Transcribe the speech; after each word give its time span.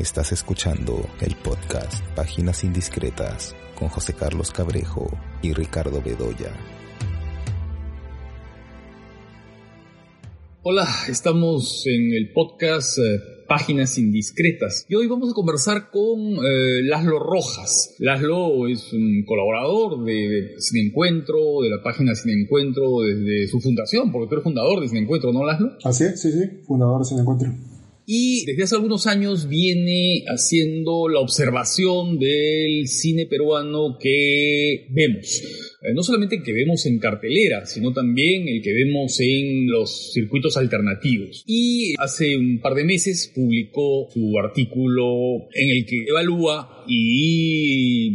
Estás 0.00 0.32
escuchando 0.32 0.98
el 1.20 1.36
podcast 1.36 2.02
Páginas 2.16 2.64
Indiscretas 2.64 3.54
con 3.78 3.88
José 3.88 4.14
Carlos 4.14 4.50
Cabrejo 4.50 5.10
y 5.42 5.52
Ricardo 5.52 6.00
Bedoya. 6.00 6.56
Hola, 10.62 10.88
estamos 11.06 11.82
en 11.86 12.14
el 12.14 12.32
podcast 12.32 12.96
eh, 12.96 13.20
Páginas 13.46 13.98
Indiscretas 13.98 14.86
y 14.88 14.94
hoy 14.94 15.06
vamos 15.06 15.32
a 15.32 15.34
conversar 15.34 15.90
con 15.90 16.18
eh, 16.18 16.82
Laszlo 16.82 17.18
Rojas. 17.18 17.94
Laszlo 17.98 18.68
es 18.68 18.90
un 18.94 19.22
colaborador 19.26 20.02
de, 20.06 20.12
de 20.14 20.60
Sin 20.60 20.86
Encuentro, 20.86 21.60
de 21.62 21.68
la 21.68 21.82
página 21.82 22.14
Sin 22.14 22.40
Encuentro 22.40 23.02
desde 23.02 23.48
su 23.48 23.60
fundación, 23.60 24.10
porque 24.10 24.28
tú 24.28 24.34
eres 24.36 24.44
fundador 24.44 24.80
de 24.80 24.88
Sin 24.88 24.96
Encuentro, 24.96 25.30
¿no, 25.30 25.44
Laszlo? 25.44 25.76
Así 25.84 26.04
es, 26.04 26.22
sí, 26.22 26.32
sí, 26.32 26.62
fundador 26.66 27.00
de 27.00 27.04
Sin 27.04 27.18
Encuentro 27.18 27.52
y 28.12 28.44
desde 28.44 28.64
hace 28.64 28.74
algunos 28.74 29.06
años 29.06 29.48
viene 29.48 30.24
haciendo 30.26 31.08
la 31.08 31.20
observación 31.20 32.18
del 32.18 32.88
cine 32.88 33.26
peruano 33.26 33.98
que 34.00 34.88
vemos. 34.90 35.40
Eh, 35.80 35.94
no 35.94 36.02
solamente 36.02 36.34
el 36.34 36.42
que 36.42 36.52
vemos 36.52 36.86
en 36.86 36.98
cartelera, 36.98 37.66
sino 37.66 37.92
también 37.92 38.48
el 38.48 38.62
que 38.62 38.72
vemos 38.72 39.20
en 39.20 39.70
los 39.70 40.10
circuitos 40.12 40.56
alternativos. 40.56 41.44
Y 41.46 41.94
hace 41.98 42.36
un 42.36 42.58
par 42.60 42.74
de 42.74 42.82
meses 42.82 43.30
publicó 43.32 44.08
su 44.12 44.36
artículo 44.40 45.48
en 45.54 45.70
el 45.70 45.86
que 45.86 46.06
evalúa 46.08 46.84
y 46.88 48.08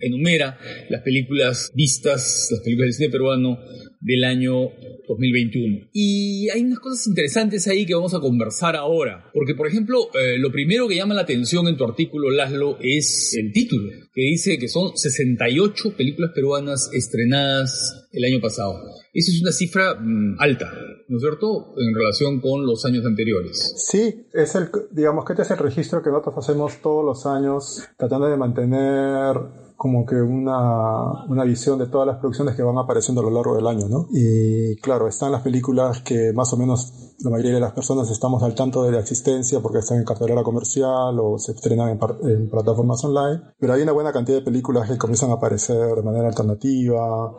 enumera 0.00 0.58
las 0.90 1.00
películas 1.00 1.72
vistas, 1.74 2.48
las 2.50 2.60
películas 2.60 2.88
del 2.88 2.94
cine 2.94 3.08
peruano 3.08 3.58
del 4.00 4.24
año 4.24 4.70
2021. 5.08 5.90
Y 5.92 6.48
hay 6.50 6.62
unas 6.62 6.80
cosas 6.80 7.06
interesantes 7.06 7.68
ahí 7.68 7.84
que 7.84 7.94
vamos 7.94 8.14
a 8.14 8.20
conversar 8.20 8.76
ahora. 8.76 9.30
Porque, 9.32 9.54
por 9.54 9.66
ejemplo, 9.66 10.08
eh, 10.14 10.38
lo 10.38 10.50
primero 10.50 10.88
que 10.88 10.96
llama 10.96 11.14
la 11.14 11.22
atención 11.22 11.68
en 11.68 11.76
tu 11.76 11.84
artículo, 11.84 12.30
Laszlo, 12.30 12.78
es 12.80 13.36
el 13.38 13.52
título, 13.52 13.90
que 14.12 14.22
dice 14.22 14.58
que 14.58 14.68
son 14.68 14.96
68 14.96 15.96
películas 15.96 16.32
peruanas 16.34 16.90
estrenadas 16.92 18.08
el 18.12 18.24
año 18.24 18.40
pasado. 18.40 18.74
Esa 19.12 19.32
es 19.32 19.42
una 19.42 19.52
cifra 19.52 19.94
mm, 19.94 20.36
alta, 20.38 20.72
¿no 21.08 21.16
es 21.16 21.22
cierto?, 21.22 21.74
en 21.76 21.94
relación 21.94 22.40
con 22.40 22.66
los 22.66 22.84
años 22.84 23.04
anteriores. 23.04 23.74
Sí, 23.76 24.26
es 24.32 24.54
el, 24.54 24.70
digamos 24.92 25.24
que 25.24 25.34
este 25.34 25.42
es 25.42 25.50
el 25.50 25.58
registro 25.58 26.02
que 26.02 26.10
nosotros 26.10 26.38
hacemos 26.38 26.80
todos 26.80 27.04
los 27.04 27.26
años, 27.26 27.82
tratando 27.98 28.28
de 28.28 28.36
mantener 28.36 29.36
como 29.80 30.04
que 30.04 30.16
una, 30.16 31.24
una, 31.26 31.42
visión 31.44 31.78
de 31.78 31.86
todas 31.86 32.06
las 32.06 32.18
producciones 32.18 32.54
que 32.54 32.62
van 32.62 32.76
apareciendo 32.76 33.22
a 33.22 33.24
lo 33.24 33.30
largo 33.30 33.56
del 33.56 33.66
año, 33.66 33.88
¿no? 33.88 34.08
Y 34.12 34.76
claro, 34.76 35.08
están 35.08 35.32
las 35.32 35.40
películas 35.40 36.02
que 36.02 36.34
más 36.34 36.52
o 36.52 36.58
menos 36.58 37.14
la 37.20 37.30
mayoría 37.30 37.54
de 37.54 37.60
las 37.60 37.72
personas 37.72 38.10
estamos 38.10 38.42
al 38.42 38.54
tanto 38.54 38.82
de 38.82 38.92
la 38.92 39.00
existencia 39.00 39.60
porque 39.60 39.78
están 39.78 39.96
en 39.96 40.04
cartelera 40.04 40.42
comercial 40.42 41.18
o 41.18 41.38
se 41.38 41.52
estrenan 41.52 41.88
en, 41.88 41.98
en, 42.28 42.50
plataformas 42.50 43.02
online, 43.04 43.40
pero 43.58 43.72
hay 43.72 43.80
una 43.80 43.92
buena 43.92 44.12
cantidad 44.12 44.36
de 44.36 44.44
películas 44.44 44.86
que 44.86 44.98
comienzan 44.98 45.30
a 45.30 45.34
aparecer 45.36 45.94
de 45.94 46.02
manera 46.02 46.28
alternativa, 46.28 47.34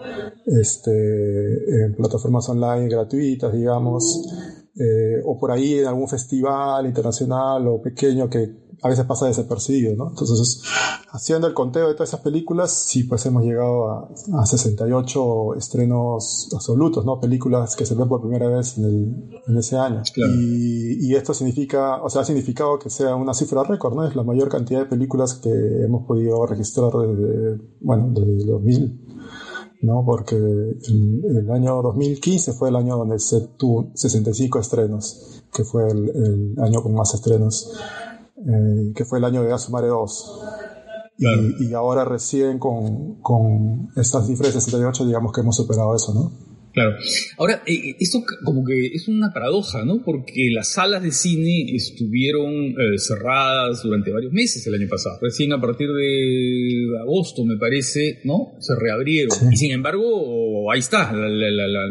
este, 0.48 1.86
en 1.86 1.94
plataformas 1.96 2.50
online 2.50 2.90
gratuitas, 2.90 3.54
digamos, 3.54 4.26
eh, 4.80 5.22
o 5.26 5.38
por 5.38 5.52
ahí 5.52 5.78
en 5.78 5.86
algún 5.86 6.08
festival 6.08 6.88
internacional 6.88 7.68
o 7.68 7.80
pequeño 7.84 8.28
que 8.32 8.71
a 8.84 8.90
veces 8.90 9.06
pasa 9.06 9.28
desapercibido, 9.28 9.96
¿no? 9.96 10.10
Entonces, 10.10 10.64
haciendo 11.12 11.48
el 11.48 11.54
conteo 11.54 11.88
de 11.88 11.94
todas 11.94 12.10
esas 12.10 12.22
películas, 12.22 12.86
sí, 12.88 13.04
pues 13.04 13.24
hemos 13.28 13.44
llegado 13.44 13.92
a, 13.92 14.10
a 14.40 14.46
68 14.46 15.56
estrenos 15.56 16.50
absolutos, 16.54 17.06
¿no? 17.06 17.20
Películas 17.20 17.76
que 17.76 17.86
se 17.86 17.94
ven 17.94 18.08
por 18.08 18.22
primera 18.22 18.48
vez 18.48 18.80
en, 18.80 18.86
el, 18.86 19.42
en 19.48 19.58
ese 19.58 19.78
año. 19.78 20.02
Claro. 20.12 20.32
Y, 20.34 20.98
y, 21.08 21.16
esto 21.16 21.34
significa, 21.36 22.02
o 22.02 22.10
sea, 22.10 22.24
ha 22.24 22.26
significado 22.26 22.80
que 22.80 22.90
sea 22.90 23.16
una 23.16 23.36
cifra 23.36 23.64
récord, 23.64 23.94
¿no? 23.94 24.08
Es 24.08 24.16
la 24.16 24.24
mayor 24.24 24.50
cantidad 24.50 24.80
de 24.80 24.86
películas 24.88 25.36
que 25.36 25.52
hemos 25.52 26.08
podido 26.08 26.44
registrar 26.48 26.92
desde, 26.92 27.62
bueno, 27.82 28.10
desde 28.10 28.46
2000. 28.46 29.08
¿no? 29.84 30.04
Porque 30.06 30.36
el, 30.36 31.24
el, 31.26 31.52
año 31.52 31.82
2015 31.82 32.54
fue 32.54 32.70
el 32.70 32.76
año 32.76 32.98
donde 32.98 33.18
se 33.18 33.42
tuvo 33.58 33.92
65 33.96 34.60
estrenos, 34.60 35.44
que 35.52 35.64
fue 35.64 35.90
el, 35.90 36.10
el 36.10 36.56
año 36.64 36.84
con 36.84 36.94
más 36.94 37.16
estrenos 37.16 37.72
eh, 38.48 38.94
que 38.96 39.06
fue 39.06 39.20
el 39.20 39.26
año 39.26 39.44
de 39.44 39.54
Asumare 39.54 39.88
2. 39.88 40.42
Claro. 41.18 41.42
Y, 41.42 41.68
y, 41.70 41.74
ahora 41.74 42.04
recién 42.04 42.58
con, 42.58 43.22
con 43.22 43.90
estas 43.96 44.26
cifras 44.26 44.54
de 44.54 44.60
68 44.60 45.06
digamos 45.06 45.32
que 45.32 45.42
hemos 45.42 45.56
superado 45.56 45.96
eso, 45.96 46.14
¿no? 46.14 46.51
Claro. 46.74 46.96
Ahora, 47.38 47.64
eh, 47.66 47.96
esto 48.00 48.24
como 48.44 48.64
que 48.64 48.88
es 48.88 49.08
una 49.08 49.34
paradoja, 49.34 49.84
¿no? 49.84 50.02
Porque 50.04 50.50
las 50.54 50.74
salas 50.74 51.04
de 51.04 51.12
cine 51.12 51.66
estuvieron 51.76 52.72
eh, 52.72 52.98
cerradas 52.98 53.84
durante 53.84 54.12
varios 54.12 54.32
meses 54.32 54.66
el 54.68 54.76
año 54.76 54.88
pasado. 54.88 55.20
Recién 55.22 55.52
a 55.52 55.60
partir 55.60 55.90
de 55.92 56.88
agosto, 57.02 57.46
me 57.46 57.58
parece, 57.58 58.20
¿no? 58.24 58.54
Se 58.60 58.74
reabrieron. 58.76 59.32
Sí. 59.32 59.46
Y 59.52 59.58
sin 59.58 59.72
embargo, 59.72 60.72
ahí 60.72 60.80
está 60.80 61.12
la, 61.12 61.28
la, 61.28 61.68
la, 61.68 61.88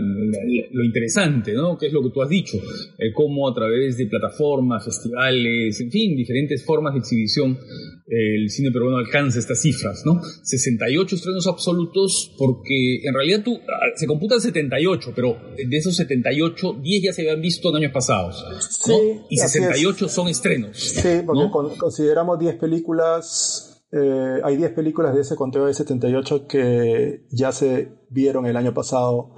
lo 0.73 0.85
interesante, 0.85 1.53
¿no? 1.53 1.77
Que 1.77 1.89
es 1.89 1.93
lo 1.93 2.03
que 2.03 2.11
tú 2.11 2.23
has 2.23 2.29
dicho. 2.31 2.59
Eh, 2.99 3.12
cómo 3.12 3.49
a 3.49 3.55
través 3.55 3.99
de 3.99 4.07
plataformas, 4.07 4.85
festivales, 4.85 5.79
en 5.81 5.91
fin, 5.91 6.17
diferentes 6.17 6.65
formas 6.65 6.95
de 6.95 7.01
exhibición, 7.01 7.59
el 8.07 8.51
cine 8.51 8.73
peruano 8.73 8.97
alcanza 8.97 9.39
estas 9.39 9.61
cifras, 9.61 10.03
¿no? 10.05 10.21
68 10.43 11.17
estrenos 11.17 11.47
absolutos 11.47 12.35
porque 12.37 13.03
en 13.05 13.15
realidad 13.15 13.43
tú, 13.45 13.59
se 13.95 14.07
computan 14.07 14.41
78, 14.70 15.12
pero 15.14 15.36
de 15.56 15.76
esos 15.76 15.97
78, 15.97 16.78
10 16.81 17.03
ya 17.03 17.12
se 17.12 17.22
habían 17.22 17.41
visto 17.41 17.70
en 17.70 17.76
años 17.76 17.92
pasados, 17.92 18.44
¿no? 18.48 18.60
Sí, 18.60 19.20
y 19.28 19.36
68 19.36 20.08
son 20.08 20.28
estrenos. 20.28 20.78
Sí, 20.78 21.22
porque 21.26 21.42
¿no? 21.42 21.50
consideramos 21.50 22.38
10 22.38 22.56
películas, 22.56 23.84
eh, 23.92 24.41
hay 24.42 24.56
10 24.56 24.72
películas 24.72 25.14
de 25.14 25.22
ese 25.22 25.36
conteo 25.36 25.66
de 25.66 25.75
78 25.75 26.47
que 26.47 27.26
ya 27.31 27.53
se 27.53 27.88
vieron 28.08 28.47
el 28.47 28.56
año 28.56 28.72
pasado 28.72 29.34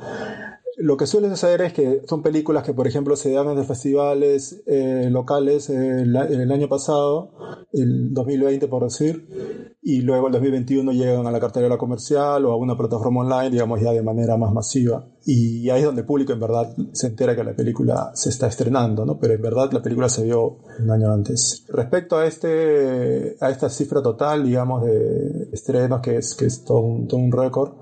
lo 0.82 0.97
que 0.97 1.06
suele 1.06 1.31
suceder 1.31 1.62
es 1.62 1.72
que 1.72 2.03
son 2.09 2.22
películas 2.22 2.65
que, 2.65 2.75
por 2.75 2.88
ejemplo, 2.88 3.15
se 3.15 3.31
dan 3.31 3.48
en 3.56 3.65
festivales 3.65 4.62
eh, 4.66 5.09
locales 5.10 5.70
eh, 5.70 6.03
el, 6.03 6.53
año 6.53 6.69
pasado, 6.69 7.31
el 7.72 8.12
2020 8.12 8.66
por 8.66 8.82
decir, 8.82 9.76
y 9.81 10.00
luego 10.00 10.26
el 10.26 10.32
2021 10.32 10.91
llegan 10.93 11.25
a 11.28 11.31
la 11.31 11.38
cartelera 11.38 11.78
comercial 11.78 12.44
o 12.47 12.53
a 12.53 12.56
una 12.56 12.76
plataforma 12.76 13.20
online, 13.20 13.50
digamos 13.50 13.81
ya 13.81 13.93
de 13.93 14.03
manera 14.03 14.37
más 14.37 14.53
masiva. 14.53 15.06
Y 15.25 15.70
ahí 15.70 15.81
es 15.81 15.87
donde 15.87 16.00
el 16.00 16.06
público 16.06 16.32
en 16.32 16.41
verdad 16.41 16.75
se 16.93 17.06
entera 17.06 17.37
que 17.37 17.44
la 17.44 17.54
película 17.54 18.10
se 18.14 18.31
está 18.31 18.49
estrenando, 18.49 19.06
¿no? 19.06 19.20
Pero 19.20 19.34
en 19.34 19.43
verdad 19.43 19.70
la 19.70 19.82
película 19.82 20.09
se 20.09 20.25
vio 20.25 20.59
un 20.81 20.91
año 20.91 21.12
antes. 21.12 21.64
Respecto 21.69 22.19
a 22.19 22.26
este, 22.26 23.37
a 23.41 23.50
esta 23.50 23.69
cifra 23.69 24.03
total, 24.03 24.43
digamos, 24.43 24.84
de 24.84 25.49
estrenos, 25.53 26.00
que 26.00 26.16
es, 26.16 26.34
que 26.34 26.47
es 26.47 26.64
todo 26.64 26.81
un, 26.81 27.06
todo 27.06 27.20
un 27.20 27.31
récord, 27.31 27.75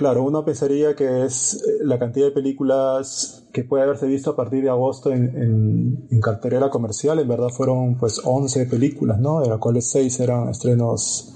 Claro, 0.00 0.22
uno 0.22 0.42
pensaría 0.46 0.96
que 0.96 1.26
es 1.26 1.62
la 1.82 1.98
cantidad 1.98 2.24
de 2.24 2.32
películas 2.32 3.46
que 3.52 3.64
puede 3.64 3.84
haberse 3.84 4.06
visto 4.06 4.30
a 4.30 4.34
partir 4.34 4.62
de 4.62 4.70
agosto 4.70 5.12
en, 5.12 5.28
en, 5.36 6.08
en, 6.10 6.70
comercial. 6.70 7.18
En 7.18 7.28
verdad 7.28 7.50
fueron 7.50 7.98
pues 7.98 8.18
11 8.24 8.64
películas, 8.64 9.20
¿no? 9.20 9.42
De 9.42 9.50
las 9.50 9.58
cuales 9.58 9.90
6 9.90 10.20
eran 10.20 10.48
estrenos 10.48 11.34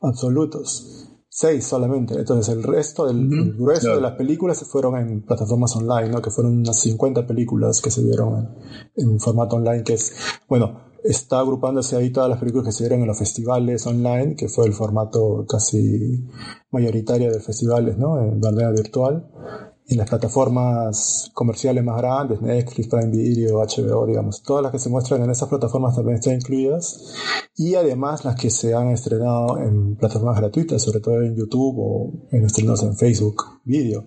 absolutos. 0.00 0.95
6 1.36 1.66
solamente. 1.66 2.14
Entonces 2.14 2.54
el 2.54 2.62
resto, 2.62 3.06
del, 3.06 3.30
el 3.30 3.52
grueso 3.52 3.82
claro. 3.82 3.96
de 3.96 4.02
las 4.02 4.12
películas 4.12 4.56
se 4.56 4.64
fueron 4.64 4.96
en 4.96 5.20
plataformas 5.20 5.76
online, 5.76 6.08
¿no? 6.08 6.22
Que 6.22 6.30
fueron 6.30 6.56
unas 6.56 6.80
50 6.80 7.26
películas 7.26 7.82
que 7.82 7.90
se 7.90 8.02
vieron 8.02 8.56
en, 8.96 9.10
en 9.10 9.20
formato 9.20 9.56
online, 9.56 9.84
que 9.84 9.92
es, 9.92 10.14
bueno, 10.48 10.80
está 11.04 11.40
agrupándose 11.40 11.94
ahí 11.94 12.08
todas 12.08 12.30
las 12.30 12.38
películas 12.38 12.64
que 12.64 12.72
se 12.72 12.84
vieron 12.84 13.02
en 13.02 13.08
los 13.08 13.18
festivales 13.18 13.86
online, 13.86 14.34
que 14.34 14.48
fue 14.48 14.64
el 14.64 14.72
formato 14.72 15.44
casi 15.46 16.24
mayoritario 16.70 17.30
de 17.30 17.40
festivales, 17.40 17.98
¿no? 17.98 18.18
En 18.18 18.40
manera 18.40 18.70
virtual. 18.70 19.30
Y 19.88 19.94
las 19.94 20.08
plataformas 20.08 21.30
comerciales 21.32 21.84
más 21.84 21.96
grandes, 21.98 22.40
Netflix, 22.40 22.88
Prime 22.88 23.10
Video, 23.10 23.58
HBO, 23.58 24.04
digamos, 24.06 24.42
todas 24.42 24.62
las 24.62 24.72
que 24.72 24.80
se 24.80 24.90
muestran 24.90 25.22
en 25.22 25.30
esas 25.30 25.48
plataformas 25.48 25.94
también 25.94 26.16
están 26.18 26.34
incluidas. 26.34 27.14
Y 27.56 27.76
además 27.76 28.24
las 28.24 28.34
que 28.34 28.50
se 28.50 28.74
han 28.74 28.88
estrenado 28.88 29.58
en 29.58 29.96
plataformas 29.96 30.38
gratuitas, 30.38 30.82
sobre 30.82 31.00
todo 31.00 31.22
en 31.22 31.36
YouTube 31.36 31.76
o 31.78 32.12
en 32.32 32.44
estrenos 32.44 32.82
en 32.82 32.96
Facebook 32.96 33.60
Video, 33.64 34.06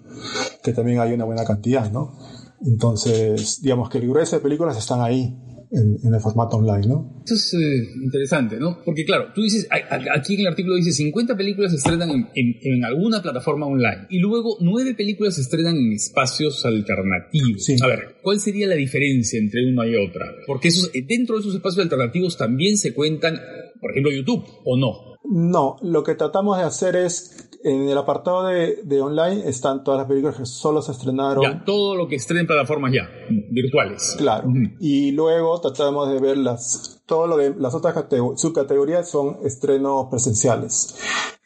que 0.61 0.73
también 0.73 0.99
hay 0.99 1.13
una 1.13 1.25
buena 1.25 1.45
cantidad, 1.45 1.89
¿no? 1.91 2.13
Entonces, 2.61 3.61
digamos 3.61 3.89
que 3.89 3.99
el 3.99 4.09
grueso 4.09 4.35
de 4.35 4.41
películas 4.41 4.77
están 4.77 5.01
ahí, 5.01 5.37
en, 5.71 5.99
en, 6.03 6.13
el 6.13 6.19
formato 6.19 6.57
online, 6.57 6.87
¿no? 6.87 7.21
Esto 7.23 7.35
es 7.35 7.53
eh, 7.53 7.89
interesante, 8.01 8.57
¿no? 8.57 8.81
Porque 8.83 9.05
claro, 9.05 9.27
tú 9.33 9.43
dices, 9.43 9.67
aquí 9.69 10.33
en 10.33 10.41
el 10.41 10.47
artículo 10.47 10.75
dice 10.75 10.91
50 10.91 11.37
películas 11.37 11.71
se 11.71 11.77
estrenan 11.77 12.09
en, 12.09 12.27
en, 12.33 12.57
en, 12.61 12.85
alguna 12.85 13.21
plataforma 13.21 13.67
online 13.67 14.07
y 14.09 14.19
luego 14.19 14.57
9 14.61 14.95
películas 14.95 15.35
se 15.35 15.41
estrenan 15.41 15.77
en 15.77 15.93
espacios 15.93 16.65
alternativos. 16.65 17.63
Sí. 17.63 17.75
A 17.81 17.87
ver, 17.87 18.15
¿cuál 18.21 18.39
sería 18.39 18.67
la 18.67 18.75
diferencia 18.75 19.39
entre 19.39 19.65
una 19.71 19.87
y 19.87 19.95
otra? 19.95 20.25
Porque 20.47 20.69
esos, 20.69 20.91
dentro 20.91 21.35
de 21.35 21.41
esos 21.41 21.55
espacios 21.55 21.83
alternativos 21.83 22.37
también 22.37 22.77
se 22.77 22.93
cuentan, 22.93 23.39
por 23.79 23.91
ejemplo, 23.91 24.11
YouTube, 24.11 24.43
¿o 24.65 24.77
no? 24.77 25.09
No, 25.23 25.75
lo 25.81 26.03
que 26.03 26.15
tratamos 26.15 26.57
de 26.57 26.63
hacer 26.63 26.95
es 26.95 27.49
en 27.63 27.89
el 27.89 27.97
apartado 27.97 28.45
de, 28.45 28.79
de, 28.83 29.01
online 29.01 29.47
están 29.47 29.83
todas 29.83 29.99
las 29.99 30.07
películas 30.07 30.37
que 30.37 30.45
solo 30.45 30.81
se 30.81 30.91
estrenaron. 30.91 31.43
Ya, 31.43 31.63
todo 31.65 31.95
lo 31.95 32.07
que 32.07 32.15
estrena 32.15 32.41
en 32.41 32.47
plataformas 32.47 32.93
ya, 32.93 33.09
virtuales. 33.51 34.15
Claro. 34.17 34.49
Y 34.79 35.11
luego 35.11 35.59
tratamos 35.59 36.09
de 36.09 36.19
ver 36.19 36.37
las, 36.37 37.01
todo 37.05 37.27
lo 37.27 37.37
de 37.37 37.53
las 37.55 37.75
otras 37.75 37.95
subcategorías 38.37 39.09
son 39.09 39.39
estrenos 39.43 40.07
presenciales. 40.09 40.95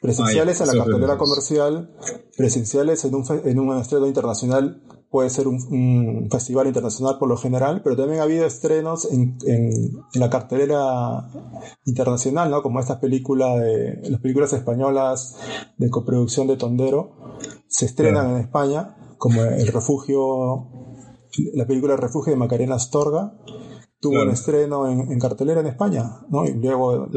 Presenciales 0.01 0.62
en 0.62 0.68
la 0.68 0.74
cartelera 0.83 1.18
comercial, 1.18 1.95
presenciales 2.38 3.06
en 3.06 3.15
un, 3.15 3.25
en 3.45 3.59
un 3.59 3.77
estreno 3.77 4.06
internacional 4.06 4.81
puede 5.13 5.30
ser 5.30 5.48
un, 5.48 6.27
festival 6.31 6.65
internacional 6.65 7.19
por 7.19 7.30
lo 7.30 7.38
general, 7.38 7.81
pero 7.83 7.95
también 7.95 8.19
ha 8.19 8.24
habido 8.24 8.48
estrenos 8.48 9.07
en, 9.12 9.38
la 10.15 10.27
cartelera 10.31 11.30
internacional, 11.86 12.50
¿no? 12.50 12.63
Como 12.63 12.80
estas 12.80 12.98
películas 12.98 13.62
de 13.62 14.10
las 14.10 14.19
películas 14.21 14.54
españolas 14.54 15.38
de 15.77 15.92
coproducción 15.92 16.48
de 16.48 16.57
Tondero 16.57 17.38
se 17.68 17.86
estrenan 17.86 18.31
en 18.31 18.38
España, 18.38 19.15
como 19.19 19.44
El 19.44 19.68
Refugio, 19.68 20.71
la 21.54 21.68
película 21.68 21.94
El 21.94 22.01
Refugio 22.01 22.33
de 22.33 22.39
Macarena 22.39 22.74
Astorga 22.74 23.38
tuvo 24.00 24.24
un 24.24 24.31
estreno 24.31 24.89
en, 24.89 25.19
cartelera 25.19 25.62
en 25.62 25.68
España, 25.68 26.21
¿no? 26.30 26.44
Y 26.44 26.56
luego, 26.56 27.07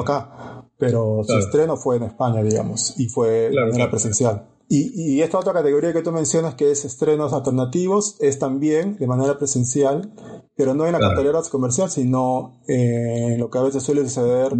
acá, 0.00 0.61
pero 0.82 1.22
su 1.22 1.38
estreno 1.38 1.76
fue 1.76 1.96
en 1.96 2.02
España, 2.02 2.42
digamos, 2.42 2.98
y 2.98 3.06
fue 3.06 3.50
de 3.50 3.66
manera 3.66 3.88
presencial. 3.88 4.48
Y, 4.68 5.20
esta 5.20 5.38
otra 5.38 5.52
categoría 5.52 5.92
que 5.92 6.02
tú 6.02 6.10
mencionas, 6.10 6.56
que 6.56 6.72
es 6.72 6.84
estrenos 6.84 7.32
alternativos, 7.32 8.16
es 8.20 8.38
también 8.40 8.96
de 8.96 9.06
manera 9.06 9.38
presencial, 9.38 10.12
pero 10.56 10.74
no 10.74 10.86
en 10.86 10.92
la 10.92 10.98
cartelera 10.98 11.40
comercial, 11.50 11.88
sino 11.88 12.62
en 12.66 13.38
lo 13.38 13.48
que 13.48 13.58
a 13.58 13.62
veces 13.62 13.82
suele 13.82 14.02
suceder 14.08 14.52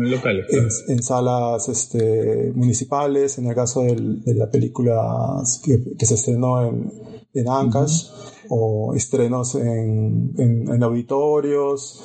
en, 0.89 1.03
salas 1.03 1.69
este, 1.69 2.53
municipales, 2.55 3.39
en 3.39 3.47
el 3.47 3.55
caso 3.57 3.81
de 3.81 4.35
la 4.35 4.49
película 4.49 5.43
que, 5.65 6.07
se 6.07 6.15
estrenó 6.15 6.63
en, 6.63 6.93
en 7.33 7.49
Ancash, 7.49 8.11
o 8.49 8.95
estrenos 8.95 9.57
en, 9.57 10.35
en 10.37 10.83
auditorios. 10.85 12.05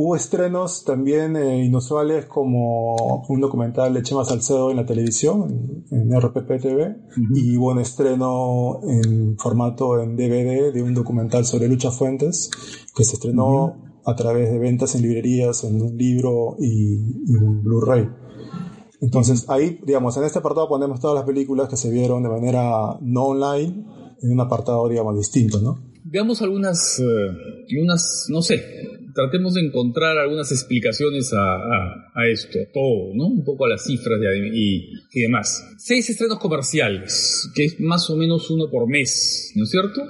Hubo 0.00 0.14
estrenos 0.14 0.84
también 0.84 1.34
eh, 1.34 1.64
inusuales 1.64 2.26
como 2.26 3.24
un 3.28 3.40
documental 3.40 3.92
de 3.92 4.04
Chema 4.04 4.24
Salcedo 4.24 4.70
en 4.70 4.76
la 4.76 4.86
televisión, 4.86 5.84
en, 5.90 6.16
RPP 6.16 6.46
TV, 6.62 6.96
y 7.34 7.56
hubo 7.56 7.72
un 7.72 7.80
estreno 7.80 8.78
en 8.84 9.36
formato 9.36 10.00
en 10.00 10.14
DVD 10.14 10.72
de 10.72 10.84
un 10.84 10.94
documental 10.94 11.44
sobre 11.46 11.66
Lucha 11.66 11.90
Fuentes, 11.90 12.48
que 12.94 13.02
se 13.02 13.14
estrenó 13.14 14.00
a 14.06 14.14
través 14.14 14.52
de 14.52 14.60
ventas 14.60 14.94
en 14.94 15.02
librerías, 15.02 15.64
en 15.64 15.82
un 15.82 15.96
libro 15.98 16.54
y, 16.60 16.94
un 17.36 17.64
Blu-ray. 17.64 18.08
Entonces 19.00 19.46
ahí, 19.48 19.80
digamos, 19.84 20.16
en 20.16 20.22
este 20.22 20.38
apartado 20.38 20.68
ponemos 20.68 21.00
todas 21.00 21.16
las 21.16 21.24
películas 21.24 21.68
que 21.68 21.76
se 21.76 21.90
vieron 21.90 22.22
de 22.22 22.28
manera 22.28 22.96
no 23.00 23.24
online 23.24 23.84
en 24.22 24.30
un 24.30 24.38
apartado, 24.38 24.88
digamos, 24.88 25.16
distinto, 25.16 25.60
¿no? 25.60 25.80
Veamos 26.04 26.40
algunas, 26.40 27.00
eh, 27.00 27.80
unas, 27.82 28.26
no 28.28 28.42
sé, 28.42 28.62
tratemos 29.14 29.54
de 29.54 29.62
encontrar 29.62 30.18
algunas 30.18 30.50
explicaciones 30.52 31.32
a, 31.32 32.26
esto, 32.26 32.58
a 32.58 32.72
todo, 32.72 33.14
¿no? 33.14 33.26
Un 33.26 33.44
poco 33.44 33.66
a 33.66 33.68
las 33.68 33.84
cifras 33.84 34.18
y, 34.52 34.90
y, 35.12 35.20
demás. 35.22 35.74
Seis 35.78 36.08
estrenos 36.10 36.38
comerciales, 36.38 37.50
que 37.54 37.64
es 37.64 37.80
más 37.80 38.08
o 38.10 38.16
menos 38.16 38.50
uno 38.50 38.70
por 38.70 38.88
mes, 38.88 39.52
¿no 39.54 39.64
es 39.64 39.70
cierto? 39.70 40.02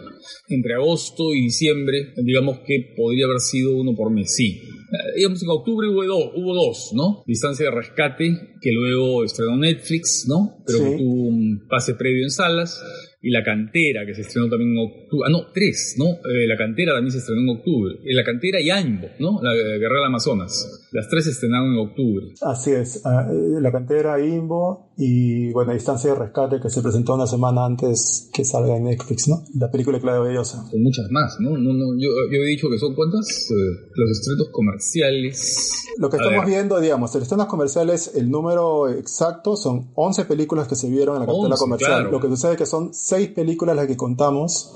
Entre 0.49 0.75
agosto 0.75 1.35
y 1.35 1.43
diciembre, 1.43 2.13
digamos 2.23 2.61
que 2.67 2.95
podría 2.97 3.27
haber 3.27 3.41
sido 3.41 3.77
uno 3.77 3.95
por 3.95 4.11
mes, 4.11 4.35
sí. 4.35 4.61
Eh, 4.91 5.17
digamos, 5.17 5.43
en 5.43 5.51
octubre 5.51 5.89
hubo 5.89 6.05
dos, 6.05 6.33
hubo 6.35 6.55
dos, 6.55 6.93
¿no? 6.95 7.23
Distancia 7.27 7.67
de 7.67 7.73
rescate, 7.73 8.57
que 8.61 8.73
luego 8.73 9.23
estrenó 9.23 9.57
Netflix, 9.57 10.25
¿no? 10.27 10.63
Pero 10.67 10.79
tuvo 10.79 11.29
un 11.29 11.67
pase 11.69 11.95
previo 11.95 12.25
en 12.25 12.31
salas 12.31 12.83
y 13.21 13.31
La 13.31 13.45
Cantera, 13.45 14.07
que 14.07 14.15
se 14.15 14.23
estrenó 14.23 14.49
también 14.49 14.73
en 14.73 14.79
octubre. 14.79 15.08
Ah, 15.25 15.31
no, 15.31 15.47
tres, 15.53 15.95
¿no? 15.97 16.05
Eh, 16.05 16.47
la 16.47 16.57
Cantera 16.57 16.93
también 16.93 17.13
se 17.13 17.19
estrenó 17.19 17.41
en 17.43 17.59
octubre. 17.59 17.95
Eh, 18.05 18.15
la 18.15 18.25
Cantera 18.25 18.61
y 18.61 18.71
Aimbo, 18.71 19.09
¿no? 19.19 19.41
La 19.43 19.55
Guerra 19.55 19.97
del 19.97 20.05
Amazonas. 20.05 20.87
Las 20.93 21.09
tres 21.09 21.25
se 21.25 21.31
estrenaron 21.31 21.73
en 21.73 21.79
octubre. 21.79 22.27
Así 22.43 22.73
es. 22.73 23.03
Ah, 23.05 23.27
eh, 23.31 23.61
la 23.61 23.73
Cantera, 23.73 24.21
Imbo 24.21 24.91
y, 24.97 25.51
bueno, 25.53 25.73
Distancia 25.73 26.11
de 26.11 26.19
Rescate, 26.19 26.61
que 26.61 26.71
se 26.71 26.83
presentó 26.83 27.15
una 27.15 27.27
semana 27.27 27.65
antes 27.65 28.31
que 28.33 28.45
salga 28.45 28.77
en 28.77 28.85
Netflix, 28.85 29.29
¿no? 29.29 29.45
La 29.55 29.71
película 29.71 29.99
de 29.99 30.03
Claudia 30.03 30.23
Bellosa. 30.23 30.67
Con 30.71 30.83
muchas 30.83 31.07
más, 31.11 31.37
¿no? 31.41 31.57
no, 31.57 31.73
no 31.73 31.95
yo, 31.99 32.09
yo, 32.31 32.43
he 32.43 32.47
dicho 32.47 32.69
que 32.69 32.79
son 32.79 32.95
cuántas? 32.95 33.49
los 33.95 34.11
estrenos 34.11 34.49
comerciales. 34.51 35.85
Lo 35.99 36.11
que 36.11 36.17
estamos 36.17 36.47
viendo, 36.47 36.81
digamos, 36.81 37.15
los 37.15 37.23
estrenos 37.23 37.47
comerciales, 37.47 38.13
el 38.15 38.31
número 38.31 38.89
exacto 38.89 39.57
son 39.57 39.91
11 39.95 40.25
películas 40.27 40.69
que 40.69 40.77
se 40.77 40.89
vieron 40.89 41.17
en 41.17 41.21
la 41.23 41.27
cartela 41.27 41.57
comercial. 41.57 42.11
Lo 42.11 42.21
que 42.21 42.29
sucede 42.29 42.53
es 42.53 42.59
que 42.59 42.67
son 42.67 42.95
seis 42.95 43.29
películas 43.31 43.77
las 43.77 43.87
que 43.87 43.97
contamos. 43.97 44.73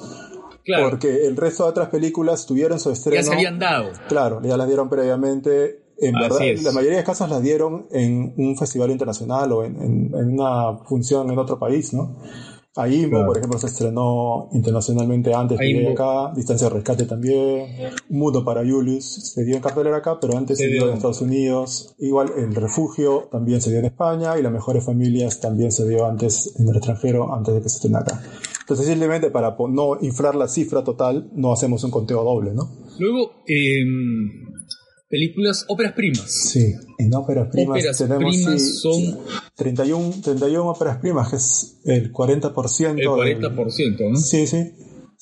Porque 0.67 1.27
el 1.27 1.37
resto 1.37 1.65
de 1.65 1.71
otras 1.71 1.89
películas 1.89 2.47
tuvieron 2.47 2.79
su 2.79 2.91
estreno. 2.91 3.17
Ya 3.17 3.23
se 3.23 3.35
habían 3.35 3.59
dado. 3.59 3.91
Claro, 4.09 4.41
ya 4.43 4.57
las 4.57 4.67
dieron 4.67 4.89
previamente. 4.89 5.81
En 5.99 6.15
verdad, 6.15 6.41
la 6.63 6.73
mayoría 6.73 6.99
de 6.99 7.05
casos 7.05 7.29
las 7.29 7.43
dieron 7.43 7.87
en 7.93 8.35
un 8.37 8.57
festival 8.57 8.91
internacional 8.91 9.53
o 9.53 9.65
en, 9.65 9.77
en, 9.77 10.33
una 10.33 10.79
función 10.85 11.31
en 11.31 11.39
otro 11.39 11.59
país, 11.59 11.93
¿no? 11.93 12.17
Aimbo, 12.75 13.27
por 13.27 13.37
ejemplo, 13.37 13.59
se 13.59 13.67
estrenó 13.67 14.49
internacionalmente 14.53 15.35
antes 15.35 15.59
que 15.59 15.89
acá. 15.93 16.33
Distancia 16.35 16.69
de 16.69 16.75
Rescate 16.75 17.05
también. 17.05 17.67
Mudo 18.09 18.43
para 18.45 18.63
Julius 18.63 19.05
se 19.05 19.45
dio 19.45 19.57
en 19.57 19.63
cartelera 19.63 19.99
acá, 19.99 20.19
pero 20.19 20.39
antes 20.39 20.57
se, 20.57 20.69
dio 20.69 20.89
en 20.89 20.95
Estados 20.95 21.21
Unidos. 21.21 21.95
Igual 21.99 22.33
El 22.35 22.55
Refugio 22.55 23.29
también 23.31 23.61
se 23.61 23.69
dio 23.69 23.81
en 23.81 23.85
España 23.87 24.39
y 24.39 24.43
Las 24.43 24.53
Mejores 24.53 24.85
Familias 24.87 25.39
también 25.39 25.71
se 25.71 25.87
dio 25.87 26.07
antes 26.07 26.55
en 26.59 26.67
el 26.67 26.77
extranjero, 26.77 27.35
antes 27.35 27.55
de 27.55 27.61
que 27.61 27.69
se 27.69 27.77
estrene 27.77 27.99
acá. 27.99 28.23
Entonces, 28.63 28.87
simplemente 28.87 29.31
para 29.31 29.57
no 29.69 29.99
inflar 30.01 30.35
la 30.35 30.49
cifra 30.49 30.83
total, 30.83 31.31
no 31.35 31.53
hacemos 31.53 31.85
un 31.85 31.91
conteo 31.91 32.25
doble, 32.25 32.53
¿no? 32.55 32.71
Luego, 32.99 33.43
eh, 33.47 33.85
películas, 35.09 35.67
óperas 35.69 35.93
primas. 35.93 36.33
Sí, 36.33 36.73
en 36.99 37.15
óperas 37.15 37.49
primas 37.53 37.79
óperas 37.79 37.99
tenemos 37.99 38.35
primas 38.35 38.81
son 38.81 39.19
31, 39.57 40.23
31 40.23 40.71
óperas 40.71 40.99
primas, 40.99 41.29
que 41.29 41.37
es 41.37 41.81
el 41.85 42.13
40%. 42.13 42.99
El 42.99 43.07
40%, 43.07 44.11
¿no? 44.11 44.17
Sí, 44.17 44.47
sí. 44.47 44.73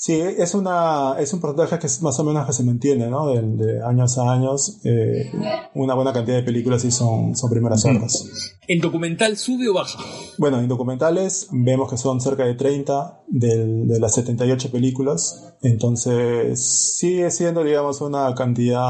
Sí, 0.03 0.15
es, 0.15 0.55
una, 0.55 1.17
es 1.19 1.31
un 1.35 1.43
porcentaje 1.43 1.79
que 1.79 1.87
es 1.87 2.01
más 2.01 2.19
o 2.19 2.25
menos 2.25 2.47
que 2.47 2.55
se 2.55 2.65
mantiene, 2.65 3.11
¿no? 3.11 3.27
De, 3.27 3.83
años 3.85 4.17
a 4.17 4.33
años. 4.33 4.81
Eh, 4.83 5.31
una 5.75 5.93
buena 5.93 6.15
cantidad 6.15 6.39
de 6.39 6.43
películas 6.43 6.81
sí 6.81 6.91
son, 6.91 7.37
son 7.37 7.51
primeras 7.51 7.85
obras. 7.85 8.57
¿El 8.67 8.81
documental 8.81 9.37
sube 9.37 9.69
o 9.69 9.75
baja? 9.75 10.03
Bueno, 10.39 10.59
en 10.59 10.69
documentales 10.69 11.49
vemos 11.51 11.91
que 11.91 11.99
son 11.99 12.19
cerca 12.23 12.47
de 12.47 12.55
30 12.55 13.25
de 13.27 14.01
las 14.01 14.15
78 14.15 14.71
películas. 14.71 15.53
Entonces 15.61 16.97
sigue 16.97 17.31
siendo, 17.31 17.63
digamos, 17.63 18.01
una 18.01 18.35
cantidad 18.35 18.81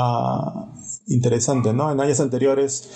interesante, 1.08 1.72
¿no? 1.72 1.90
En 1.90 2.00
años 2.00 2.20
anteriores 2.20 2.88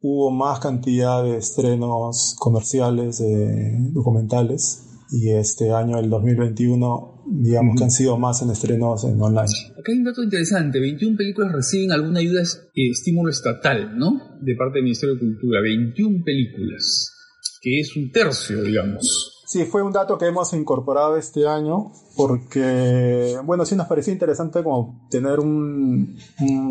hubo 0.00 0.30
más 0.30 0.60
cantidad 0.60 1.22
de 1.22 1.36
estrenos 1.36 2.36
comerciales, 2.38 3.18
de 3.18 3.76
documentales 3.92 4.86
y 5.12 5.30
este 5.30 5.72
año, 5.72 5.98
el 5.98 6.08
2021, 6.08 7.19
digamos 7.30 7.76
que 7.76 7.84
han 7.84 7.90
sido 7.90 8.18
más 8.18 8.42
en 8.42 8.50
estrenos 8.50 9.04
en 9.04 9.20
online. 9.20 9.48
Acá 9.72 9.92
hay 9.92 9.98
un 9.98 10.04
dato 10.04 10.22
interesante, 10.22 10.80
21 10.80 11.16
películas 11.16 11.52
reciben 11.52 11.92
alguna 11.92 12.20
ayuda, 12.20 12.42
eh, 12.42 12.90
estímulo 12.90 13.30
estatal, 13.30 13.96
¿no? 13.96 14.38
De 14.40 14.54
parte 14.56 14.74
del 14.74 14.84
Ministerio 14.84 15.14
de 15.14 15.20
Cultura, 15.20 15.60
21 15.60 16.24
películas, 16.24 17.14
que 17.60 17.80
es 17.80 17.96
un 17.96 18.10
tercio, 18.10 18.62
digamos. 18.62 19.36
Sí, 19.46 19.64
fue 19.64 19.82
un 19.82 19.92
dato 19.92 20.16
que 20.16 20.26
hemos 20.26 20.52
incorporado 20.52 21.16
este 21.16 21.46
año 21.46 21.90
porque, 22.16 23.36
bueno, 23.44 23.64
sí 23.64 23.74
nos 23.74 23.88
pareció 23.88 24.12
interesante 24.12 24.62
como 24.62 25.08
tener 25.10 25.40
un, 25.40 26.16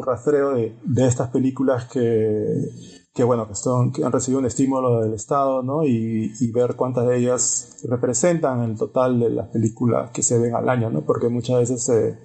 rastreo 0.06 0.56
de, 0.56 0.76
de 0.86 1.08
estas 1.08 1.30
películas 1.30 1.90
que 1.92 2.00
que 3.20 3.26
bueno, 3.26 3.50
que, 3.50 3.56
son, 3.56 3.92
que 3.92 4.06
han 4.06 4.14
recibido 4.14 4.40
un 4.40 4.46
estímulo 4.46 5.02
del 5.02 5.14
Estado, 5.14 5.62
¿no? 5.62 5.86
Y, 5.86 6.32
ver 6.54 6.78
cuántas 6.78 7.06
de 7.06 7.18
ellas 7.18 7.76
representan 7.84 8.62
el 8.62 8.78
total 8.78 9.20
de 9.20 9.30
las 9.30 9.50
películas 9.50 10.12
que 10.12 10.24
se 10.24 10.40
ven 10.40 10.56
al 10.56 10.70
año, 10.70 10.90
¿no? 10.90 11.02
Porque 11.02 11.28
muchas 11.28 11.60
veces 11.60 11.84
se, 11.84 12.18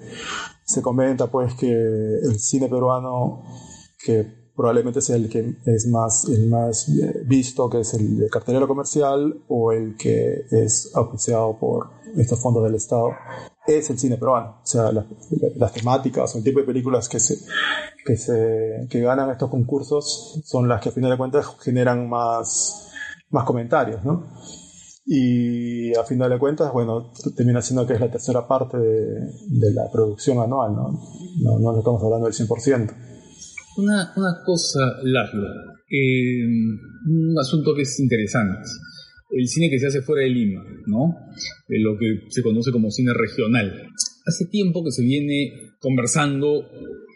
se 0.64 0.82
comenta 0.82 1.26
pues 1.32 1.54
que 1.54 1.68
el 1.68 2.38
cine 2.38 2.68
peruano, 2.68 3.42
que 4.04 4.24
probablemente 4.54 5.00
sea 5.00 5.16
el 5.16 5.28
que 5.28 5.56
es 5.66 5.88
más, 5.88 6.26
el 6.26 6.48
más 6.48 6.88
visto, 7.26 7.68
que 7.68 7.80
es 7.80 7.92
el 7.94 8.16
de 8.16 8.30
cartelero 8.30 8.68
comercial 8.68 9.42
o 9.48 9.72
el 9.72 9.96
que 9.96 10.44
es 10.48 10.92
auspiciado 10.94 11.58
por 11.58 11.90
estos 12.16 12.40
fondos 12.40 12.62
del 12.62 12.76
Estado, 12.76 13.08
es 13.66 13.90
el 13.90 13.98
cine 13.98 14.16
peruano. 14.16 14.60
O 14.62 14.66
sea, 14.66 14.90
las, 14.92 15.72
temáticas 15.72 16.34
o 16.34 16.38
el 16.38 16.44
tipo 16.44 16.60
de 16.60 16.66
películas 16.66 17.08
que 17.08 17.20
se, 17.20 17.36
que 18.04 18.16
se 18.16 18.86
que 18.90 19.00
ganan 19.00 19.30
estos 19.30 19.50
concursos 19.50 20.40
son 20.44 20.68
las 20.68 20.80
que 20.80 20.90
a 20.90 20.92
final 20.92 21.10
de 21.10 21.16
cuentas 21.16 21.46
generan 21.60 22.08
más, 22.08 22.90
más 23.30 23.44
comentarios, 23.44 24.04
¿no? 24.04 24.26
Y 25.06 25.94
a 25.94 26.04
final 26.04 26.30
de 26.30 26.38
cuentas, 26.38 26.72
bueno, 26.72 27.12
termina 27.36 27.60
siendo 27.60 27.86
que 27.86 27.92
es 27.92 28.00
la 28.00 28.10
tercera 28.10 28.48
parte 28.48 28.78
de, 28.78 29.72
la 29.72 29.90
producción 29.92 30.38
anual, 30.38 30.74
¿no? 30.74 30.98
No, 31.42 31.58
no 31.58 31.78
estamos 31.78 32.02
hablando 32.02 32.26
del 32.26 32.34
100%. 32.34 32.94
Una, 33.76 34.12
una 34.16 34.42
cosa, 34.46 34.78
Laszlo, 35.02 35.46
eh, 35.90 36.46
un 37.06 37.38
asunto 37.38 37.74
que 37.74 37.82
es 37.82 38.00
interesante. 38.00 38.66
El 39.30 39.48
cine 39.48 39.70
que 39.70 39.78
se 39.78 39.86
hace 39.86 40.02
fuera 40.02 40.22
de 40.22 40.30
Lima, 40.30 40.64
¿no? 40.86 41.14
De 41.68 41.80
lo 41.80 41.98
que 41.98 42.30
se 42.30 42.42
conoce 42.42 42.70
como 42.70 42.90
cine 42.90 43.12
regional. 43.14 43.88
Hace 44.26 44.46
tiempo 44.46 44.84
que 44.84 44.90
se 44.90 45.02
viene 45.02 45.52
conversando 45.80 46.66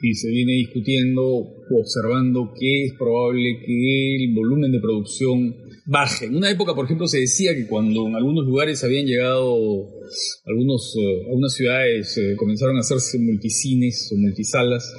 y 0.02 0.14
se 0.14 0.28
viene 0.30 0.52
discutiendo, 0.52 1.24
observando 1.70 2.52
que 2.58 2.84
es 2.84 2.92
probable 2.98 3.60
que 3.64 4.16
el 4.16 4.34
volumen 4.34 4.72
de 4.72 4.80
producción 4.80 5.56
baje. 5.86 6.26
En 6.26 6.36
una 6.36 6.50
época, 6.50 6.74
por 6.74 6.84
ejemplo, 6.84 7.08
se 7.08 7.20
decía 7.20 7.54
que 7.54 7.66
cuando 7.66 8.06
en 8.06 8.14
algunos 8.14 8.44
lugares 8.44 8.84
habían 8.84 9.06
llegado 9.06 9.86
algunos, 10.44 10.94
eh, 10.96 11.26
algunas 11.28 11.54
ciudades, 11.54 12.16
eh, 12.18 12.36
comenzaron 12.36 12.76
a 12.76 12.80
hacerse 12.80 13.18
multicines 13.18 14.10
o 14.12 14.16
multisalas, 14.16 14.92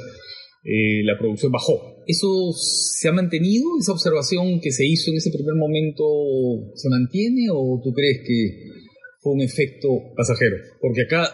eh, 0.64 1.04
la 1.04 1.18
producción 1.18 1.52
bajó. 1.52 2.04
¿Eso 2.06 2.52
se 2.54 3.08
ha 3.08 3.12
mantenido? 3.12 3.66
¿Esa 3.80 3.94
observación 3.94 4.60
que 4.60 4.72
se 4.72 4.86
hizo 4.86 5.12
en 5.12 5.18
ese 5.18 5.32
primer 5.32 5.56
momento 5.56 6.04
se 6.76 6.90
mantiene 6.90 7.48
o 7.52 7.80
tú 7.84 7.94
crees 7.94 8.20
que 8.26 8.70
fue 9.22 9.34
un 9.34 9.42
efecto 9.42 9.88
pasajero? 10.16 10.58
Porque 10.82 11.04
acá 11.04 11.34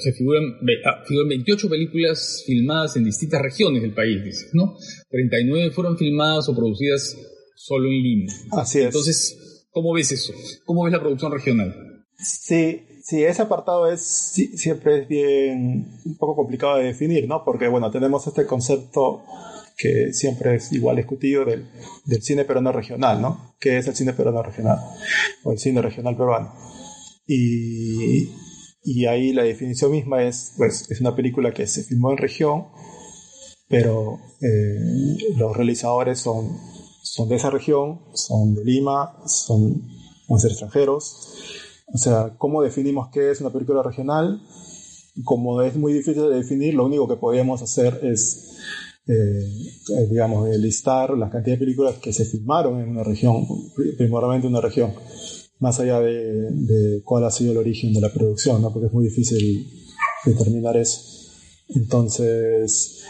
se 0.00 0.12
figuran, 0.12 0.44
ah, 0.84 1.04
figuran 1.06 1.28
28 1.28 1.68
películas 1.68 2.42
filmadas 2.44 2.96
en 2.96 3.04
distintas 3.04 3.40
regiones 3.40 3.82
del 3.82 3.94
país, 3.94 4.22
dices, 4.24 4.50
¿no? 4.52 4.76
39 5.10 5.70
fueron 5.70 5.96
filmadas 5.96 6.48
o 6.48 6.56
producidas 6.56 7.16
solo 7.54 7.86
en 7.88 8.02
Lima. 8.02 8.32
Así 8.52 8.80
es. 8.80 8.86
Entonces, 8.86 9.66
¿cómo 9.70 9.94
ves 9.94 10.12
eso? 10.12 10.34
¿Cómo 10.64 10.84
ves 10.84 10.92
la 10.92 11.00
producción 11.00 11.32
regional? 11.32 12.04
Sí, 12.18 12.80
sí, 13.06 13.24
ese 13.24 13.42
apartado 13.42 13.90
es 13.90 14.02
siempre 14.02 15.02
es 15.02 15.08
bien 15.08 16.00
un 16.04 16.16
poco 16.16 16.36
complicado 16.36 16.78
de 16.78 16.84
definir, 16.84 17.28
¿no? 17.28 17.44
Porque 17.44 17.68
bueno, 17.68 17.90
tenemos 17.90 18.26
este 18.26 18.46
concepto 18.46 19.22
que 19.76 20.12
siempre 20.12 20.56
es 20.56 20.72
igual 20.72 20.96
discutido 20.96 21.44
del, 21.44 21.68
del 22.04 22.22
cine 22.22 22.44
peruano 22.44 22.72
regional, 22.72 23.20
¿no? 23.20 23.54
¿Qué 23.60 23.78
es 23.78 23.86
el 23.86 23.94
cine 23.94 24.12
peruano 24.12 24.42
regional? 24.42 24.78
O 25.44 25.52
el 25.52 25.58
cine 25.58 25.82
regional 25.82 26.16
peruano. 26.16 26.52
Y, 27.26 28.30
y 28.82 29.06
ahí 29.06 29.32
la 29.32 29.42
definición 29.42 29.90
misma 29.90 30.22
es, 30.22 30.54
pues, 30.56 30.90
es 30.90 31.00
una 31.00 31.14
película 31.14 31.52
que 31.52 31.66
se 31.66 31.82
filmó 31.82 32.10
en 32.12 32.18
región, 32.18 32.68
pero 33.68 34.18
eh, 34.40 35.34
los 35.36 35.56
realizadores 35.56 36.20
son 36.20 36.56
son 37.06 37.28
de 37.28 37.36
esa 37.36 37.50
región, 37.50 38.00
son 38.14 38.54
de 38.54 38.64
Lima, 38.64 39.16
son, 39.26 39.80
van 40.28 40.40
ser 40.40 40.50
extranjeros. 40.50 41.65
O 41.86 41.98
sea, 41.98 42.34
¿cómo 42.36 42.62
definimos 42.62 43.08
qué 43.12 43.30
es 43.30 43.40
una 43.40 43.50
película 43.50 43.82
regional? 43.82 44.42
Como 45.24 45.62
es 45.62 45.76
muy 45.76 45.92
difícil 45.92 46.22
de 46.28 46.36
definir, 46.36 46.74
lo 46.74 46.84
único 46.84 47.08
que 47.08 47.16
podemos 47.16 47.62
hacer 47.62 48.00
es, 48.02 48.58
eh, 49.06 49.12
eh, 49.14 50.06
digamos, 50.10 50.48
listar 50.58 51.16
la 51.16 51.30
cantidad 51.30 51.54
de 51.56 51.60
películas 51.64 51.96
que 51.96 52.12
se 52.12 52.24
filmaron 52.24 52.80
en 52.80 52.88
una 52.90 53.04
región, 53.04 53.46
primordialmente 53.96 54.48
en 54.48 54.52
una 54.52 54.60
región, 54.60 54.92
más 55.60 55.80
allá 55.80 56.00
de, 56.00 56.50
de, 56.50 57.02
cuál 57.02 57.24
ha 57.24 57.30
sido 57.30 57.52
el 57.52 57.58
origen 57.58 57.94
de 57.94 58.00
la 58.00 58.12
producción, 58.12 58.60
¿no? 58.60 58.72
porque 58.72 58.88
es 58.88 58.92
muy 58.92 59.04
difícil 59.04 59.70
determinar 60.24 60.76
eso. 60.76 61.00
Entonces, 61.68 63.04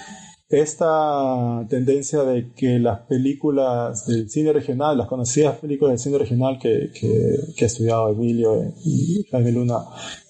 esta 0.49 1.67
tendencia 1.69 2.23
de 2.23 2.53
que 2.53 2.79
las 2.79 3.01
películas 3.01 4.07
del 4.07 4.31
cine 4.31 4.53
regional, 4.53 4.97
las 4.97 5.09
conocidas 5.09 5.59
películas 5.59 5.93
del 5.93 5.99
cine 5.99 6.19
regional 6.19 6.59
que, 6.61 6.91
que, 6.95 7.37
que 7.57 7.65
ha 7.65 7.67
estudiado 7.67 8.11
Emilio 8.11 8.73
y 8.85 9.25
Jaime 9.31 9.51
Luna, 9.51 9.79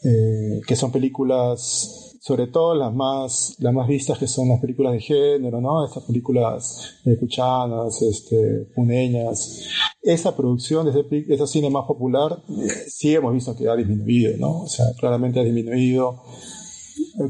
eh, 0.02 0.62
que 0.66 0.74
son 0.74 0.90
películas, 0.90 2.16
sobre 2.20 2.46
todo 2.46 2.74
las 2.74 2.94
más, 2.94 3.56
las 3.58 3.74
más 3.74 3.86
vistas 3.86 4.18
que 4.18 4.26
son 4.26 4.48
las 4.48 4.60
películas 4.60 4.94
de 4.94 5.00
género, 5.00 5.60
¿no? 5.60 5.84
Estas 5.84 6.04
películas 6.04 6.94
cuchanas, 7.20 8.00
este, 8.00 8.68
puneñas. 8.74 9.68
Esa 10.00 10.34
producción 10.34 10.86
de 10.86 10.98
ese, 10.98 11.34
ese 11.34 11.46
cine 11.46 11.68
más 11.68 11.84
popular, 11.84 12.42
eh, 12.48 12.68
sí 12.88 13.14
hemos 13.14 13.34
visto 13.34 13.54
que 13.54 13.68
ha 13.68 13.76
disminuido, 13.76 14.34
¿no? 14.38 14.62
O 14.62 14.68
sea, 14.68 14.86
claramente 14.98 15.40
ha 15.40 15.44
disminuido 15.44 16.22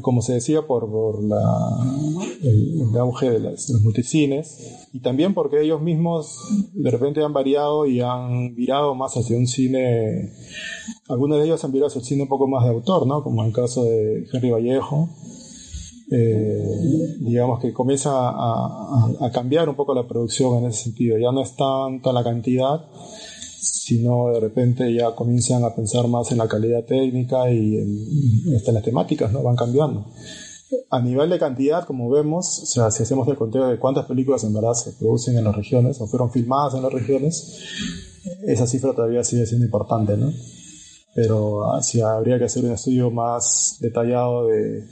como 0.01 0.21
se 0.21 0.33
decía, 0.33 0.63
por, 0.63 0.89
por 0.89 1.23
la, 1.23 1.39
el, 2.43 2.97
auge 2.97 3.31
de, 3.31 3.39
los 3.39 3.81
multicines 3.83 4.87
y 4.93 4.99
también 4.99 5.33
porque 5.33 5.61
ellos 5.61 5.81
mismos 5.81 6.39
de 6.73 6.91
repente 6.91 7.23
han 7.23 7.33
variado 7.33 7.85
y 7.85 8.01
han 8.01 8.55
virado 8.55 8.95
más 8.95 9.15
hacia 9.15 9.37
un 9.37 9.47
cine, 9.47 10.33
algunos 11.07 11.39
de 11.39 11.45
ellos 11.45 11.63
han 11.63 11.71
virado 11.71 11.87
hacia 11.87 11.99
el 11.99 12.05
cine 12.05 12.23
un 12.23 12.29
poco 12.29 12.47
más 12.47 12.63
de 12.65 12.71
autor, 12.71 13.07
¿no? 13.07 13.23
Como 13.23 13.41
en 13.41 13.47
el 13.47 13.53
caso 13.53 13.83
de 13.83 14.25
Henry 14.31 14.51
Vallejo. 14.51 15.09
Eh, 16.09 17.17
digamos 17.19 17.59
que 17.59 17.73
comienza 17.73 18.11
a, 18.13 19.29
cambiar 19.33 19.67
un 19.67 19.75
poco 19.75 19.93
la 19.93 20.07
producción 20.07 20.59
en 20.59 20.69
ese 20.69 20.85
sentido. 20.85 21.17
Ya 21.17 21.31
no 21.31 21.41
es 21.41 21.55
tanta 21.55 22.13
la 22.13 22.23
cantidad, 22.23 22.85
sino 23.59 24.31
de 24.33 24.39
repente 24.39 24.93
ya 24.93 25.15
comienzan 25.15 25.63
a 25.63 25.73
pensar 25.73 26.07
más 26.07 26.31
en 26.31 26.37
la 26.37 26.47
calidad 26.47 26.83
técnica 26.85 27.49
y 27.51 27.77
en, 27.77 28.53
en 28.53 28.73
las 28.73 28.83
temáticas, 28.83 29.31
¿no? 29.31 29.41
Van 29.41 29.55
cambiando. 29.55 30.05
A 30.89 31.01
nivel 31.01 31.29
de 31.29 31.39
cantidad, 31.39 31.85
como 31.85 32.09
vemos, 32.09 32.59
o 32.61 32.65
sea, 32.65 32.91
si 32.91 33.03
hacemos 33.03 33.27
el 33.29 33.37
conteo 33.37 33.67
de 33.67 33.79
cuántas 33.79 34.05
películas 34.05 34.43
en 34.43 34.53
verdad 34.53 34.73
se 34.73 34.91
producen 34.93 35.37
en 35.37 35.45
las 35.45 35.55
regiones 35.55 36.01
o 36.01 36.07
fueron 36.07 36.31
filmadas 36.31 36.73
en 36.73 36.83
las 36.83 36.91
regiones, 36.91 37.59
esa 38.45 38.67
cifra 38.67 38.93
todavía 38.93 39.23
sigue 39.23 39.45
siendo 39.45 39.65
importante, 39.65 40.17
¿no? 40.17 40.31
Pero 41.15 41.73
así 41.73 42.01
ah, 42.01 42.17
habría 42.17 42.37
que 42.37 42.45
hacer 42.45 42.65
un 42.65 42.71
estudio 42.71 43.09
más 43.09 43.77
detallado 43.79 44.47
de, 44.47 44.85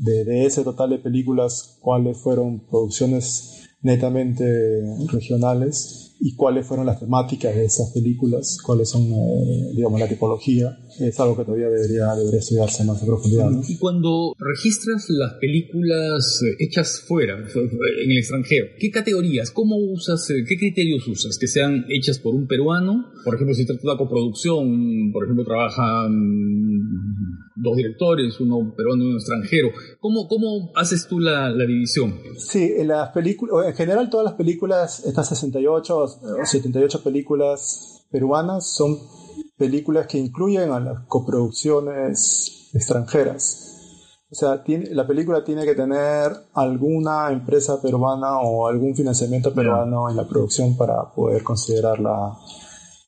de, 0.00 0.24
de 0.24 0.46
ese 0.46 0.62
total 0.62 0.90
de 0.90 0.98
películas, 0.98 1.78
cuáles 1.80 2.16
fueron 2.18 2.60
producciones 2.70 3.68
netamente 3.82 4.44
regionales 5.08 6.07
y 6.20 6.34
cuáles 6.34 6.66
fueron 6.66 6.86
las 6.86 6.98
temáticas 6.98 7.54
de 7.54 7.64
esas 7.64 7.92
películas, 7.92 8.58
cuáles 8.64 8.90
son, 8.90 9.02
eh, 9.02 9.72
digamos, 9.74 10.00
la 10.00 10.08
tipología, 10.08 10.78
es 10.98 11.18
algo 11.20 11.36
que 11.36 11.44
todavía 11.44 11.68
debería, 11.68 12.14
debería 12.16 12.40
estudiarse 12.40 12.84
más 12.84 13.02
a 13.02 13.06
profundidad. 13.06 13.50
Y 13.68 13.76
cuando 13.78 14.34
registras 14.38 15.06
las 15.10 15.34
películas 15.34 16.42
eh, 16.42 16.56
hechas 16.58 17.02
fuera, 17.06 17.38
en 17.38 18.10
el 18.10 18.18
extranjero, 18.18 18.66
¿qué 18.78 18.90
categorías, 18.90 19.50
cómo 19.52 19.76
usas, 19.76 20.28
eh, 20.30 20.44
qué 20.46 20.56
criterios 20.56 21.06
usas? 21.06 21.38
Que 21.38 21.46
sean 21.46 21.84
hechas 21.88 22.18
por 22.18 22.34
un 22.34 22.46
peruano, 22.46 23.12
por 23.24 23.34
ejemplo, 23.34 23.54
si 23.54 23.64
trata 23.64 23.82
de 23.82 23.88
una 23.88 23.98
coproducción, 23.98 25.12
por 25.12 25.24
ejemplo, 25.24 25.44
trabajan 25.44 26.10
dos 27.54 27.76
directores, 27.76 28.40
uno 28.40 28.74
peruano 28.76 29.04
y 29.04 29.06
uno 29.08 29.16
extranjero. 29.18 29.70
¿Cómo, 30.00 30.28
cómo 30.28 30.72
haces 30.74 31.06
tú 31.08 31.20
la, 31.20 31.50
la 31.50 31.66
división? 31.66 32.14
Sí, 32.38 32.72
en 32.76 32.88
las 32.88 33.10
películas, 33.10 33.66
en 33.68 33.74
general 33.74 34.10
todas 34.10 34.24
las 34.24 34.34
películas, 34.34 35.04
estas 35.04 35.28
68 35.28 36.07
o 36.16 36.44
78 36.44 37.02
películas 37.02 38.06
peruanas 38.10 38.66
son 38.66 38.98
películas 39.56 40.06
que 40.06 40.18
incluyen 40.18 40.72
a 40.72 40.80
las 40.80 41.06
coproducciones 41.06 42.70
extranjeras. 42.72 43.64
O 44.30 44.34
sea, 44.34 44.62
tiene, 44.62 44.90
la 44.90 45.06
película 45.06 45.42
tiene 45.42 45.64
que 45.64 45.74
tener 45.74 46.32
alguna 46.52 47.30
empresa 47.30 47.80
peruana 47.80 48.40
o 48.40 48.66
algún 48.66 48.94
financiamiento 48.94 49.54
peruano 49.54 50.10
en 50.10 50.16
la 50.16 50.28
producción 50.28 50.76
para 50.76 51.12
poder 51.14 51.42
considerarla 51.42 52.38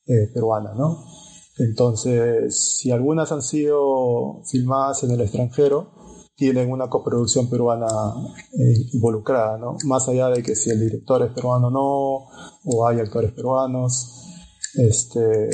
eh, 0.07 0.31
peruana, 0.33 0.73
¿no? 0.73 1.05
Entonces, 1.59 2.77
si 2.79 2.91
algunas 2.91 3.31
han 3.31 3.43
sido 3.43 4.41
filmadas 4.45 5.03
en 5.03 5.11
el 5.11 5.21
extranjero, 5.21 5.91
tienen 6.35 6.71
una 6.71 6.89
coproducción 6.89 7.51
peruana 7.51 7.85
eh, 8.53 8.73
involucrada, 8.93 9.59
¿no? 9.59 9.77
Más 9.85 10.09
allá 10.09 10.29
de 10.29 10.41
que 10.41 10.55
si 10.55 10.71
el 10.71 10.79
director 10.79 11.21
es 11.21 11.31
peruano 11.33 11.67
o 11.67 11.69
no, 11.69 12.50
o 12.65 12.87
hay 12.87 12.99
actores 12.99 13.31
peruanos. 13.31 14.17
Este, 14.75 15.49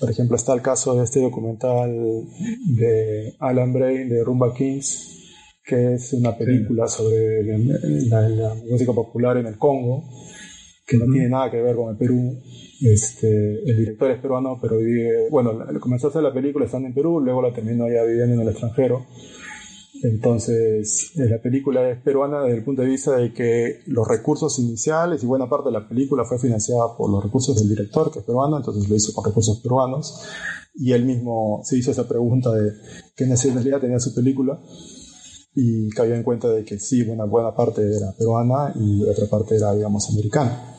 por 0.00 0.10
ejemplo, 0.10 0.36
está 0.36 0.52
el 0.52 0.62
caso 0.62 0.96
de 0.96 1.04
este 1.04 1.20
documental 1.20 1.90
de 2.66 3.36
Alan 3.38 3.72
Brain 3.72 4.08
de 4.08 4.24
Rumba 4.24 4.52
Kings, 4.52 5.18
que 5.64 5.94
es 5.94 6.12
una 6.12 6.36
película 6.36 6.88
sobre 6.88 7.44
la, 8.08 8.54
música 8.68 8.92
popular 8.92 9.36
en 9.36 9.46
el 9.46 9.58
Congo, 9.58 10.04
que 10.86 10.96
no 10.96 11.04
tiene 11.12 11.28
nada 11.28 11.50
que 11.50 11.62
ver 11.62 11.76
con 11.76 11.90
el 11.90 11.96
Perú. 11.96 12.36
Este, 12.80 13.62
el 13.64 13.76
director 13.76 14.10
es 14.10 14.20
peruano, 14.20 14.58
pero 14.60 14.78
vive, 14.78 15.28
bueno, 15.30 15.52
comenzó 15.80 16.08
a 16.08 16.10
hacer 16.10 16.22
la 16.22 16.32
película 16.32 16.64
estando 16.64 16.88
en 16.88 16.94
Perú, 16.94 17.20
luego 17.20 17.42
la 17.42 17.52
terminó 17.52 17.88
ya 17.88 18.02
viviendo 18.02 18.34
en 18.34 18.40
el 18.40 18.48
extranjero. 18.48 19.06
Entonces, 20.02 21.12
eh, 21.16 21.28
la 21.28 21.40
película 21.40 21.88
es 21.90 22.00
peruana 22.02 22.42
desde 22.42 22.58
el 22.58 22.64
punto 22.64 22.82
de 22.82 22.88
vista 22.88 23.16
de 23.16 23.32
que 23.32 23.80
los 23.86 24.06
recursos 24.06 24.58
iniciales 24.58 25.22
y 25.22 25.26
buena 25.26 25.48
parte 25.48 25.70
de 25.70 25.72
la 25.72 25.88
película 25.88 26.24
fue 26.24 26.38
financiada 26.38 26.96
por 26.96 27.10
los 27.10 27.22
recursos 27.22 27.56
del 27.56 27.68
director, 27.68 28.12
que 28.12 28.20
es 28.20 28.24
peruano, 28.24 28.58
entonces 28.58 28.88
lo 28.88 28.94
hizo 28.94 29.12
con 29.12 29.24
recursos 29.24 29.60
peruanos. 29.60 30.22
Y 30.74 30.92
él 30.92 31.04
mismo 31.04 31.60
se 31.64 31.76
hizo 31.78 31.90
esa 31.90 32.06
pregunta 32.06 32.52
de 32.52 32.70
qué 33.16 33.26
nacionalidad 33.26 33.80
tenía 33.80 33.98
su 33.98 34.14
película 34.14 34.60
y 35.54 35.88
cayó 35.90 36.14
en 36.14 36.22
cuenta 36.22 36.48
de 36.48 36.64
que 36.64 36.78
sí, 36.78 37.02
una 37.02 37.24
buena 37.24 37.54
parte 37.54 37.82
era 37.82 38.12
peruana 38.16 38.72
y 38.76 39.02
otra 39.02 39.26
parte 39.26 39.56
era, 39.56 39.74
digamos, 39.74 40.08
americana. 40.10 40.76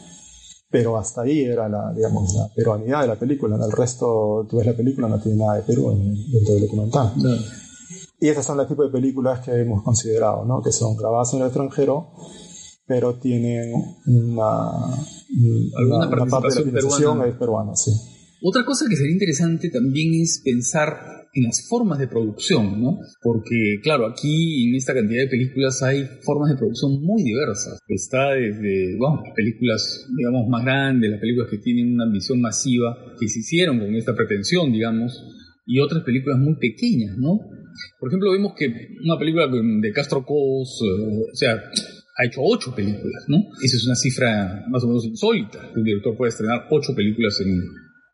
Pero 0.71 0.97
hasta 0.97 1.23
ahí 1.23 1.41
era 1.41 1.67
la, 1.67 1.91
digamos, 1.93 2.33
la 2.35 2.47
peruanidad 2.55 3.01
de 3.01 3.07
la 3.07 3.19
película. 3.19 3.57
El 3.57 3.71
resto, 3.71 4.45
tú 4.49 4.57
ves 4.57 4.67
la 4.67 4.73
película, 4.77 5.09
no 5.09 5.19
tiene 5.19 5.39
nada 5.39 5.55
de 5.55 5.63
Perú 5.63 5.91
dentro 6.31 6.53
del 6.53 6.63
documental. 6.63 7.13
Y 8.19 8.27
esas 8.27 8.45
son 8.45 8.57
las 8.57 8.67
tipos 8.67 8.85
de 8.85 8.91
películas 8.91 9.39
que 9.45 9.51
hemos 9.51 9.83
considerado, 9.83 10.45
¿no? 10.45 10.61
que 10.61 10.71
son 10.71 10.95
grabadas 10.97 11.33
en 11.33 11.39
el 11.41 11.45
extranjero, 11.47 12.11
pero 12.85 13.15
tienen 13.19 13.71
una, 14.07 14.71
¿Alguna 15.77 16.07
una, 16.07 16.25
parte 16.29 16.49
de 16.49 16.55
la 16.55 16.65
financiación 16.65 17.27
es 17.27 17.35
peruana, 17.35 17.75
sí. 17.75 17.91
Otra 18.41 18.65
cosa 18.65 18.85
que 18.89 18.95
sería 18.95 19.11
interesante 19.11 19.69
también 19.69 20.21
es 20.21 20.41
pensar 20.43 21.19
en 21.33 21.43
las 21.43 21.67
formas 21.67 21.99
de 21.99 22.07
producción, 22.07 22.81
¿no? 22.81 22.97
Porque, 23.21 23.79
claro, 23.83 24.07
aquí 24.07 24.67
en 24.67 24.75
esta 24.75 24.93
cantidad 24.93 25.23
de 25.23 25.27
películas 25.27 25.83
hay 25.83 26.05
formas 26.23 26.49
de 26.49 26.57
producción 26.57 27.01
muy 27.03 27.21
diversas. 27.21 27.79
Está 27.87 28.31
desde, 28.31 28.97
bueno, 28.97 29.23
películas, 29.35 30.07
digamos, 30.17 30.47
más 30.47 30.63
grandes, 30.63 31.11
las 31.11 31.19
películas 31.19 31.49
que 31.51 31.57
tienen 31.57 31.93
una 31.93 32.05
ambición 32.05 32.41
masiva, 32.41 32.97
que 33.19 33.27
se 33.27 33.39
hicieron 33.39 33.79
con 33.79 33.93
esta 33.93 34.15
pretensión, 34.15 34.71
digamos, 34.71 35.21
y 35.65 35.79
otras 35.79 36.03
películas 36.03 36.39
muy 36.39 36.55
pequeñas, 36.55 37.17
¿no? 37.17 37.39
Por 37.99 38.09
ejemplo, 38.09 38.31
vemos 38.31 38.53
que 38.57 38.67
una 39.03 39.17
película 39.17 39.47
de 39.47 39.91
Castro 39.91 40.25
Cos, 40.25 40.81
eh, 40.83 41.31
o 41.31 41.35
sea, 41.35 41.53
ha 42.17 42.25
hecho 42.25 42.41
ocho 42.41 42.75
películas, 42.75 43.25
¿no? 43.27 43.37
Esa 43.63 43.77
es 43.77 43.85
una 43.85 43.95
cifra 43.95 44.65
más 44.69 44.83
o 44.83 44.87
menos 44.87 45.05
insólita. 45.05 45.71
Un 45.75 45.83
director 45.83 46.17
puede 46.17 46.29
estrenar 46.29 46.67
ocho 46.69 46.93
películas 46.93 47.39
en, 47.41 47.61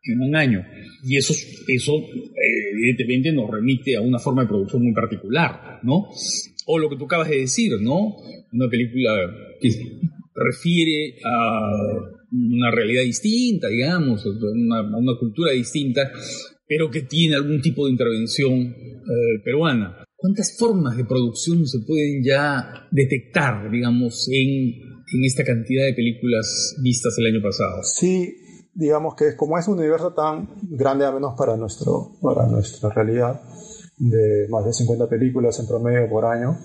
en 0.04 0.20
un 0.20 0.36
año. 0.36 0.64
Y 1.02 1.16
eso, 1.16 1.34
eso 1.66 1.96
eh, 1.96 2.70
evidentemente 2.72 3.32
nos 3.32 3.50
remite 3.50 3.96
a 3.96 4.00
una 4.00 4.18
forma 4.18 4.42
de 4.42 4.48
producción 4.48 4.82
muy 4.82 4.94
particular, 4.94 5.80
¿no? 5.82 6.08
O 6.66 6.78
lo 6.78 6.88
que 6.88 6.96
tú 6.96 7.04
acabas 7.04 7.28
de 7.28 7.40
decir, 7.40 7.72
¿no? 7.80 8.16
Una 8.52 8.68
película 8.68 9.12
que 9.60 9.70
refiere 10.34 11.16
a 11.24 11.60
una 12.32 12.70
realidad 12.70 13.02
distinta, 13.02 13.68
digamos, 13.68 14.24
a 14.24 14.28
una, 14.28 14.82
una 14.96 15.18
cultura 15.18 15.52
distinta, 15.52 16.12
pero 16.68 16.90
que 16.90 17.02
tiene 17.02 17.36
algún 17.36 17.60
tipo 17.60 17.86
de 17.86 17.92
intervención 17.92 18.52
eh, 18.54 19.40
peruana. 19.44 20.04
¿Cuántas 20.16 20.56
formas 20.58 20.96
de 20.96 21.04
producción 21.04 21.66
se 21.66 21.78
pueden 21.86 22.22
ya 22.24 22.88
detectar, 22.90 23.70
digamos, 23.70 24.28
en, 24.32 24.74
en 25.14 25.24
esta 25.24 25.44
cantidad 25.44 25.84
de 25.84 25.92
películas 25.92 26.76
vistas 26.82 27.14
el 27.18 27.26
año 27.26 27.42
pasado? 27.42 27.82
Sí, 27.82 28.34
digamos 28.74 29.14
que 29.14 29.36
como 29.36 29.58
es 29.58 29.68
un 29.68 29.78
universo 29.78 30.12
tan 30.12 30.48
grande, 30.62 31.04
al 31.04 31.14
menos 31.14 31.34
para, 31.36 31.56
nuestro, 31.56 32.12
para 32.20 32.46
nuestra 32.46 32.90
realidad, 32.90 33.40
de 33.98 34.46
más 34.50 34.64
de 34.64 34.72
50 34.72 35.08
películas 35.08 35.58
en 35.58 35.66
promedio 35.66 36.08
por 36.08 36.24
año, 36.24 36.58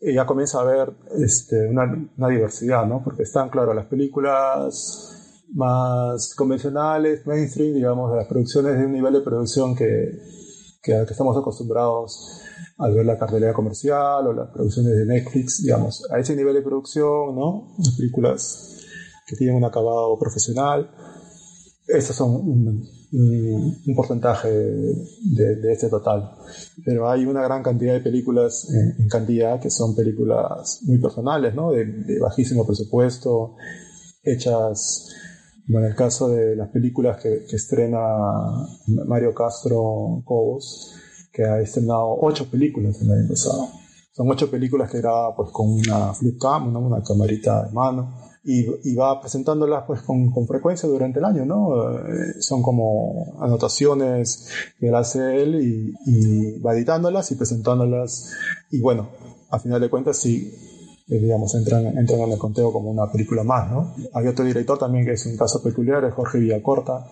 ya 0.00 0.24
comienza 0.26 0.58
a 0.58 0.62
haber 0.62 0.92
este, 1.18 1.68
una, 1.68 2.10
una, 2.16 2.28
diversidad, 2.28 2.86
¿no? 2.86 3.02
Porque 3.04 3.22
están, 3.22 3.50
claro, 3.50 3.74
las 3.74 3.86
películas 3.86 5.19
más 5.54 6.34
convencionales, 6.34 7.26
mainstream, 7.26 7.74
digamos, 7.74 8.14
las 8.14 8.26
producciones 8.26 8.78
de 8.78 8.86
un 8.86 8.92
nivel 8.92 9.12
de 9.12 9.20
producción 9.20 9.74
que, 9.74 10.10
que, 10.82 11.04
que 11.06 11.12
estamos 11.12 11.36
acostumbrados 11.36 12.42
al 12.78 12.94
ver 12.94 13.06
la 13.06 13.18
cartelera 13.18 13.52
comercial 13.52 14.26
o 14.26 14.32
las 14.32 14.50
producciones 14.50 14.92
de 14.96 15.06
Netflix, 15.06 15.62
digamos, 15.62 16.06
a 16.10 16.18
ese 16.18 16.34
nivel 16.36 16.54
de 16.54 16.62
producción, 16.62 17.34
¿no? 17.34 17.74
Las 17.78 17.96
películas 17.96 18.76
que 19.26 19.36
tienen 19.36 19.56
un 19.56 19.64
acabado 19.64 20.18
profesional 20.18 20.90
estos 21.92 22.16
son 22.16 22.30
un, 22.32 23.96
porcentaje 23.96 24.48
de, 24.48 25.72
este 25.72 25.88
total. 25.88 26.30
Pero 26.84 27.10
hay 27.10 27.26
una 27.26 27.42
gran 27.42 27.62
cantidad 27.62 27.94
de 27.94 28.00
películas 28.00 28.68
en, 28.70 29.08
cantidad 29.08 29.60
que 29.60 29.70
son 29.70 29.94
películas 29.94 30.80
muy 30.84 30.98
personales, 30.98 31.54
¿no? 31.54 31.72
De, 31.72 32.18
bajísimo 32.20 32.66
presupuesto, 32.66 33.56
hechas, 34.22 35.08
en 35.78 35.84
el 35.84 35.94
caso 35.94 36.28
de 36.28 36.56
las 36.56 36.68
películas 36.68 37.20
que, 37.22 37.44
estrena 37.50 37.98
Mario 39.06 39.34
Castro 39.34 40.22
Cobos, 40.24 40.94
que 41.32 41.44
ha 41.44 41.60
estrenado 41.60 42.16
ocho 42.20 42.50
películas 42.50 43.00
el 43.02 43.10
año 43.12 43.28
pasado. 43.28 43.68
Son 44.12 44.28
ocho 44.30 44.50
películas 44.50 44.90
que 44.90 44.98
graba 44.98 45.34
pues 45.36 45.50
con 45.50 45.68
una 45.68 46.12
flip 46.14 46.38
cam, 46.40 46.74
una 46.76 47.02
camarita 47.02 47.66
de 47.66 47.72
mano 47.72 48.30
y, 48.42 48.94
va 48.94 49.20
presentándolas 49.20 49.84
pues 49.86 50.02
con, 50.02 50.30
con, 50.30 50.46
frecuencia 50.46 50.88
durante 50.88 51.18
el 51.18 51.24
año, 51.24 51.44
¿no? 51.44 51.90
Eh, 51.90 52.40
son 52.40 52.62
como 52.62 53.36
anotaciones 53.40 54.48
que 54.78 54.88
él 54.88 54.94
hace 54.94 55.42
él 55.42 55.56
y, 55.62 55.94
y, 56.06 56.58
va 56.60 56.74
editándolas 56.74 57.30
y 57.32 57.34
presentándolas 57.36 58.32
y 58.70 58.80
bueno, 58.80 59.10
a 59.50 59.58
final 59.58 59.80
de 59.80 59.90
cuentas 59.90 60.16
sí, 60.16 60.52
digamos, 61.18 61.54
entran, 61.54 61.98
entran 61.98 62.20
en 62.20 62.32
el 62.32 62.38
conteo 62.38 62.72
como 62.72 62.90
una 62.90 63.10
película 63.10 63.42
más, 63.42 63.70
¿no? 63.70 63.94
Hay 64.14 64.26
otro 64.26 64.44
director 64.44 64.78
también 64.78 65.04
que 65.04 65.12
es 65.12 65.26
un 65.26 65.36
caso 65.36 65.62
peculiar, 65.62 66.04
es 66.04 66.14
Jorge 66.14 66.38
Villacorta, 66.38 67.06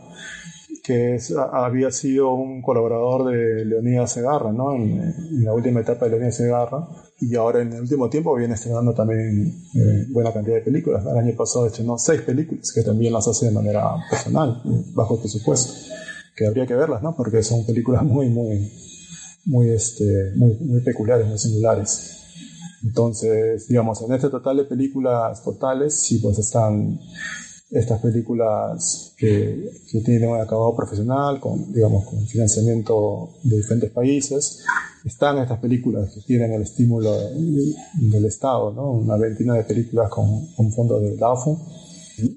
que 0.85 1.17
es, 1.17 1.35
había 1.37 1.91
sido 1.91 2.33
un 2.33 2.63
colaborador 2.63 3.31
de 3.31 3.65
Leonidas 3.65 4.13
Segarra, 4.13 4.53
¿no? 4.53 4.75
En, 4.75 5.01
en, 5.01 5.45
la 5.45 5.53
última 5.53 5.81
etapa 5.81 6.05
de 6.05 6.13
Leonidas 6.13 6.37
Segarra 6.37 6.89
y 7.21 7.35
ahora 7.35 7.61
en 7.63 7.73
el 7.73 7.81
último 7.81 8.09
tiempo 8.09 8.35
viene 8.37 8.55
estrenando 8.55 8.95
también 8.95 9.53
eh, 9.75 10.07
buena 10.11 10.33
cantidad 10.33 10.57
de 10.57 10.63
películas. 10.63 11.05
El 11.05 11.19
año 11.19 11.35
pasado 11.37 11.67
estrenó 11.67 11.99
seis 11.99 12.23
películas 12.23 12.73
que 12.73 12.83
también 12.83 13.13
las 13.13 13.27
hace 13.27 13.47
de 13.47 13.53
manera 13.53 13.97
personal, 14.09 14.63
bajo 14.95 15.19
presupuesto, 15.19 15.73
que 16.37 16.47
habría 16.47 16.67
que 16.67 16.75
verlas, 16.75 17.03
¿no? 17.03 17.17
Porque 17.17 17.43
son 17.43 17.67
películas 17.67 18.05
muy, 18.05 18.29
muy, 18.29 18.71
muy, 19.47 19.71
este, 19.71 20.33
muy, 20.37 20.55
muy 20.61 20.81
peculiares, 20.81 21.27
muy 21.27 21.39
singulares. 21.39 22.15
Entonces, 22.83 23.67
digamos, 23.69 24.01
en 24.03 24.13
este 24.13 24.29
total 24.29 24.59
de 24.59 24.65
películas 24.65 25.43
totales, 25.43 25.95
sí, 25.95 26.19
pues 26.19 26.39
están 26.39 26.99
estas 27.71 28.01
películas 28.01 29.15
que, 29.17 29.71
que 29.91 30.01
tienen 30.01 30.31
un 30.31 30.41
acabado 30.41 30.75
profesional, 30.75 31.39
con, 31.39 31.73
digamos, 31.73 32.05
con 32.07 32.27
financiamiento 32.27 33.35
de 33.43 33.57
diferentes 33.57 33.91
países, 33.91 34.65
están 35.05 35.39
estas 35.39 35.59
películas 35.59 36.11
que 36.15 36.21
tienen 36.23 36.53
el 36.53 36.63
estímulo 36.63 37.15
del 37.35 38.25
Estado, 38.25 38.73
¿no? 38.73 38.93
Una 38.93 39.17
veintena 39.17 39.55
de 39.55 39.65
películas 39.65 40.09
con, 40.11 40.47
con 40.55 40.73
fondos 40.73 41.03
de 41.03 41.17
DAFO, 41.17 41.61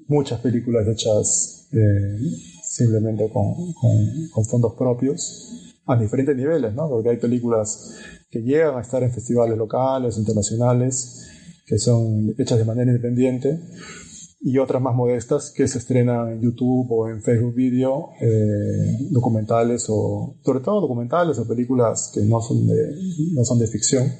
muchas 0.08 0.40
películas 0.40 0.86
hechas 0.86 1.68
eh, 1.72 2.18
simplemente 2.62 3.30
con, 3.30 3.72
con, 3.72 4.44
fondos 4.44 4.74
propios 4.74 5.71
a 5.86 5.96
diferentes 5.96 6.36
niveles, 6.36 6.74
¿no? 6.74 6.88
Porque 6.88 7.10
hay 7.10 7.16
películas 7.16 7.96
que 8.30 8.40
llegan 8.40 8.76
a 8.76 8.80
estar 8.80 9.02
en 9.02 9.12
festivales 9.12 9.58
locales, 9.58 10.16
internacionales, 10.16 11.28
que 11.66 11.78
son 11.78 12.34
hechas 12.38 12.58
de 12.58 12.64
manera 12.64 12.90
independiente, 12.90 13.58
y 14.44 14.58
otras 14.58 14.82
más 14.82 14.94
modestas 14.94 15.52
que 15.56 15.68
se 15.68 15.78
estrenan 15.78 16.32
en 16.32 16.40
YouTube 16.42 16.86
o 16.90 17.08
en 17.08 17.22
Facebook 17.22 17.54
Video, 17.54 18.10
eh, 18.20 18.98
documentales 19.10 19.86
o, 19.88 20.36
sobre 20.44 20.60
todo 20.60 20.80
documentales 20.80 21.38
o 21.38 21.46
películas 21.46 22.10
que 22.12 22.22
no 22.22 22.40
son 22.40 22.66
de, 22.66 22.74
no 23.34 23.44
son 23.44 23.60
de 23.60 23.68
ficción, 23.68 24.12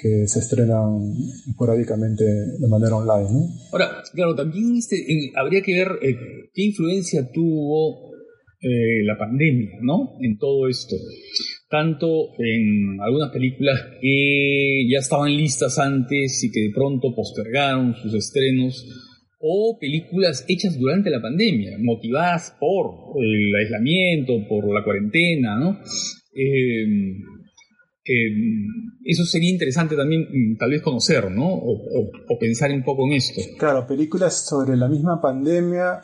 que 0.00 0.28
se 0.28 0.38
estrenan 0.38 1.12
esporádicamente 1.48 2.24
de 2.24 2.68
manera 2.68 2.96
online. 2.96 3.30
¿no? 3.32 3.48
Ahora, 3.72 4.02
claro, 4.12 4.36
también 4.36 4.76
este, 4.76 5.04
habría 5.36 5.60
que 5.62 5.72
ver 5.72 5.98
eh, 6.02 6.50
qué 6.54 6.62
influencia 6.62 7.28
tuvo 7.32 8.05
eh, 8.68 9.04
la 9.04 9.16
pandemia, 9.16 9.78
¿no? 9.80 10.16
En 10.20 10.38
todo 10.38 10.68
esto. 10.68 10.96
Tanto 11.68 12.30
en 12.38 12.98
algunas 13.00 13.30
películas 13.30 13.80
que 14.00 14.88
ya 14.90 14.98
estaban 14.98 15.36
listas 15.36 15.78
antes 15.78 16.42
y 16.42 16.50
que 16.50 16.62
de 16.62 16.72
pronto 16.74 17.14
postergaron 17.14 17.94
sus 17.94 18.12
estrenos, 18.14 18.84
o 19.38 19.78
películas 19.80 20.44
hechas 20.48 20.76
durante 20.78 21.10
la 21.10 21.22
pandemia, 21.22 21.76
motivadas 21.78 22.56
por 22.58 23.14
el 23.22 23.54
aislamiento, 23.54 24.32
por 24.48 24.74
la 24.74 24.82
cuarentena, 24.82 25.56
¿no? 25.60 25.78
Eh, 26.34 27.14
eh, 28.08 28.30
eso 29.04 29.24
sería 29.24 29.50
interesante 29.50 29.94
también 29.94 30.22
mm, 30.22 30.56
tal 30.56 30.70
vez 30.70 30.82
conocer, 30.82 31.30
¿no? 31.30 31.48
O, 31.48 32.38
pensar 32.40 32.72
un 32.72 32.82
poco 32.82 33.06
en 33.06 33.14
esto. 33.14 33.40
Claro, 33.58 33.86
películas 33.86 34.46
sobre 34.46 34.76
la 34.76 34.88
misma 34.88 35.20
pandemia 35.20 36.00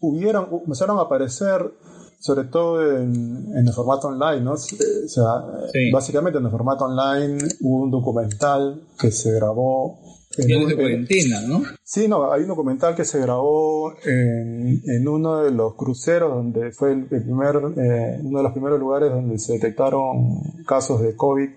hubieron, 0.00 0.48
empezaron 0.64 0.98
a 0.98 1.02
aparecer 1.02 1.72
sobre 2.20 2.44
todo 2.48 2.96
en, 2.96 3.52
el 3.54 3.72
formato 3.72 4.08
online, 4.08 4.40
¿no? 4.40 4.52
O 4.52 4.56
sea, 4.56 5.44
básicamente 5.92 6.38
en 6.38 6.46
el 6.46 6.50
formato 6.50 6.84
online 6.84 7.38
hubo 7.60 7.84
un 7.84 7.90
documental 7.90 8.82
que 8.98 9.12
se 9.12 9.32
grabó 9.32 10.00
en 10.36 10.68
de 10.68 10.76
cuarentena, 10.76 11.40
¿no? 11.42 11.62
Sí, 11.82 12.06
no, 12.06 12.30
hay 12.32 12.42
un 12.42 12.48
documental 12.48 12.94
que 12.94 13.04
se 13.04 13.20
grabó 13.20 13.92
en, 14.04 14.82
en 14.84 15.08
uno 15.08 15.42
de 15.42 15.50
los 15.50 15.74
cruceros 15.74 16.32
donde 16.32 16.70
fue 16.72 16.92
el, 16.92 17.06
primer, 17.06 17.56
eh, 17.76 18.18
uno 18.22 18.38
de 18.38 18.44
los 18.44 18.52
primeros 18.52 18.78
lugares 18.78 19.10
donde 19.10 19.38
se 19.38 19.54
detectaron 19.54 20.40
casos 20.66 21.00
de 21.00 21.16
COVID, 21.16 21.48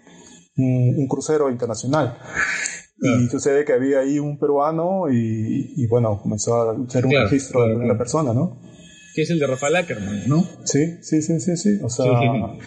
un, 0.58 1.08
crucero 1.08 1.50
internacional. 1.50 2.18
Y 3.02 3.28
sucede 3.30 3.66
que 3.66 3.74
había 3.74 4.00
ahí 4.00 4.20
un 4.20 4.38
peruano 4.38 5.10
y, 5.12 5.74
y 5.76 5.88
bueno, 5.88 6.20
comenzó 6.22 6.56
a 6.56 6.76
hacer 6.86 7.06
un 7.06 7.12
registro 7.14 7.68
de 7.68 7.76
una 7.76 7.98
persona, 7.98 8.32
¿no? 8.32 8.60
que 9.14 9.24
es 9.24 9.30
el 9.30 9.40
de 9.40 9.48
Rafael 9.48 9.76
Ackerman, 9.76 10.28
¿no? 10.28 10.44
Sí, 10.64 10.98
sí, 11.02 11.22
sí, 11.22 11.40
sí, 11.40 11.58
sí. 11.58 11.80
O 11.84 11.90
sea, 11.90 12.06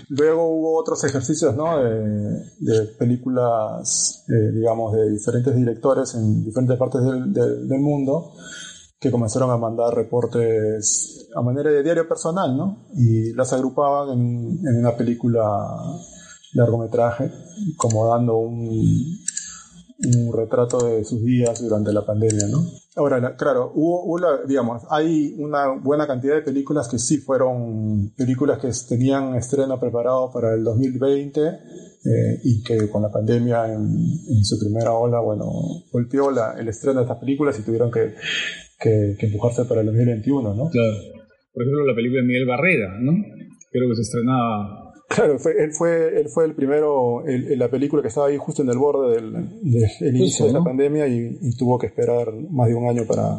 luego 0.09 0.49
hubo 0.49 0.79
otros 0.79 1.03
ejercicios, 1.05 1.57
¿no? 1.57 1.83
De, 1.83 2.83
películas, 2.99 4.25
eh, 4.29 4.53
digamos, 4.53 4.93
de 4.95 5.11
diferentes 5.11 5.55
directores 5.55 6.15
en 6.15 6.45
diferentes 6.45 6.77
partes 6.77 7.03
del, 7.03 7.33
del, 7.33 7.81
mundo 7.81 8.33
que 9.01 9.11
comenzaron 9.11 9.51
a 9.51 9.57
mandar 9.57 9.95
reportes 9.95 11.29
a 11.35 11.43
manera 11.43 11.71
de 11.71 11.83
diario 11.83 12.09
personal, 12.09 12.57
¿no? 12.57 12.89
Y 12.95 13.33
las 13.33 13.53
agrupaban 13.53 14.19
en, 14.19 14.67
en 14.67 14.77
una 14.79 14.97
película 14.97 15.43
largometraje, 16.53 17.31
como 17.77 18.07
dando 18.09 18.37
un, 18.37 19.24
un 19.99 20.33
retrato 20.37 20.85
de 20.87 21.05
sus 21.05 21.23
días 21.25 21.61
durante 21.63 21.93
la 21.93 22.05
pandemia, 22.05 22.49
¿no? 22.49 22.59
Ahora, 22.97 23.37
claro, 23.37 23.73
hubo, 23.75 24.19
digamos, 24.47 24.83
hay 24.91 25.35
una 25.39 25.69
buena 25.69 26.07
cantidad 26.07 26.35
de 26.35 26.43
películas 26.43 26.89
que 26.89 26.99
sí 26.99 27.19
fueron 27.19 28.13
películas 28.17 28.59
que 28.59 28.71
tenían 28.89 29.35
estreno 29.35 29.79
preparado 29.79 30.33
para 30.33 30.55
el 30.55 30.65
2020 30.65 31.41
eh, 31.41 32.41
y 32.43 32.63
que 32.63 32.89
con 32.91 33.03
la 33.03 33.11
pandemia 33.11 33.73
en, 33.73 34.45
su 34.45 34.59
primera 34.59 34.93
ola, 34.93 35.21
bueno, 35.21 35.51
golpeó 35.93 36.31
la, 36.31 36.55
el 36.59 36.69
estreno 36.69 37.01
de 37.01 37.05
estas 37.05 37.19
películas 37.19 37.59
y 37.59 37.63
tuvieron 37.63 37.91
que, 37.91 38.15
que, 38.79 39.17
que 39.19 39.27
empujarse 39.27 39.65
para 39.65 39.81
el 39.81 39.87
2021, 39.87 40.55
¿no? 40.55 40.71
Claro. 40.71 40.97
Por 41.53 41.63
ejemplo, 41.63 41.87
la 41.87 41.95
película 41.95 42.21
de 42.21 42.27
Miguel 42.27 42.47
Barrera, 42.47 42.99
¿no? 43.01 43.13
Creo 43.71 43.89
que 43.89 43.97
se 43.97 44.03
estrenaba 44.03 44.84
Claro, 45.15 45.39
fue, 45.39 45.53
él, 45.63 45.73
fue, 45.73 46.21
él 46.21 46.29
fue 46.29 46.45
el 46.45 46.55
primero, 46.55 47.25
el, 47.25 47.57
la 47.59 47.71
película 47.71 48.03
que 48.03 48.09
estaba 48.09 48.27
ahí 48.27 48.37
justo 48.37 48.63
en 48.63 48.71
el 48.71 48.79
borde 48.79 49.15
del, 49.15 50.15
inicio 50.15 50.47
de 50.47 50.53
la 50.53 50.63
pandemia 50.63 51.07
y, 51.07 51.55
tuvo 51.57 51.79
que 51.79 51.87
esperar 51.87 52.33
más 52.51 52.69
de 52.69 52.75
un 52.75 52.89
año 52.89 53.07
para, 53.07 53.39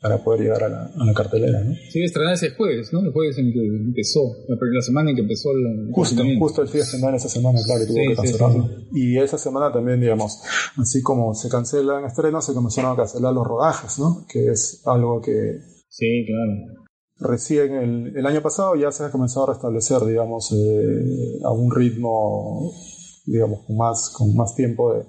para 0.00 0.22
poder 0.22 0.42
llegar 0.42 0.62
a 0.62 0.68
la, 0.68 0.84
a 0.84 1.04
la 1.04 1.12
cartelera. 1.12 1.64
¿no? 1.64 1.74
Sí, 1.90 2.04
estrenar 2.04 2.34
ese 2.34 2.50
jueves, 2.50 2.92
¿no? 2.92 3.00
El 3.00 3.12
jueves 3.12 3.36
en 3.38 3.52
que 3.52 3.58
empezó, 3.58 4.20
la, 4.46 4.82
semana 4.82 5.10
en 5.10 5.16
que 5.16 5.22
empezó 5.22 5.50
el. 5.50 5.90
Justo, 5.92 6.22
justo 6.38 6.62
el 6.62 6.68
fin 6.68 6.80
de 6.80 6.86
semana, 6.86 7.16
esa 7.16 7.28
semana, 7.28 7.58
claro, 7.64 7.82
y 7.82 7.86
tuvo 7.88 7.96
que 7.96 8.14
cancelarlo. 8.14 8.68
y 8.92 9.18
esa 9.18 9.38
semana 9.38 9.72
también, 9.72 10.00
digamos, 10.00 10.40
así 10.76 11.02
como 11.02 11.34
se 11.34 11.48
cancelan 11.48 12.04
estrenos, 12.04 12.46
se 12.46 12.54
comenzaron 12.54 12.92
a 12.92 12.96
cancelar 12.96 13.32
los 13.32 13.44
rodajes, 13.44 13.98
¿no? 13.98 14.24
Que 14.28 14.50
es 14.50 14.82
algo 14.86 15.20
que. 15.20 15.58
Sí, 15.88 16.24
claro 16.26 16.85
recién 17.18 17.74
el, 17.74 18.16
el, 18.16 18.26
año 18.26 18.42
pasado 18.42 18.74
ya 18.76 18.92
se 18.92 19.04
ha 19.04 19.10
comenzado 19.10 19.46
a 19.46 19.52
restablecer, 19.52 20.04
digamos, 20.04 20.52
eh, 20.52 21.40
a 21.44 21.50
un 21.50 21.74
ritmo, 21.74 22.72
digamos, 23.24 23.60
con 23.66 23.76
más, 23.76 24.10
con 24.10 24.36
más 24.36 24.54
tiempo 24.54 24.94
de, 24.94 25.04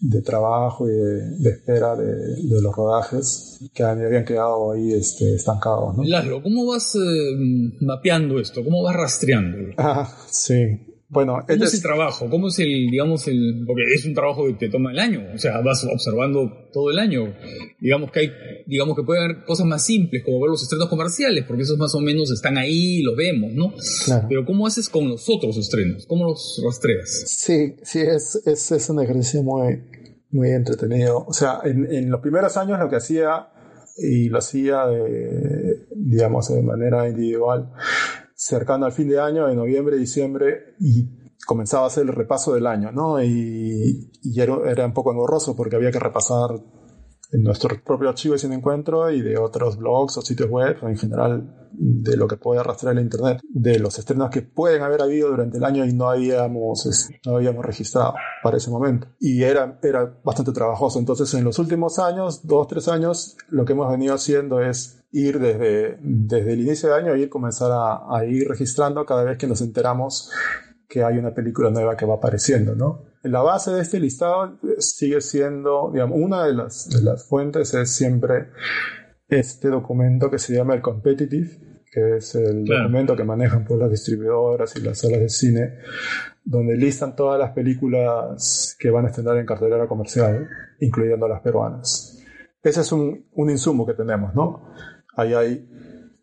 de 0.00 0.22
trabajo 0.22 0.88
y 0.88 0.92
de, 0.92 1.50
espera 1.50 1.96
de, 1.96 2.14
de, 2.36 2.62
los 2.62 2.74
rodajes 2.74 3.58
que 3.74 3.82
habían 3.82 4.24
quedado 4.24 4.72
ahí 4.72 4.92
este, 4.92 5.34
estancados. 5.34 5.96
¿no? 5.96 6.42
¿cómo 6.42 6.66
vas 6.66 6.94
eh, 6.94 7.36
mapeando 7.80 8.38
esto? 8.38 8.64
¿Cómo 8.64 8.82
vas 8.82 8.96
rastreando? 8.96 9.58
Ah, 9.78 10.08
sí. 10.30 10.86
Bueno, 11.10 11.44
¿Cómo 11.46 11.64
es 11.64 11.74
el 11.74 11.82
trabajo? 11.82 12.30
¿Cómo 12.30 12.48
es 12.48 12.58
el, 12.60 12.86
digamos, 12.88 13.26
el, 13.26 13.64
porque 13.66 13.82
es 13.92 14.04
un 14.06 14.14
trabajo 14.14 14.46
que 14.46 14.52
te 14.54 14.68
toma 14.68 14.92
el 14.92 14.98
año, 15.00 15.26
o 15.34 15.38
sea, 15.38 15.60
vas 15.60 15.84
observando 15.84 16.68
todo 16.72 16.92
el 16.92 17.00
año. 17.00 17.34
Digamos 17.80 18.12
que 18.12 18.20
hay, 18.20 18.32
digamos 18.66 18.96
que 18.96 19.02
pueden 19.02 19.24
haber 19.24 19.44
cosas 19.44 19.66
más 19.66 19.84
simples, 19.84 20.22
como 20.24 20.40
ver 20.40 20.50
los 20.50 20.62
estrenos 20.62 20.88
comerciales, 20.88 21.44
porque 21.48 21.64
esos 21.64 21.76
más 21.78 21.92
o 21.96 22.00
menos 22.00 22.30
están 22.30 22.56
ahí, 22.56 23.02
los 23.02 23.16
vemos, 23.16 23.52
¿no? 23.52 23.74
Claro. 24.04 24.26
Pero 24.28 24.46
¿cómo 24.46 24.68
haces 24.68 24.88
con 24.88 25.08
los 25.08 25.28
otros 25.28 25.56
estrenos? 25.56 26.06
¿Cómo 26.06 26.26
los 26.26 26.62
rastreas? 26.64 27.24
Sí, 27.26 27.74
sí, 27.82 27.98
es, 27.98 28.40
es, 28.46 28.70
es 28.70 28.88
un 28.88 29.02
ejercicio 29.02 29.42
muy, 29.42 29.82
muy 30.30 30.50
entretenido. 30.50 31.24
O 31.26 31.32
sea, 31.32 31.58
en, 31.64 31.92
en 31.92 32.08
los 32.08 32.20
primeros 32.20 32.56
años 32.56 32.78
lo 32.78 32.88
que 32.88 32.96
hacía, 32.96 33.48
y 33.98 34.28
lo 34.28 34.38
hacía 34.38 34.86
de, 34.86 35.86
digamos, 35.94 36.48
de 36.48 36.62
manera 36.62 37.08
individual, 37.08 37.72
cercano 38.50 38.86
al 38.86 38.92
fin 38.92 39.08
de 39.08 39.20
año, 39.20 39.48
en 39.48 39.56
noviembre, 39.56 39.96
diciembre, 39.96 40.74
y 40.78 41.08
comenzaba 41.46 41.84
a 41.84 41.86
hacer 41.86 42.04
el 42.04 42.12
repaso 42.12 42.54
del 42.54 42.66
año, 42.66 42.92
¿no? 42.92 43.22
Y, 43.22 44.10
y 44.22 44.40
era, 44.40 44.56
era, 44.66 44.86
un 44.86 44.92
poco 44.92 45.12
engorroso 45.12 45.56
porque 45.56 45.76
había 45.76 45.90
que 45.90 45.98
repasar 45.98 46.50
en 47.32 47.42
nuestro 47.42 47.82
propio 47.84 48.08
archivo 48.08 48.34
de 48.34 48.40
Cine 48.40 48.56
Encuentro 48.56 49.10
y 49.10 49.22
de 49.22 49.38
otros 49.38 49.76
blogs 49.76 50.18
o 50.18 50.22
sitios 50.22 50.50
web, 50.50 50.76
en 50.82 50.98
general 50.98 51.68
de 51.72 52.16
lo 52.16 52.26
que 52.26 52.36
puede 52.36 52.60
arrastrar 52.60 52.96
el 52.96 53.02
Internet, 53.02 53.40
de 53.48 53.78
los 53.78 53.98
estrenos 53.98 54.30
que 54.30 54.42
pueden 54.42 54.82
haber 54.82 55.00
habido 55.02 55.30
durante 55.30 55.58
el 55.58 55.64
año 55.64 55.84
y 55.84 55.92
no 55.92 56.10
habíamos, 56.10 57.08
no 57.24 57.36
habíamos 57.36 57.64
registrado 57.64 58.14
para 58.42 58.56
ese 58.56 58.70
momento. 58.70 59.06
Y 59.20 59.42
era, 59.42 59.78
era 59.82 60.20
bastante 60.24 60.52
trabajoso. 60.52 60.98
Entonces, 60.98 61.32
en 61.34 61.44
los 61.44 61.58
últimos 61.58 61.98
años, 61.98 62.46
dos, 62.46 62.66
tres 62.66 62.88
años, 62.88 63.36
lo 63.48 63.64
que 63.64 63.72
hemos 63.72 63.90
venido 63.90 64.14
haciendo 64.14 64.60
es 64.60 64.99
ir 65.12 65.38
desde, 65.38 65.98
desde 66.00 66.52
el 66.52 66.60
inicio 66.60 66.88
de 66.88 66.94
año, 66.96 67.16
ir 67.16 67.28
comenzar 67.28 67.70
a, 67.72 68.16
a 68.16 68.24
ir 68.24 68.48
registrando 68.48 69.04
cada 69.04 69.24
vez 69.24 69.38
que 69.38 69.46
nos 69.46 69.60
enteramos 69.60 70.30
que 70.88 71.04
hay 71.04 71.18
una 71.18 71.32
película 71.32 71.70
nueva 71.70 71.96
que 71.96 72.04
va 72.04 72.14
apareciendo, 72.14 72.74
¿no? 72.74 73.04
La 73.22 73.42
base 73.42 73.70
de 73.70 73.80
este 73.80 74.00
listado 74.00 74.58
sigue 74.78 75.20
siendo, 75.20 75.90
digamos, 75.92 76.18
una 76.20 76.44
de 76.44 76.54
las, 76.54 76.88
de 76.88 77.02
las 77.02 77.28
fuentes 77.28 77.72
es 77.74 77.94
siempre 77.94 78.48
este 79.28 79.68
documento 79.68 80.30
que 80.30 80.38
se 80.38 80.54
llama 80.54 80.74
el 80.74 80.82
Competitive, 80.82 81.84
que 81.92 82.16
es 82.16 82.34
el 82.34 82.64
documento 82.64 83.16
que 83.16 83.24
manejan 83.24 83.64
por 83.64 83.78
las 83.78 83.90
distribuidoras 83.90 84.74
y 84.76 84.80
las 84.80 84.98
salas 84.98 85.20
de 85.20 85.28
cine, 85.28 85.74
donde 86.44 86.76
listan 86.76 87.14
todas 87.14 87.38
las 87.38 87.52
películas 87.52 88.76
que 88.78 88.90
van 88.90 89.04
a 89.04 89.08
estrenar 89.08 89.36
en 89.36 89.46
cartelera 89.46 89.86
comercial, 89.86 90.48
incluyendo 90.80 91.28
las 91.28 91.40
peruanas. 91.40 92.18
Ese 92.62 92.80
es 92.80 92.92
un, 92.92 93.26
un 93.32 93.50
insumo 93.50 93.86
que 93.86 93.94
tenemos, 93.94 94.34
¿no? 94.34 94.72
Ahí 95.16 95.34
hay 95.34 95.68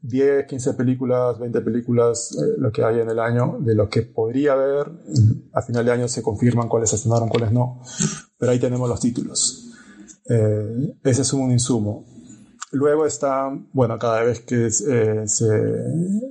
10, 0.02 0.46
15 0.48 0.74
películas, 0.76 1.40
20 1.40 1.62
películas, 1.62 2.32
eh, 2.34 2.56
lo 2.58 2.72
que 2.72 2.84
hay 2.84 3.00
en 3.00 3.10
el 3.10 3.20
año, 3.20 3.58
de 3.60 3.76
lo 3.76 3.90
que 3.90 4.04
podría 4.04 4.54
haber. 4.54 4.92
A 5.54 5.62
final 5.62 5.86
de 5.86 5.92
año 5.92 6.08
se 6.08 6.22
confirman 6.22 6.70
cuáles 6.70 6.94
estrenaron, 6.94 7.30
cuáles 7.30 7.52
no. 7.52 7.82
Pero 8.38 8.52
ahí 8.52 8.60
tenemos 8.60 8.88
los 8.88 9.00
títulos. 9.00 9.70
Eh, 10.30 10.98
ese 11.04 11.22
es 11.22 11.34
un 11.34 11.52
insumo. 11.52 12.06
Luego 12.72 13.06
está, 13.06 13.50
bueno, 13.74 13.98
cada 13.98 14.24
vez 14.24 14.42
que 14.42 14.68
eh, 14.68 14.70
se, 14.70 15.28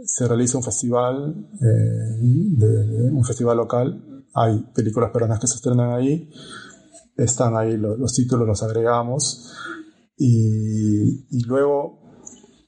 se, 0.05 0.29
realiza 0.29 0.59
un 0.59 0.65
festival, 0.65 1.35
de, 1.59 3.11
un 3.11 3.25
festival 3.25 3.57
local, 3.57 4.25
hay 4.35 4.67
películas 4.75 5.11
peruanas 5.11 5.41
que 5.41 5.47
se 5.47 5.57
estrenan 5.57 5.93
ahí. 5.93 6.31
Están 7.17 7.57
ahí 7.57 7.77
los, 7.77 7.99
los 7.99 8.15
títulos, 8.15 8.47
los 8.47 8.63
agregamos. 8.63 9.51
Y, 10.19 11.27
y 11.31 11.45
luego 11.47 12.06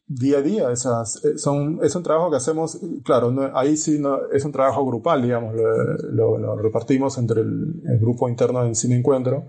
día 0.08 0.38
a 0.38 0.42
día. 0.42 0.72
Esas, 0.72 1.24
eh, 1.24 1.38
son, 1.38 1.80
es 1.82 1.94
un 1.94 2.02
trabajo 2.02 2.30
que 2.30 2.36
hacemos, 2.36 2.80
claro, 3.04 3.34
ahí 3.54 3.76
sí 3.76 3.98
no, 3.98 4.18
es 4.32 4.44
un 4.44 4.52
trabajo 4.52 4.84
grupal, 4.84 5.22
digamos, 5.22 5.54
lo, 5.54 6.38
lo, 6.38 6.56
repartimos 6.56 7.18
entre 7.18 7.42
el, 7.42 7.82
el, 7.86 7.98
grupo 7.98 8.28
interno 8.28 8.64
de 8.64 8.74
Cine 8.74 8.96
Encuentro, 8.96 9.48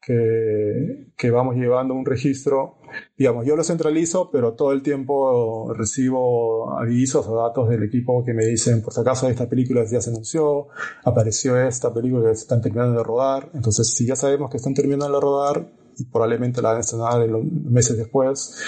que, 0.00 1.12
que, 1.16 1.30
vamos 1.30 1.56
llevando 1.56 1.94
un 1.94 2.04
registro, 2.04 2.78
digamos, 3.16 3.46
yo 3.46 3.56
lo 3.56 3.64
centralizo, 3.64 4.30
pero 4.30 4.54
todo 4.54 4.72
el 4.72 4.82
tiempo 4.82 5.72
recibo 5.74 6.78
avisos 6.78 7.26
o 7.26 7.36
datos 7.36 7.68
del 7.68 7.82
equipo 7.82 8.24
que 8.24 8.32
me 8.32 8.46
dicen, 8.46 8.82
por 8.82 8.92
si 8.92 9.00
acaso 9.00 9.28
esta 9.28 9.48
película 9.48 9.84
ya 9.90 10.00
se 10.00 10.10
anunció, 10.10 10.68
apareció 11.04 11.60
esta 11.60 11.92
película 11.92 12.26
que 12.26 12.32
están 12.32 12.60
terminando 12.60 12.98
de 12.98 13.04
rodar, 13.04 13.50
entonces 13.54 13.88
si 13.88 14.06
ya 14.06 14.14
sabemos 14.14 14.50
que 14.50 14.58
están 14.58 14.74
terminando 14.74 15.14
de 15.14 15.20
rodar, 15.20 15.72
y 15.98 16.04
probablemente 16.04 16.60
la 16.60 16.70
van 16.70 16.76
a 16.78 16.80
estrenar 16.80 17.26
meses 17.42 17.96
después, 17.96 18.62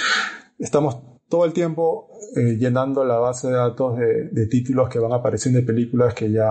estamos 0.59 0.97
todo 1.29 1.45
el 1.45 1.53
tiempo 1.53 2.09
eh, 2.37 2.57
llenando 2.59 3.05
la 3.05 3.19
base 3.19 3.49
de 3.49 3.55
datos 3.55 3.99
de, 3.99 4.47
títulos 4.47 4.89
que 4.89 4.99
van 4.99 5.13
apareciendo 5.13 5.61
de 5.61 5.67
películas 5.67 6.15
que 6.15 6.31
ya, 6.31 6.51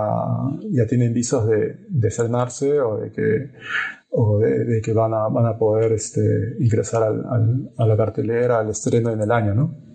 ya 0.72 0.86
tienen 0.88 1.14
visos 1.14 1.48
de, 1.48 1.86
de 1.90 2.82
o 2.82 2.98
de 2.98 3.12
que, 3.12 3.52
o 4.12 4.40
de, 4.40 4.82
que 4.84 4.94
van 4.94 5.14
a, 5.14 5.28
van 5.30 5.46
a 5.48 5.58
poder 5.58 5.94
este, 5.94 6.22
ingresar 6.60 7.04
al, 7.04 7.72
a 7.78 7.88
la 7.88 7.98
cartelera, 7.98 8.60
al 8.60 8.70
estreno 8.70 9.12
en 9.12 9.22
el 9.22 9.32
año, 9.32 9.56
¿no? 9.56 9.88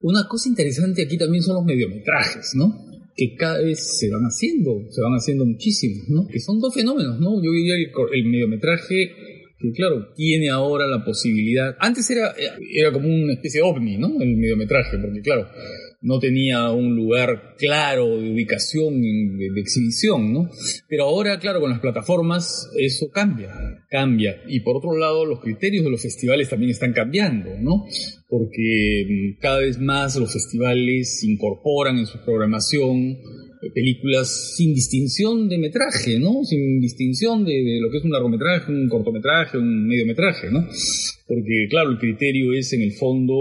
Una 0.00 0.28
cosa 0.28 0.48
interesante 0.48 1.02
aquí 1.02 1.18
también 1.18 1.42
son 1.42 1.56
los 1.56 1.64
mediometrajes, 1.64 2.52
¿no? 2.54 2.72
Que 3.16 3.34
cada 3.34 3.60
vez 3.60 3.98
se 3.98 4.08
van 4.10 4.22
haciendo, 4.22 4.70
se 4.90 5.02
van 5.02 5.14
haciendo 5.14 5.44
muchísimos, 5.44 6.04
¿no? 6.08 6.26
Que 6.28 6.38
son 6.38 6.60
dos 6.60 6.72
fenómenos, 6.72 7.18
¿no? 7.18 7.42
Yo 7.42 7.50
diría 7.50 7.74
el, 7.74 7.90
el 8.12 8.30
mediometraje 8.30 9.10
que 9.58 9.72
claro, 9.72 10.12
tiene 10.14 10.50
ahora 10.50 10.86
la 10.86 11.04
posibilidad. 11.04 11.76
Antes 11.80 12.08
era, 12.10 12.32
era 12.72 12.92
como 12.92 13.08
una 13.08 13.32
especie 13.32 13.60
de 13.60 13.66
ovni, 13.66 13.96
¿no? 13.96 14.20
El 14.20 14.36
mediometraje, 14.36 14.98
porque 14.98 15.20
claro, 15.20 15.48
no 16.00 16.20
tenía 16.20 16.70
un 16.70 16.94
lugar 16.94 17.54
claro 17.58 18.20
de 18.20 18.30
ubicación, 18.30 19.00
de, 19.02 19.50
de, 19.52 19.60
exhibición, 19.60 20.32
¿no? 20.32 20.48
Pero 20.88 21.04
ahora, 21.04 21.40
claro, 21.40 21.60
con 21.60 21.70
las 21.70 21.80
plataformas 21.80 22.70
eso 22.78 23.10
cambia, 23.10 23.52
cambia. 23.90 24.42
Y 24.46 24.60
por 24.60 24.76
otro 24.76 24.96
lado, 24.96 25.26
los 25.26 25.40
criterios 25.40 25.84
de 25.84 25.90
los 25.90 26.02
festivales 26.02 26.48
también 26.48 26.70
están 26.70 26.92
cambiando, 26.92 27.50
¿no? 27.60 27.84
Porque 28.28 29.06
mm, 29.08 29.40
cada 29.40 29.58
vez 29.58 29.80
más 29.80 30.14
los 30.16 30.32
festivales 30.32 31.24
incorporan 31.24 31.98
en 31.98 32.06
su 32.06 32.24
programación 32.24 33.18
películas 33.74 34.54
sin 34.56 34.74
distinción 34.74 35.48
de 35.48 35.58
metraje, 35.58 36.18
¿no? 36.18 36.44
Sin 36.44 36.80
distinción 36.80 37.44
de, 37.44 37.52
de, 37.52 37.80
lo 37.80 37.90
que 37.90 37.98
es 37.98 38.04
un 38.04 38.10
largometraje, 38.10 38.70
un 38.70 38.88
cortometraje, 38.88 39.58
un 39.58 39.86
mediometraje, 39.86 40.50
¿no? 40.50 40.66
Porque, 41.28 41.66
claro, 41.68 41.90
el 41.90 41.98
criterio 41.98 42.54
es 42.54 42.72
en 42.72 42.80
el 42.80 42.92
fondo 42.92 43.34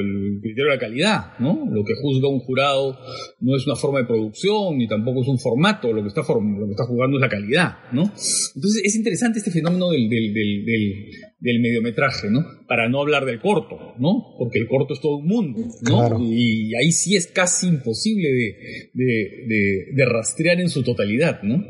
el 0.00 0.38
criterio 0.40 0.66
de 0.66 0.70
la 0.70 0.78
calidad, 0.78 1.38
¿no? 1.40 1.68
Lo 1.68 1.84
que 1.84 1.94
juzga 2.00 2.28
un 2.28 2.38
jurado 2.38 2.96
no 3.40 3.56
es 3.56 3.66
una 3.66 3.74
forma 3.74 3.98
de 3.98 4.04
producción, 4.04 4.78
ni 4.78 4.86
tampoco 4.86 5.22
es 5.22 5.28
un 5.28 5.38
formato, 5.38 5.92
lo 5.92 6.02
que 6.02 6.08
está, 6.08 6.20
lo 6.20 6.66
que 6.66 6.70
está 6.70 6.84
jugando 6.84 7.16
es 7.16 7.20
la 7.20 7.28
calidad, 7.28 7.78
¿no? 7.92 8.02
Entonces 8.02 8.82
es 8.84 8.94
interesante 8.94 9.40
este 9.40 9.50
fenómeno 9.50 9.90
del, 9.90 10.08
del, 10.08 10.32
del, 10.32 11.10
del 11.40 11.60
mediometraje, 11.60 12.30
¿no? 12.30 12.44
Para 12.68 12.88
no 12.88 13.00
hablar 13.00 13.24
del 13.24 13.40
corto, 13.40 13.94
¿no? 13.98 14.36
Porque 14.38 14.60
el 14.60 14.68
corto 14.68 14.94
es 14.94 15.00
todo 15.00 15.16
un 15.16 15.26
mundo, 15.26 15.62
¿no? 15.82 16.22
Y 16.22 16.74
ahí 16.76 16.92
sí 16.92 17.16
es 17.16 17.26
casi 17.26 17.66
imposible 17.66 18.28
de, 18.28 18.56
de, 18.94 19.45
de, 19.46 20.04
rastrear 20.06 20.60
en 20.60 20.68
su 20.68 20.82
totalidad, 20.82 21.42
¿no? 21.42 21.64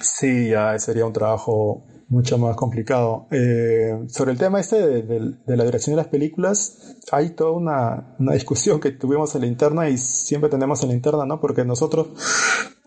Sí, 0.00 0.48
ya 0.50 0.78
sería 0.78 1.06
un 1.06 1.12
trabajo 1.12 1.84
mucho 2.08 2.38
más 2.38 2.56
complicado. 2.56 3.28
Eh, 3.30 3.96
sobre 4.08 4.32
el 4.32 4.38
tema 4.38 4.60
este 4.60 5.02
de, 5.02 5.34
la 5.46 5.64
dirección 5.64 5.94
de 5.94 6.02
las 6.02 6.08
películas, 6.08 6.96
hay 7.12 7.30
toda 7.30 7.52
una, 7.52 8.16
una, 8.18 8.34
discusión 8.34 8.80
que 8.80 8.90
tuvimos 8.90 9.34
en 9.34 9.42
la 9.42 9.46
interna 9.46 9.88
y 9.88 9.96
siempre 9.98 10.50
tenemos 10.50 10.82
en 10.82 10.88
la 10.88 10.94
interna, 10.94 11.24
¿no? 11.24 11.40
Porque 11.40 11.64
nosotros 11.64 12.08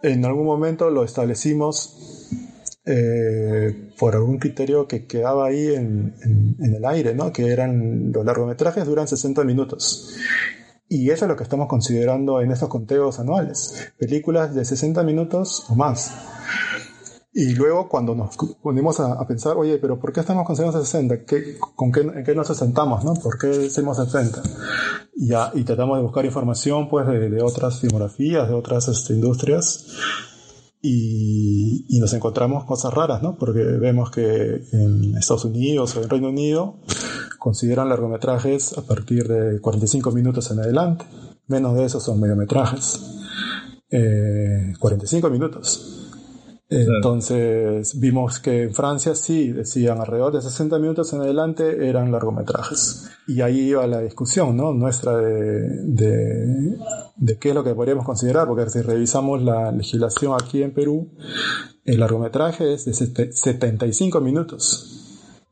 en 0.02 0.26
algún 0.26 0.46
momento 0.46 0.90
lo 0.90 1.04
establecimos 1.04 2.30
eh, 2.86 3.92
por 3.98 4.14
algún 4.14 4.40
criterio 4.40 4.88
que 4.90 5.06
quedaba 5.06 5.48
ahí 5.48 5.74
en, 5.74 6.14
en, 6.60 6.76
el 6.76 6.84
aire, 6.84 7.16
¿no? 7.16 7.32
Que 7.32 7.48
eran 7.48 8.12
los 8.12 8.26
largometrajes 8.26 8.86
duran 8.86 9.08
60 9.08 9.44
minutos. 9.46 10.18
Y 10.90 11.10
eso 11.10 11.26
es 11.26 11.30
lo 11.30 11.36
que 11.36 11.44
estamos 11.44 11.68
considerando 11.68 12.42
en 12.42 12.52
estos 12.52 12.70
conteos 12.70 13.20
anuales. 13.20 13.94
Películas 13.98 14.54
de 14.54 14.66
60 14.66 15.04
minutos 15.04 15.66
o 15.70 15.76
más. 15.76 16.12
Y 17.36 17.56
luego 17.56 17.90
cuando 17.90 18.14
nos 18.14 18.38
ponemos 18.62 19.00
a, 19.00 19.26
pensar, 19.26 19.58
oye, 19.58 19.80
pero 19.80 20.00
¿por 20.00 20.14
qué 20.14 20.20
estamos 20.20 20.46
considerando 20.46 20.80
60? 20.80 21.26
¿Qué, 21.26 21.58
con 21.76 21.92
qué, 21.92 22.02
¿En 22.02 22.24
qué 22.24 22.36
nos 22.36 22.48
sentamos? 22.56 23.04
¿no? 23.04 23.16
¿Por 23.16 23.40
qué 23.40 23.48
decimos 23.48 23.98
60? 23.98 24.44
Y, 25.16 25.32
y 25.60 25.64
tratamos 25.64 25.98
de 25.98 26.04
buscar 26.04 26.26
información 26.26 26.90
pues 26.90 27.08
de, 27.08 27.32
de 27.32 27.42
otras 27.42 27.80
filmografías, 27.80 28.48
de 28.48 28.54
otras 28.54 28.88
este, 28.88 29.14
industrias. 29.14 29.88
Y, 30.80 31.86
y, 31.88 32.00
nos 32.00 32.14
encontramos 32.14 32.66
cosas 32.66 32.94
raras, 32.94 33.24
¿no? 33.24 33.38
Porque 33.38 33.64
vemos 33.64 34.12
que 34.12 34.68
en 34.74 35.16
Estados 35.18 35.46
Unidos 35.46 35.96
o 35.96 36.04
en 36.04 36.10
Reino 36.10 36.28
Unido 36.28 36.82
consideran 37.44 37.90
largometrajes 37.90 38.78
a 38.78 38.84
partir 38.84 39.28
de 39.28 39.60
45 39.60 40.12
minutos 40.12 40.50
en 40.50 40.62
adelante. 40.62 41.04
Menos 41.48 41.76
de 41.76 41.84
eso 41.84 42.00
son 42.00 42.22
mediometrajes. 42.22 43.02
Eh, 43.92 44.74
45 44.80 45.30
minutos. 45.30 46.10
Entonces 46.70 48.00
vimos 48.00 48.40
que 48.40 48.64
en 48.64 48.74
Francia 48.74 49.14
sí 49.14 49.52
decían 49.52 50.00
alrededor 50.00 50.34
de 50.34 50.42
60 50.42 50.80
minutos 50.80 51.12
en 51.12 51.20
adelante 51.20 51.86
eran 51.86 52.14
largometrajes. 52.14 53.10
Y 53.28 53.42
ahí 53.42 53.72
iba 53.72 53.86
la 53.88 54.00
discusión 54.00 54.56
¿no? 54.56 54.74
nuestra 54.74 55.18
de, 55.18 55.68
de, 55.84 56.78
de 57.18 57.38
qué 57.40 57.50
es 57.50 57.56
lo 57.56 57.66
que 57.66 57.76
podríamos 57.76 58.06
considerar, 58.06 58.48
porque 58.48 58.70
si 58.70 58.82
revisamos 58.82 59.44
la 59.44 59.70
legislación 59.74 60.34
aquí 60.42 60.64
en 60.64 60.74
Perú, 60.74 61.12
el 61.84 62.00
largometraje 62.00 62.74
es 62.74 62.86
de 62.86 62.94
75 62.94 64.22
minutos 64.22 65.03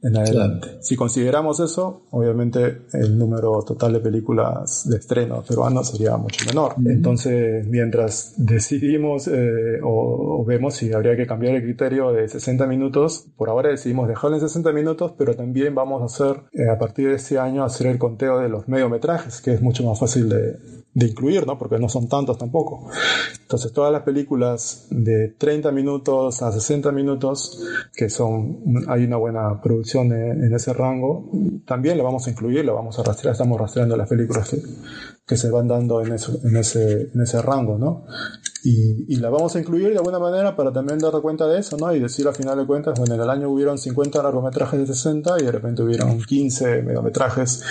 en 0.03 0.17
adelante. 0.17 0.77
Si 0.81 0.95
consideramos 0.95 1.59
eso, 1.59 2.03
obviamente 2.11 2.83
el 2.93 3.17
número 3.17 3.61
total 3.63 3.93
de 3.93 3.99
películas 3.99 4.89
de 4.89 4.97
estreno 4.97 5.43
peruano 5.47 5.83
sería 5.83 6.17
mucho 6.17 6.45
menor. 6.45 6.75
Entonces, 6.85 7.67
mientras 7.67 8.33
decidimos 8.37 9.27
eh, 9.27 9.79
o, 9.83 10.43
vemos 10.45 10.75
si 10.75 10.91
habría 10.91 11.15
que 11.15 11.27
cambiar 11.27 11.55
el 11.55 11.63
criterio 11.63 12.11
de 12.11 12.27
60 12.27 12.65
minutos, 12.65 13.27
por 13.37 13.49
ahora 13.49 13.69
decidimos 13.69 14.07
dejarlo 14.07 14.37
en 14.37 14.41
60 14.41 14.71
minutos, 14.71 15.13
pero 15.17 15.35
también 15.35 15.75
vamos 15.75 16.01
a 16.01 16.05
hacer, 16.05 16.41
eh, 16.53 16.69
a 16.69 16.77
partir 16.79 17.09
de 17.09 17.15
este 17.15 17.37
año, 17.37 17.63
hacer 17.63 17.87
el 17.87 17.99
conteo 17.99 18.39
de 18.39 18.49
los 18.49 18.67
mediometrajes, 18.67 19.41
que 19.41 19.53
es 19.53 19.61
mucho 19.61 19.83
más 19.83 19.99
fácil 19.99 20.29
de, 20.29 20.80
de 20.93 21.07
incluir, 21.07 21.47
¿no? 21.47 21.57
Porque 21.57 21.79
no 21.79 21.87
son 21.87 22.07
tantos 22.09 22.37
tampoco. 22.37 22.89
Entonces, 23.41 23.71
todas 23.71 23.91
las 23.91 24.03
películas 24.03 24.87
de 24.89 25.29
30 25.29 25.71
minutos 25.71 26.41
a 26.41 26.51
60 26.51 26.91
minutos, 26.91 27.63
que 27.93 28.09
son, 28.09 28.85
hay 28.87 29.05
una 29.05 29.17
buena 29.17 29.61
producción 29.61 30.11
en, 30.11 30.53
ese 30.53 30.73
rango, 30.73 31.29
también 31.65 31.97
lo 31.97 32.03
vamos 32.03 32.27
a 32.27 32.31
incluir, 32.31 32.65
lo 32.65 32.75
vamos 32.75 32.99
a 32.99 33.03
rastrear, 33.03 33.33
estamos 33.33 33.59
rastreando 33.59 33.95
las 33.95 34.09
películas 34.09 34.55
que, 35.25 35.37
se 35.37 35.49
van 35.49 35.67
dando 35.67 36.01
en, 36.01 36.13
eso, 36.13 36.39
en, 36.43 36.57
ese, 36.57 37.09
en 37.13 37.21
ese 37.21 37.41
rango, 37.41 37.77
¿no? 37.77 38.05
Y, 38.63 39.13
y, 39.13 39.15
la 39.17 39.29
vamos 39.29 39.55
a 39.55 39.59
incluir 39.59 39.89
de 39.89 39.97
alguna 39.97 40.19
manera 40.19 40.55
para 40.55 40.71
también 40.71 40.99
dar 40.99 41.13
cuenta 41.21 41.47
de 41.47 41.59
eso, 41.59 41.77
¿no? 41.77 41.93
Y 41.95 41.99
decir 41.99 42.27
al 42.27 42.35
final 42.35 42.57
de 42.57 42.65
cuentas, 42.65 42.97
bueno, 42.99 43.15
en 43.15 43.21
el 43.21 43.29
año 43.29 43.49
hubieron 43.49 43.77
50 43.77 44.21
largometrajes 44.21 44.79
de 44.79 44.85
60 44.85 45.39
y 45.39 45.45
de 45.45 45.51
repente 45.51 45.81
hubieron 45.81 46.21
15 46.21 46.83
mediometrajes 46.83 47.63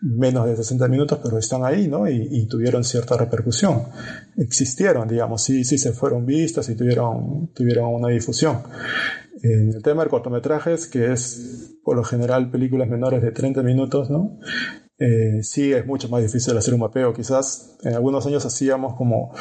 menos 0.00 0.46
de 0.46 0.56
60 0.56 0.86
minutos, 0.88 1.18
pero 1.22 1.38
están 1.38 1.64
ahí, 1.64 1.88
¿no? 1.88 2.08
Y, 2.08 2.28
y, 2.30 2.46
tuvieron 2.46 2.84
cierta 2.84 3.16
repercusión. 3.16 3.84
Existieron, 4.36 5.08
digamos, 5.08 5.42
sí, 5.42 5.64
sí 5.64 5.78
se 5.78 5.92
fueron 5.92 6.26
vistas 6.26 6.68
y 6.68 6.76
tuvieron, 6.76 7.50
tuvieron 7.54 7.92
una 7.94 8.08
difusión. 8.08 8.62
En 9.42 9.72
el 9.74 9.82
tema 9.82 10.04
de 10.04 10.10
cortometrajes, 10.10 10.86
que 10.86 11.12
es 11.12 11.76
por 11.84 11.96
lo 11.96 12.04
general 12.04 12.50
películas 12.50 12.88
menores 12.88 13.22
de 13.22 13.32
30 13.32 13.62
minutos, 13.62 14.10
¿no? 14.10 14.38
Eh, 14.98 15.42
sí 15.42 15.72
es 15.72 15.86
mucho 15.86 16.08
más 16.08 16.22
difícil 16.22 16.56
hacer 16.56 16.74
un 16.74 16.80
mapeo. 16.80 17.12
Quizás 17.12 17.76
en 17.82 17.94
algunos 17.94 18.26
años 18.26 18.46
hacíamos 18.46 18.94
como 18.94 19.34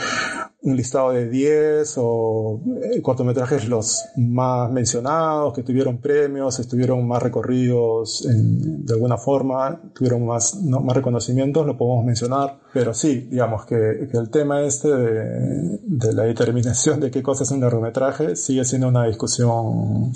un 0.65 0.75
listado 0.75 1.11
de 1.11 1.29
10 1.29 1.93
o 1.97 2.59
eh, 2.81 3.01
cortometrajes 3.01 3.67
los 3.69 4.03
más 4.17 4.71
mencionados, 4.71 5.53
que 5.53 5.61
tuvieron 5.61 5.99
premios, 5.99 6.59
estuvieron 6.59 7.07
más 7.07 7.21
recorridos 7.21 8.27
de 8.27 8.93
alguna 8.93 9.17
forma, 9.17 9.79
tuvieron 9.93 10.25
más, 10.25 10.55
más 10.55 10.95
reconocimientos, 10.95 11.65
lo 11.65 11.77
podemos 11.77 12.03
mencionar. 12.03 12.57
Pero 12.73 12.93
sí, 12.93 13.27
digamos 13.29 13.65
que, 13.65 14.09
que 14.11 14.17
el 14.17 14.29
tema 14.29 14.63
este 14.63 14.89
de, 14.89 15.79
de, 15.83 16.13
la 16.13 16.23
determinación 16.23 16.99
de 16.99 17.11
qué 17.11 17.21
cosa 17.21 17.43
es 17.43 17.51
un 17.51 17.61
largometraje 17.61 18.35
sigue 18.35 18.65
siendo 18.65 18.87
una 18.87 19.05
discusión 19.05 20.11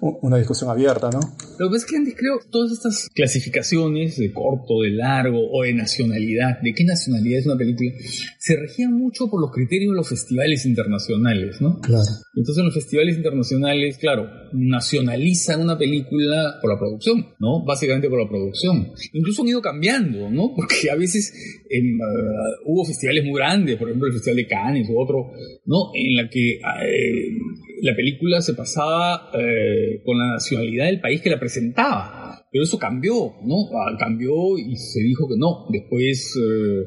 una 0.00 0.38
discusión 0.38 0.70
abierta, 0.70 1.10
¿no? 1.12 1.20
Lo 1.58 1.68
que 1.68 1.72
pasa 1.72 1.84
es 1.84 1.90
que 1.90 1.96
antes 1.96 2.14
creo 2.16 2.38
todas 2.50 2.72
estas 2.72 3.08
clasificaciones 3.14 4.16
de 4.16 4.32
corto, 4.32 4.80
de 4.82 4.90
largo 4.90 5.38
o 5.52 5.62
de 5.62 5.74
nacionalidad, 5.74 6.60
de 6.62 6.72
qué 6.72 6.84
nacionalidad 6.84 7.40
es 7.40 7.46
una 7.46 7.56
película, 7.56 7.90
se 8.38 8.56
regían 8.56 8.94
mucho 8.94 9.28
por 9.28 9.40
los 9.40 9.50
criterios 9.52 9.92
de 9.92 9.96
los 9.96 10.08
festivales 10.08 10.64
internacionales, 10.64 11.60
¿no? 11.60 11.80
Claro. 11.80 12.08
Entonces 12.34 12.64
los 12.64 12.74
festivales 12.74 13.16
internacionales, 13.16 13.98
claro, 13.98 14.26
nacionalizan 14.52 15.60
una 15.60 15.76
película 15.76 16.58
por 16.60 16.72
la 16.72 16.78
producción, 16.78 17.26
¿no? 17.38 17.64
Básicamente 17.64 18.08
por 18.08 18.22
la 18.22 18.28
producción. 18.28 18.92
Incluso 19.12 19.42
han 19.42 19.48
ido 19.48 19.60
cambiando, 19.60 20.30
¿no? 20.30 20.52
Porque 20.56 20.90
a 20.90 20.96
veces 20.96 21.32
uh, 21.66 22.70
hubo 22.72 22.84
festivales 22.84 23.24
muy 23.24 23.34
grandes, 23.34 23.76
por 23.76 23.88
ejemplo 23.88 24.08
el 24.08 24.14
Festival 24.14 24.36
de 24.36 24.46
Cannes 24.46 24.88
u 24.88 25.00
otro, 25.00 25.32
¿no? 25.66 25.90
En 25.94 26.16
la 26.16 26.28
que 26.28 26.52
eh, 26.52 27.38
la 27.82 27.94
película 27.94 28.40
se 28.40 28.54
pasaba 28.54 29.30
eh, 29.34 30.02
con 30.04 30.18
la 30.18 30.32
nacionalidad 30.32 30.86
del 30.86 31.00
país 31.00 31.20
que 31.20 31.30
la 31.30 31.40
presentaba. 31.40 32.46
Pero 32.50 32.64
eso 32.64 32.78
cambió, 32.78 33.34
¿no? 33.44 33.68
Ah, 33.76 33.96
cambió 33.98 34.58
y 34.58 34.76
se 34.76 35.00
dijo 35.00 35.28
que 35.28 35.36
no. 35.38 35.66
Después 35.70 36.36
eh, 36.36 36.82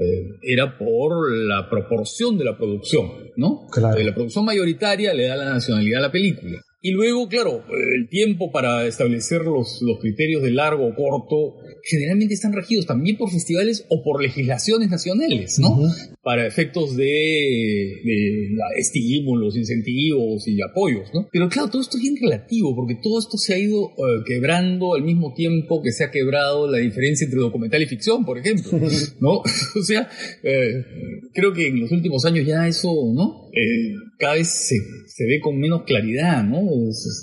eh, 0.00 0.26
era 0.42 0.76
por 0.76 1.32
la 1.32 1.68
proporción 1.70 2.36
de 2.36 2.44
la 2.44 2.56
producción, 2.56 3.10
¿no? 3.36 3.66
Claro. 3.72 4.02
la 4.02 4.14
producción 4.14 4.44
mayoritaria 4.44 5.14
le 5.14 5.26
da 5.26 5.36
la 5.36 5.52
nacionalidad 5.52 6.00
a 6.00 6.08
la 6.08 6.12
película. 6.12 6.60
Y 6.80 6.92
luego, 6.92 7.28
claro, 7.28 7.64
el 7.96 8.08
tiempo 8.08 8.52
para 8.52 8.86
establecer 8.86 9.42
los, 9.42 9.80
los 9.82 9.98
criterios 10.00 10.42
de 10.42 10.52
largo 10.52 10.86
o 10.86 10.94
corto 10.94 11.56
generalmente 11.82 12.34
están 12.34 12.52
regidos 12.52 12.86
también 12.86 13.16
por 13.16 13.30
festivales 13.30 13.84
o 13.88 14.02
por 14.02 14.22
legislaciones 14.22 14.88
nacionales, 14.88 15.58
¿no? 15.58 15.76
Para 16.22 16.46
efectos 16.46 16.96
de, 16.96 17.04
de, 17.04 18.48
estímulos, 18.76 19.56
incentivos 19.56 20.46
y 20.46 20.58
apoyos, 20.62 21.08
¿no? 21.12 21.28
Pero 21.32 21.48
claro, 21.48 21.68
todo 21.68 21.82
esto 21.82 21.96
es 21.96 22.02
bien 22.02 22.16
relativo, 22.20 22.76
porque 22.76 22.96
todo 23.02 23.18
esto 23.18 23.36
se 23.38 23.54
ha 23.54 23.58
ido 23.58 23.90
eh, 23.90 24.22
quebrando 24.26 24.94
al 24.94 25.02
mismo 25.02 25.32
tiempo 25.34 25.82
que 25.82 25.92
se 25.92 26.04
ha 26.04 26.10
quebrado 26.10 26.70
la 26.70 26.78
diferencia 26.78 27.24
entre 27.24 27.40
documental 27.40 27.82
y 27.82 27.86
ficción, 27.86 28.24
por 28.24 28.38
ejemplo, 28.38 28.78
¿no? 29.20 29.38
o 29.40 29.82
sea, 29.82 30.08
eh, 30.42 30.84
creo 31.32 31.52
que 31.52 31.68
en 31.68 31.80
los 31.80 31.90
últimos 31.90 32.24
años 32.24 32.46
ya 32.46 32.68
eso, 32.68 32.88
¿no? 33.14 33.48
Eh, 33.52 33.94
cada 34.18 34.34
vez 34.34 34.48
se, 34.48 34.76
se, 35.06 35.24
ve 35.26 35.40
con 35.40 35.58
menos 35.58 35.84
claridad, 35.84 36.44
¿no? 36.44 36.60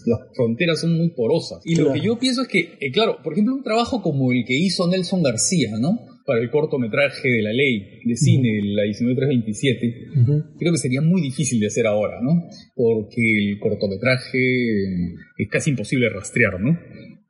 las 0.06 0.20
fronteras 0.34 0.80
son 0.80 0.98
muy 0.98 1.10
porosas. 1.10 1.60
Y 1.66 1.76
lo 1.76 1.92
que 1.94 2.02
yo 2.02 2.18
pienso 2.18 2.44
es 2.44 2.48
que, 2.48 2.78
eh, 2.80 2.92
claro, 2.92 3.18
por 3.24 3.34
ejemplo, 3.34 3.54
un 3.54 3.64
trabajo 3.64 4.02
como 4.02 4.32
el 4.32 4.46
que 4.46 4.56
hizo 4.56 4.88
Nelson 4.88 5.22
García, 5.22 5.78
¿no? 5.80 6.00
Para 6.26 6.40
el 6.40 6.50
cortometraje 6.50 7.28
de 7.28 7.42
la 7.44 7.54
ley 7.54 8.00
de 8.04 8.16
cine, 8.16 8.62
la 8.64 8.84
19327, 8.84 10.58
creo 10.58 10.72
que 10.72 10.78
sería 10.80 11.02
muy 11.02 11.22
difícil 11.22 11.60
de 11.60 11.68
hacer 11.68 11.86
ahora, 11.86 12.20
¿no? 12.22 12.48
Porque 12.74 13.52
el 13.52 13.60
cortometraje 13.60 14.40
es 15.38 15.50
casi 15.52 15.72
imposible 15.72 16.10
rastrear, 16.10 16.60
¿no? 16.60 16.78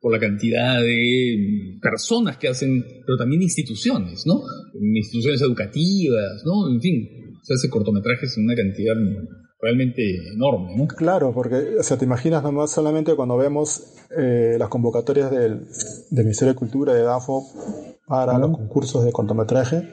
por 0.00 0.12
la 0.12 0.20
cantidad 0.20 0.80
de 0.80 1.78
personas 1.82 2.36
que 2.36 2.46
hacen, 2.46 2.84
pero 3.04 3.16
también 3.18 3.42
instituciones, 3.42 4.24
¿no? 4.24 4.40
Instituciones 4.80 5.42
educativas, 5.42 6.44
¿no? 6.44 6.72
En 6.72 6.80
fin, 6.80 7.08
se 7.42 7.54
hace 7.54 7.68
cortometrajes 7.68 8.36
en 8.36 8.44
una 8.44 8.54
cantidad 8.54 8.94
realmente 9.60 10.02
enorme, 10.34 10.76
¿no? 10.76 10.86
Claro, 10.86 11.32
porque, 11.32 11.76
o 11.78 11.82
sea, 11.82 11.96
te 11.96 12.04
imaginas 12.04 12.42
nomás 12.42 12.70
solamente 12.70 13.14
cuando 13.14 13.36
vemos 13.36 13.94
eh, 14.16 14.56
las 14.58 14.68
convocatorias 14.68 15.30
del, 15.30 15.66
del 16.10 16.24
Ministerio 16.24 16.52
de 16.54 16.58
Cultura 16.58 16.94
de 16.94 17.02
DAFO 17.02 17.44
para 18.06 18.38
los 18.38 18.50
concursos 18.52 19.04
de 19.04 19.12
cortometraje 19.12 19.88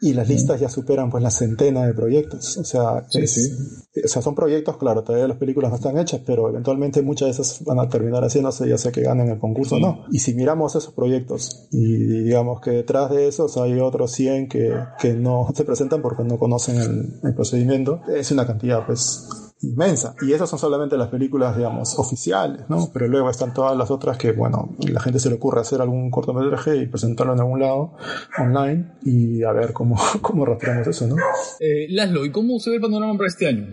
y 0.00 0.12
las 0.12 0.28
listas 0.28 0.60
ya 0.60 0.68
superan 0.68 1.10
pues 1.10 1.22
la 1.22 1.30
centena 1.30 1.86
de 1.86 1.94
proyectos. 1.94 2.56
O 2.58 2.64
sea, 2.64 3.06
o 3.06 4.08
sea, 4.08 4.22
son 4.22 4.34
proyectos, 4.34 4.76
claro, 4.76 5.02
todavía 5.02 5.28
las 5.28 5.38
películas 5.38 5.70
no 5.70 5.76
están 5.76 5.98
hechas, 5.98 6.20
pero 6.26 6.48
eventualmente 6.48 7.02
muchas 7.02 7.26
de 7.26 7.42
esas 7.42 7.64
van 7.64 7.78
a 7.78 7.88
terminar 7.88 8.22
haciéndose, 8.22 8.68
ya 8.68 8.78
sea 8.78 8.92
que 8.92 9.02
ganen 9.02 9.28
el 9.28 9.38
concurso 9.38 9.76
o 9.76 9.80
no. 9.80 10.04
Y 10.10 10.18
si 10.18 10.34
miramos 10.34 10.74
esos 10.74 10.92
proyectos 10.92 11.68
y 11.70 11.96
digamos 12.24 12.60
que 12.60 12.70
detrás 12.70 13.10
de 13.10 13.28
esos 13.28 13.56
hay 13.56 13.78
otros 13.80 14.12
100 14.12 14.48
que, 14.48 14.74
que 15.00 15.14
no 15.14 15.48
se 15.54 15.64
presentan 15.64 16.02
porque 16.02 16.24
no 16.24 16.38
conocen 16.38 16.76
el, 16.76 17.20
el 17.22 17.34
procedimiento, 17.34 18.00
es 18.08 18.30
una 18.30 18.46
cantidad 18.46 18.84
pues 18.84 19.28
inmensa. 19.70 20.14
Y 20.22 20.32
esas 20.32 20.48
son 20.48 20.58
solamente 20.58 20.96
las 20.96 21.08
películas, 21.08 21.56
digamos, 21.56 21.98
oficiales, 21.98 22.62
¿no? 22.68 22.90
Pero 22.92 23.08
luego 23.08 23.30
están 23.30 23.52
todas 23.54 23.76
las 23.76 23.90
otras 23.90 24.16
que, 24.16 24.32
bueno, 24.32 24.74
la 24.88 25.00
gente 25.00 25.18
se 25.18 25.28
le 25.28 25.36
ocurre 25.36 25.60
hacer 25.60 25.80
algún 25.80 26.10
cortometraje 26.10 26.76
y 26.76 26.86
presentarlo 26.86 27.34
en 27.34 27.40
algún 27.40 27.60
lado 27.60 27.96
online 28.38 28.92
y 29.04 29.42
a 29.42 29.52
ver 29.52 29.72
cómo, 29.72 29.96
cómo 30.22 30.44
rastreamos 30.44 30.86
eso, 30.86 31.06
¿no? 31.06 31.16
Eh, 31.60 31.86
Laszlo, 31.90 32.24
¿y 32.24 32.30
cómo 32.30 32.58
se 32.58 32.70
ve 32.70 32.76
el 32.76 32.82
panorama 32.82 33.16
para 33.16 33.28
este 33.28 33.46
año? 33.46 33.66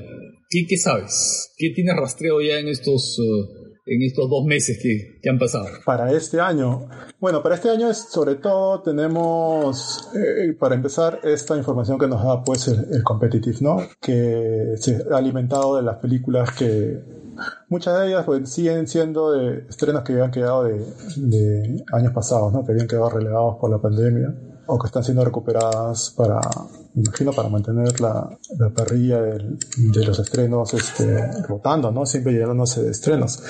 ¿Qué, 0.50 0.78
sabes? 0.78 1.54
¿Qué 1.58 1.70
tienes 1.74 1.96
rastreo 1.96 2.42
ya 2.42 2.60
en 2.60 2.68
estos... 2.68 3.18
Uh, 3.20 3.61
en 3.86 4.04
estos 4.04 4.30
dos 4.30 4.46
meses 4.46 4.80
que, 4.82 5.30
han 5.30 5.40
pasado? 5.40 5.66
Para 5.86 6.12
este 6.12 6.40
año, 6.40 6.88
bueno, 7.20 7.42
para 7.42 7.56
este 7.56 7.70
año 7.70 7.90
es, 7.90 7.98
sobre 7.98 8.36
todo 8.36 8.82
tenemos, 8.82 10.10
eh, 10.16 10.54
para 10.60 10.76
empezar, 10.76 11.20
esta 11.24 11.58
información 11.58 11.98
que 11.98 12.08
nos 12.08 12.24
da 12.24 12.44
pues 12.44 12.68
el, 12.68 13.04
Competitive, 13.04 13.58
¿no? 13.62 13.78
Que 14.00 14.76
se 14.78 15.04
ha 15.12 15.18
alimentado 15.18 15.76
de 15.76 15.84
las 15.84 15.98
películas 15.98 16.52
que 16.52 17.00
muchas 17.70 18.00
de 18.00 18.08
ellas 18.08 18.24
pues, 18.26 18.52
siguen 18.52 18.88
siendo 18.88 19.32
de 19.32 19.66
estrenos 19.70 20.04
que 20.04 20.14
habían 20.14 20.32
quedado 20.32 20.64
de, 20.66 20.86
de 21.18 21.84
años 21.94 22.14
pasados, 22.14 22.54
¿no? 22.54 22.66
Que 22.66 22.74
habían 22.74 22.88
quedado 22.88 23.10
relegados 23.10 23.58
por 23.60 23.72
la 23.72 23.80
pandemia 23.80 24.34
o 24.68 24.80
que 24.80 24.88
están 24.88 25.04
siendo 25.04 25.24
recuperadas 25.24 26.14
para, 26.16 26.40
me 26.94 27.04
imagino, 27.04 27.32
para 27.32 27.50
mantener 27.50 28.00
la, 28.00 28.38
la 28.58 28.70
parrilla 28.70 29.22
de 29.22 30.06
los 30.06 30.20
estrenos 30.20 30.74
este, 30.74 31.44
rotando, 31.48 31.92
¿no? 31.92 32.06
Siempre 32.06 32.34
llegándose 32.34 32.84
de 32.84 32.92
estrenos. 32.92 33.44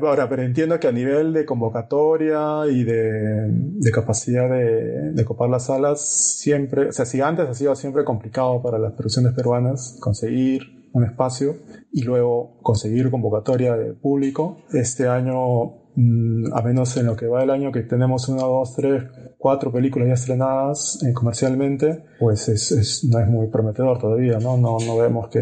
Ahora, 0.00 0.28
pero 0.28 0.42
entiendo 0.42 0.78
que 0.78 0.88
a 0.88 0.92
nivel 0.92 1.32
de 1.32 1.44
convocatoria 1.44 2.66
y 2.70 2.84
de, 2.84 3.90
capacidad 3.92 4.48
de, 4.48 5.12
de 5.12 5.24
copar 5.24 5.50
las 5.50 5.66
salas, 5.66 6.00
siempre, 6.00 6.88
o 6.88 6.92
sea, 6.92 7.04
si 7.04 7.20
antes 7.20 7.48
ha 7.48 7.54
sido 7.54 7.74
siempre 7.74 8.04
complicado 8.04 8.62
para 8.62 8.78
las 8.78 8.92
producciones 8.92 9.34
peruanas 9.34 9.96
conseguir 10.00 10.82
un 10.94 11.04
espacio 11.04 11.56
y 11.90 12.02
luego 12.02 12.58
conseguir 12.62 13.10
convocatoria 13.10 13.76
de 13.76 13.92
público, 13.92 14.58
este 14.72 15.08
año 15.08 15.82
Mm, 15.94 16.54
a 16.54 16.62
menos 16.62 16.96
en 16.96 17.04
lo 17.04 17.16
que 17.16 17.26
va 17.26 17.40
del 17.40 17.50
año 17.50 17.70
que 17.70 17.82
tenemos 17.82 18.26
una, 18.28 18.42
dos, 18.44 18.74
tres, 18.74 19.04
cuatro 19.42 19.72
películas 19.72 20.06
ya 20.06 20.14
estrenadas 20.14 21.02
eh, 21.02 21.12
comercialmente, 21.12 22.04
pues 22.20 22.48
es, 22.48 22.70
es, 22.70 23.02
no 23.02 23.18
es 23.18 23.26
muy 23.26 23.48
prometedor 23.48 23.98
todavía, 23.98 24.38
¿no? 24.38 24.56
No, 24.56 24.76
no 24.78 24.96
vemos 24.96 25.28
que, 25.30 25.40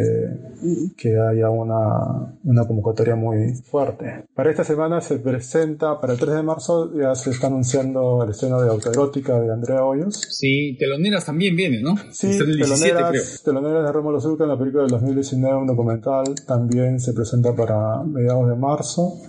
que 0.96 1.18
haya 1.20 1.50
una, 1.50 2.34
una 2.42 2.66
convocatoria 2.66 3.14
muy 3.14 3.52
fuerte. 3.56 4.24
Para 4.34 4.48
esta 4.48 4.64
semana 4.64 5.02
se 5.02 5.18
presenta, 5.18 6.00
para 6.00 6.14
el 6.14 6.18
3 6.18 6.36
de 6.36 6.42
marzo 6.42 6.98
ya 6.98 7.14
se 7.14 7.28
está 7.28 7.48
anunciando 7.48 8.24
el 8.24 8.30
estreno 8.30 8.62
de 8.62 8.70
Autoerótica 8.70 9.38
de 9.38 9.52
Andrea 9.52 9.84
Hoyos. 9.84 10.18
Sí, 10.30 10.78
Teloneras 10.78 11.26
también 11.26 11.54
viene, 11.54 11.82
¿no? 11.82 11.94
Sí, 12.10 12.28
17, 12.28 12.54
Teloneras, 12.62 13.42
Teloneras 13.44 13.84
de 13.84 13.92
Rómulo 13.92 14.18
Zucca, 14.18 14.46
la 14.46 14.58
película 14.58 14.84
del 14.84 14.92
2019, 14.92 15.58
un 15.58 15.66
documental, 15.66 16.24
también 16.46 17.00
se 17.00 17.12
presenta 17.12 17.54
para 17.54 18.02
mediados 18.02 18.48
de 18.48 18.56
marzo. 18.56 19.20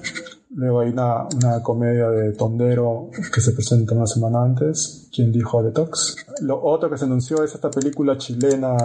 Luego 0.54 0.82
hay 0.82 0.90
una, 0.90 1.28
una, 1.34 1.64
comedia 1.64 2.10
de 2.10 2.34
Tondero 2.34 3.10
que 3.34 3.40
se 3.40 3.54
presenta 3.54 3.96
una 3.96 4.06
semana 4.06 4.44
antes, 4.44 5.08
quien 5.14 5.32
dijo 5.32 5.64
Detox. 5.64 6.26
Lo 6.42 6.62
otro 6.62 6.90
que 6.90 6.98
se 6.98 7.06
anunció 7.06 7.42
es 7.44 7.56
esta 7.56 7.72
película 7.72 8.18
chilena, 8.18 8.76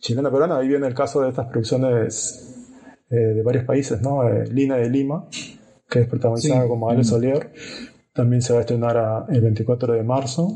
chilena 0.00 0.30
peruana, 0.30 0.56
ahí 0.56 0.68
viene 0.68 0.86
el 0.86 0.94
caso 0.94 1.20
de 1.20 1.28
estas 1.28 1.46
producciones 1.48 2.54
eh, 3.10 3.16
de 3.16 3.42
varios 3.42 3.64
países, 3.64 4.00
¿no? 4.00 4.26
Eh, 4.26 4.46
Lina 4.50 4.76
de 4.76 4.88
Lima, 4.88 5.26
que 5.90 6.00
es 6.00 6.08
protagonizada 6.08 6.62
sí. 6.62 6.68
como 6.68 6.88
Ale 6.88 7.04
Solier, 7.04 7.52
también 8.14 8.40
se 8.40 8.54
va 8.54 8.60
a 8.60 8.62
estrenar 8.62 9.26
el 9.28 9.40
24 9.42 9.92
de 9.92 10.02
marzo. 10.02 10.50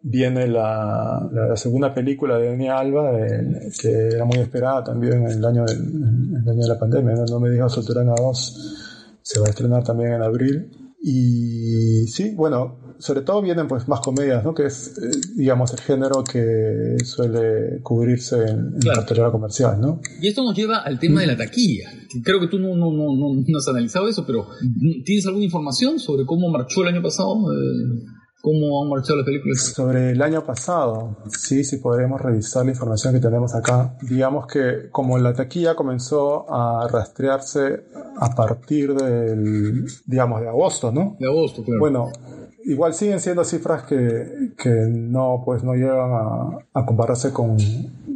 Viene 0.00 0.48
la, 0.48 1.28
la, 1.30 1.56
segunda 1.56 1.94
película 1.94 2.38
de 2.38 2.48
Dani 2.48 2.68
Alba, 2.68 3.12
de, 3.12 3.70
que 3.80 4.08
era 4.08 4.24
muy 4.24 4.38
esperada 4.38 4.82
también 4.82 5.24
en 5.24 5.30
el 5.30 5.44
año, 5.44 5.64
del, 5.64 6.40
el 6.42 6.48
año 6.48 6.62
de 6.62 6.68
la 6.68 6.78
pandemia, 6.78 7.14
No, 7.14 7.24
no 7.26 7.38
me 7.38 7.50
digas 7.50 7.70
Solterana 7.70 8.14
2 8.16 8.81
se 9.22 9.40
va 9.40 9.46
a 9.46 9.50
estrenar 9.50 9.84
también 9.84 10.12
en 10.12 10.22
abril. 10.22 10.70
Y 11.04 12.06
sí, 12.06 12.32
bueno, 12.36 12.94
sobre 12.98 13.22
todo 13.22 13.42
vienen 13.42 13.66
pues 13.66 13.88
más 13.88 14.00
comedias, 14.00 14.44
¿no? 14.44 14.54
Que 14.54 14.66
es, 14.66 14.96
eh, 14.98 15.10
digamos, 15.34 15.72
el 15.72 15.80
género 15.80 16.22
que 16.22 16.96
suele 17.04 17.80
cubrirse 17.82 18.36
en, 18.36 18.78
claro. 18.78 18.78
la 18.84 18.94
cartelera 18.94 19.32
comercial, 19.32 19.80
¿no? 19.80 20.00
Y 20.20 20.28
esto 20.28 20.44
nos 20.44 20.56
lleva 20.56 20.78
al 20.78 21.00
tema 21.00 21.22
de 21.22 21.26
la 21.26 21.36
taquilla. 21.36 21.90
Creo 22.22 22.38
que 22.38 22.46
tú 22.46 22.60
no, 22.60 22.76
no, 22.76 22.92
no, 22.92 23.16
no, 23.16 23.34
no 23.34 23.58
has 23.58 23.68
analizado 23.68 24.06
eso, 24.06 24.24
pero 24.24 24.46
¿tienes 25.04 25.26
alguna 25.26 25.44
información 25.44 25.98
sobre 25.98 26.24
cómo 26.24 26.48
marchó 26.50 26.82
el 26.82 26.88
año 26.88 27.02
pasado? 27.02 27.52
Eh... 27.52 28.21
¿Cómo 28.42 28.82
han 28.82 28.88
marchado 28.88 29.18
las 29.18 29.24
películas? 29.24 29.58
Sobre 29.60 30.10
el 30.10 30.20
año 30.20 30.44
pasado, 30.44 31.16
sí, 31.28 31.62
sí 31.62 31.76
podremos 31.76 32.20
revisar 32.20 32.64
la 32.64 32.72
información 32.72 33.14
que 33.14 33.20
tenemos 33.20 33.54
acá. 33.54 33.96
Digamos 34.02 34.48
que 34.48 34.90
como 34.90 35.16
la 35.16 35.32
taquilla 35.32 35.76
comenzó 35.76 36.52
a 36.52 36.88
rastrearse 36.88 37.84
a 38.16 38.34
partir 38.34 38.94
del, 38.94 39.84
digamos, 40.06 40.40
de 40.40 40.48
agosto, 40.48 40.90
¿no? 40.90 41.16
De 41.20 41.26
agosto, 41.28 41.62
claro. 41.62 41.78
Bueno, 41.78 42.08
igual 42.64 42.94
siguen 42.94 43.20
siendo 43.20 43.44
cifras 43.44 43.84
que, 43.84 44.54
que 44.58 44.70
no, 44.90 45.42
pues 45.44 45.62
no 45.62 45.74
llegan 45.74 46.10
a, 46.10 46.58
a 46.74 46.84
compararse 46.84 47.32
con, 47.32 47.56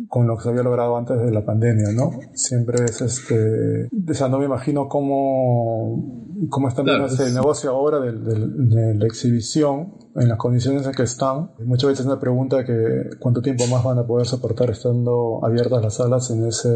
con 0.08 0.26
lo 0.26 0.36
que 0.36 0.44
se 0.44 0.48
había 0.48 0.62
logrado 0.62 0.96
antes 0.96 1.18
de 1.18 1.30
la 1.30 1.44
pandemia, 1.44 1.92
¿no? 1.92 2.10
Siempre 2.34 2.84
es 2.84 3.00
este, 3.00 3.86
o 3.86 4.14
sea, 4.14 4.28
no 4.28 4.38
me 4.38 4.46
imagino 4.46 4.88
cómo, 4.88 6.02
cómo 6.50 6.68
está 6.68 6.82
claro, 6.82 7.06
ese 7.06 7.32
negocio 7.32 7.70
ahora 7.70 8.00
de, 8.00 8.12
de, 8.12 8.34
de, 8.34 8.94
la 8.94 9.06
exhibición 9.06 9.94
en 10.14 10.28
las 10.28 10.38
condiciones 10.38 10.86
en 10.86 10.92
que 10.92 11.02
están. 11.02 11.50
Muchas 11.64 11.90
veces 11.90 12.06
una 12.06 12.20
pregunta 12.20 12.64
que 12.64 13.10
cuánto 13.18 13.42
tiempo 13.42 13.66
más 13.68 13.82
van 13.84 13.98
a 13.98 14.06
poder 14.06 14.26
soportar 14.26 14.70
estando 14.70 15.40
abiertas 15.44 15.82
las 15.82 15.94
salas 15.94 16.30
en 16.30 16.46
ese, 16.46 16.68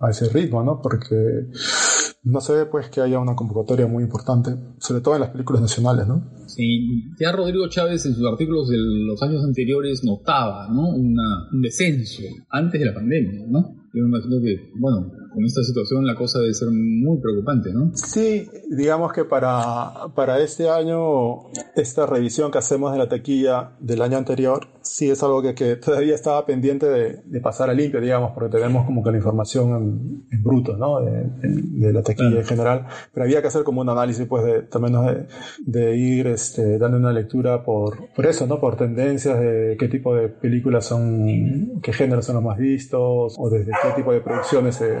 a 0.00 0.10
ese 0.10 0.28
ritmo, 0.28 0.62
¿no? 0.62 0.80
Porque 0.80 1.48
no 2.24 2.40
se 2.40 2.52
ve 2.52 2.66
pues 2.66 2.88
que 2.88 3.00
haya 3.00 3.20
una 3.20 3.36
convocatoria 3.36 3.86
muy 3.86 4.02
importante, 4.02 4.50
sobre 4.78 5.00
todo 5.00 5.14
en 5.14 5.20
las 5.20 5.30
películas 5.30 5.62
nacionales, 5.62 6.06
¿no? 6.08 6.28
Sí, 6.46 7.04
ya 7.20 7.32
Rodrigo 7.32 7.68
Chávez 7.68 8.04
en 8.06 8.14
sus 8.14 8.26
artículos 8.26 8.68
de 8.68 8.76
los 8.78 9.22
años 9.22 9.44
anteriores 9.44 10.02
notaba, 10.04 10.68
¿no? 10.68 10.88
Una, 10.88 11.48
un 11.52 11.62
descenso 11.62 12.22
antes 12.50 12.80
de 12.80 12.86
la 12.86 12.94
pandemia, 12.94 13.46
¿no? 13.48 13.60
Yo 13.94 14.02
me 14.02 14.08
imagino 14.08 14.40
que, 14.42 14.70
bueno, 14.78 15.10
con 15.36 15.44
esta 15.44 15.62
situación 15.62 16.06
la 16.06 16.14
cosa 16.14 16.38
debe 16.40 16.54
ser 16.54 16.68
muy 16.70 17.18
preocupante, 17.20 17.70
¿no? 17.70 17.90
Sí, 17.94 18.48
digamos 18.70 19.12
que 19.12 19.26
para, 19.26 20.08
para 20.14 20.40
este 20.40 20.70
año, 20.70 21.50
esta 21.76 22.06
revisión 22.06 22.50
que 22.50 22.56
hacemos 22.56 22.90
de 22.92 22.98
la 22.98 23.06
taquilla 23.06 23.72
del 23.78 24.00
año 24.00 24.16
anterior, 24.16 24.66
sí 24.80 25.10
es 25.10 25.22
algo 25.22 25.42
que, 25.42 25.54
que 25.54 25.76
todavía 25.76 26.14
estaba 26.14 26.46
pendiente 26.46 26.86
de, 26.86 27.20
de, 27.22 27.40
pasar 27.40 27.68
a 27.68 27.74
limpio, 27.74 28.00
digamos, 28.00 28.32
porque 28.32 28.56
tenemos 28.56 28.86
como 28.86 29.02
que 29.04 29.10
la 29.10 29.18
información 29.18 29.70
en, 29.76 30.26
en 30.30 30.42
bruto, 30.42 30.74
¿no? 30.74 31.00
De, 31.00 31.28
de, 31.42 31.92
la 31.92 32.02
taquilla 32.02 32.28
claro. 32.28 32.40
en 32.40 32.46
general, 32.46 32.86
pero 33.12 33.24
había 33.24 33.42
que 33.42 33.48
hacer 33.48 33.62
como 33.62 33.82
un 33.82 33.90
análisis, 33.90 34.26
pues, 34.26 34.42
de, 34.42 34.62
también 34.62 34.94
de, 35.04 35.26
de 35.66 35.96
ir 35.96 36.28
este, 36.28 36.78
dando 36.78 36.96
una 36.96 37.12
lectura 37.12 37.62
por, 37.62 38.08
por 38.14 38.24
eso, 38.24 38.46
¿no? 38.46 38.58
Por 38.58 38.76
tendencias 38.76 39.38
de 39.38 39.76
qué 39.78 39.88
tipo 39.88 40.14
de 40.14 40.28
películas 40.28 40.86
son, 40.86 41.78
qué 41.82 41.92
géneros 41.92 42.24
son 42.24 42.36
los 42.36 42.44
más 42.44 42.56
vistos, 42.56 43.34
o 43.36 43.50
desde 43.50 43.72
qué 43.82 43.90
tipo 43.96 44.12
de 44.12 44.22
producciones 44.22 44.76
se, 44.76 44.96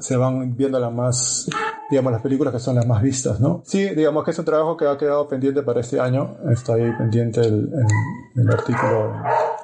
se 0.00 0.16
van 0.16 0.56
viendo 0.56 0.78
las 0.78 0.92
más, 0.92 1.48
digamos, 1.90 2.12
las 2.12 2.22
películas 2.22 2.52
que 2.54 2.60
son 2.60 2.76
las 2.76 2.86
más 2.86 3.02
vistas, 3.02 3.40
¿no? 3.40 3.62
Sí, 3.64 3.90
digamos 3.90 4.24
que 4.24 4.30
es 4.30 4.38
un 4.38 4.44
trabajo 4.44 4.76
que 4.76 4.86
ha 4.86 4.96
quedado 4.96 5.28
pendiente 5.28 5.62
para 5.62 5.80
este 5.80 6.00
año, 6.00 6.36
está 6.50 6.74
ahí 6.74 6.90
pendiente 6.98 7.40
el, 7.40 7.70
el, 8.36 8.50
artículo 8.50 9.14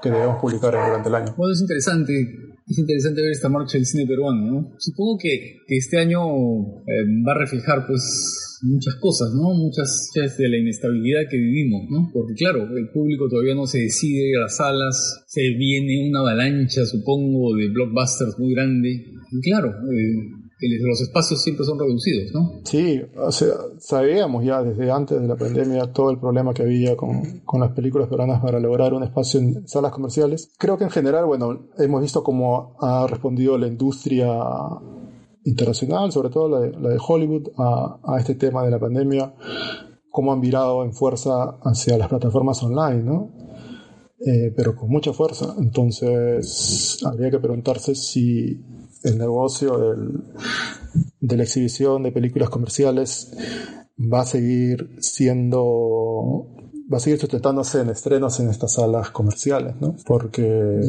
que 0.02 0.10
debemos 0.10 0.40
publicar 0.40 0.72
durante 0.72 1.08
el 1.08 1.14
año. 1.14 1.34
Bueno, 1.36 1.52
es 1.52 1.60
interesante 1.60 2.47
es 2.68 2.78
interesante 2.78 3.22
ver 3.22 3.32
esta 3.32 3.48
marcha 3.48 3.78
del 3.78 3.86
cine 3.86 4.06
peruano, 4.06 4.44
¿no? 4.44 4.74
Supongo 4.78 5.18
que, 5.18 5.62
que 5.66 5.76
este 5.76 5.98
año 5.98 6.20
eh, 6.86 7.04
va 7.26 7.32
a 7.32 7.38
reflejar, 7.38 7.86
pues, 7.86 8.48
muchas 8.62 8.94
cosas, 8.96 9.32
¿no? 9.34 9.54
Muchas 9.54 10.10
de 10.14 10.48
la 10.48 10.58
inestabilidad 10.58 11.22
que 11.30 11.36
vivimos, 11.36 11.88
¿no? 11.90 12.10
Porque, 12.12 12.34
claro, 12.34 12.68
el 12.76 12.90
público 12.90 13.28
todavía 13.28 13.54
no 13.54 13.66
se 13.66 13.78
decide 13.78 14.36
a 14.36 14.40
las 14.42 14.56
salas, 14.56 15.24
se 15.26 15.42
viene 15.50 16.08
una 16.08 16.20
avalancha, 16.20 16.84
supongo, 16.84 17.56
de 17.56 17.68
blockbusters 17.68 18.38
muy 18.38 18.54
grande. 18.54 19.04
Y 19.30 19.40
claro, 19.40 19.68
eh, 19.68 20.37
los 20.60 21.00
espacios 21.00 21.42
siempre 21.42 21.64
son 21.64 21.78
reducidos, 21.78 22.32
¿no? 22.32 22.60
Sí, 22.64 23.00
o 23.16 23.30
sea, 23.30 23.54
sabíamos 23.78 24.44
ya 24.44 24.62
desde 24.62 24.90
antes 24.90 25.20
de 25.20 25.28
la 25.28 25.36
pandemia 25.36 25.92
todo 25.92 26.10
el 26.10 26.18
problema 26.18 26.52
que 26.52 26.62
había 26.62 26.96
con, 26.96 27.40
con, 27.44 27.60
las 27.60 27.72
películas 27.72 28.08
peruanas 28.08 28.40
para 28.40 28.58
lograr 28.58 28.92
un 28.92 29.04
espacio 29.04 29.40
en 29.40 29.68
salas 29.68 29.92
comerciales. 29.92 30.52
Creo 30.58 30.76
que 30.76 30.84
en 30.84 30.90
general, 30.90 31.26
bueno, 31.26 31.68
hemos 31.78 32.02
visto 32.02 32.24
cómo 32.24 32.76
ha 32.80 33.06
respondido 33.06 33.56
la 33.56 33.68
industria 33.68 34.26
internacional, 35.44 36.10
sobre 36.10 36.30
todo 36.30 36.48
la 36.48 36.60
de, 36.60 36.72
la 36.72 36.88
de 36.90 36.98
Hollywood, 37.06 37.50
a, 37.56 38.00
a, 38.02 38.18
este 38.18 38.34
tema 38.34 38.64
de 38.64 38.70
la 38.70 38.80
pandemia, 38.80 39.34
cómo 40.10 40.32
han 40.32 40.40
virado 40.40 40.82
en 40.84 40.92
fuerza 40.92 41.58
hacia 41.62 41.96
las 41.96 42.08
plataformas 42.08 42.62
online, 42.62 43.02
¿no? 43.02 43.30
Eh, 44.26 44.52
pero 44.56 44.74
con 44.74 44.88
mucha 44.90 45.12
fuerza. 45.12 45.54
Entonces, 45.58 46.98
habría 47.04 47.30
que 47.30 47.38
preguntarse 47.38 47.94
si 47.94 48.60
el 49.08 49.18
negocio 49.18 49.78
del, 49.78 50.22
de 51.20 51.36
la 51.36 51.42
exhibición 51.42 52.02
de 52.02 52.12
películas 52.12 52.50
comerciales 52.50 53.32
va 53.98 54.20
a 54.20 54.26
seguir 54.26 54.96
siendo 55.00 56.57
va 56.92 56.96
a 56.96 57.00
seguir 57.00 57.18
sustentándose 57.18 57.80
en 57.80 57.90
estrenos 57.90 58.40
en 58.40 58.48
estas 58.48 58.74
salas 58.74 59.10
comerciales, 59.10 59.74
¿no? 59.80 59.94
Porque, 60.06 60.80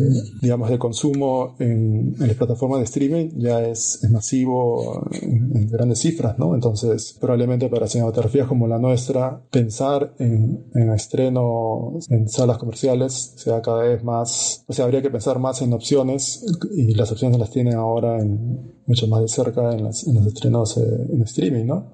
digamos, 0.41 0.72
el 0.72 0.80
consumo 0.80 1.56
en, 1.60 2.16
las 2.18 2.36
plataformas 2.36 2.80
de 2.80 2.86
streaming 2.86 3.30
ya 3.38 3.62
es, 3.62 4.00
masivo 4.10 5.08
en, 5.12 5.70
grandes 5.70 6.00
cifras, 6.00 6.39
¿no? 6.39 6.56
Entonces, 6.56 7.18
probablemente 7.20 7.70
para 7.70 7.88
cinematografías 7.88 8.47
como 8.47 8.68
la 8.68 8.80
nuestra, 8.80 9.41
pensar 9.52 10.14
en, 10.20 10.66
en 10.74 10.91
estrenos 10.91 12.10
en 12.10 12.30
salas 12.30 12.58
comerciales 12.58 13.34
sea 13.36 13.62
cada 13.62 13.84
vez 13.84 14.04
más, 14.04 14.64
o 14.68 14.74
sea, 14.74 14.86
habría 14.86 15.02
que 15.02 15.10
pensar 15.10 15.39
más 15.39 15.62
en 15.62 15.74
opciones 15.74 16.45
y 16.76 16.93
las 16.95 17.12
opciones 17.12 17.39
las 17.39 17.52
tienen 17.52 17.76
ahora 17.76 18.20
en, 18.20 18.80
mucho 18.89 19.08
más 19.08 19.22
de 19.22 19.28
cerca 19.28 19.72
en, 19.72 19.84
los 19.84 20.06
estrenos 20.06 20.78
eh, 20.78 21.08
en 21.14 21.22
streaming, 21.22 21.66
¿no? 21.66 21.91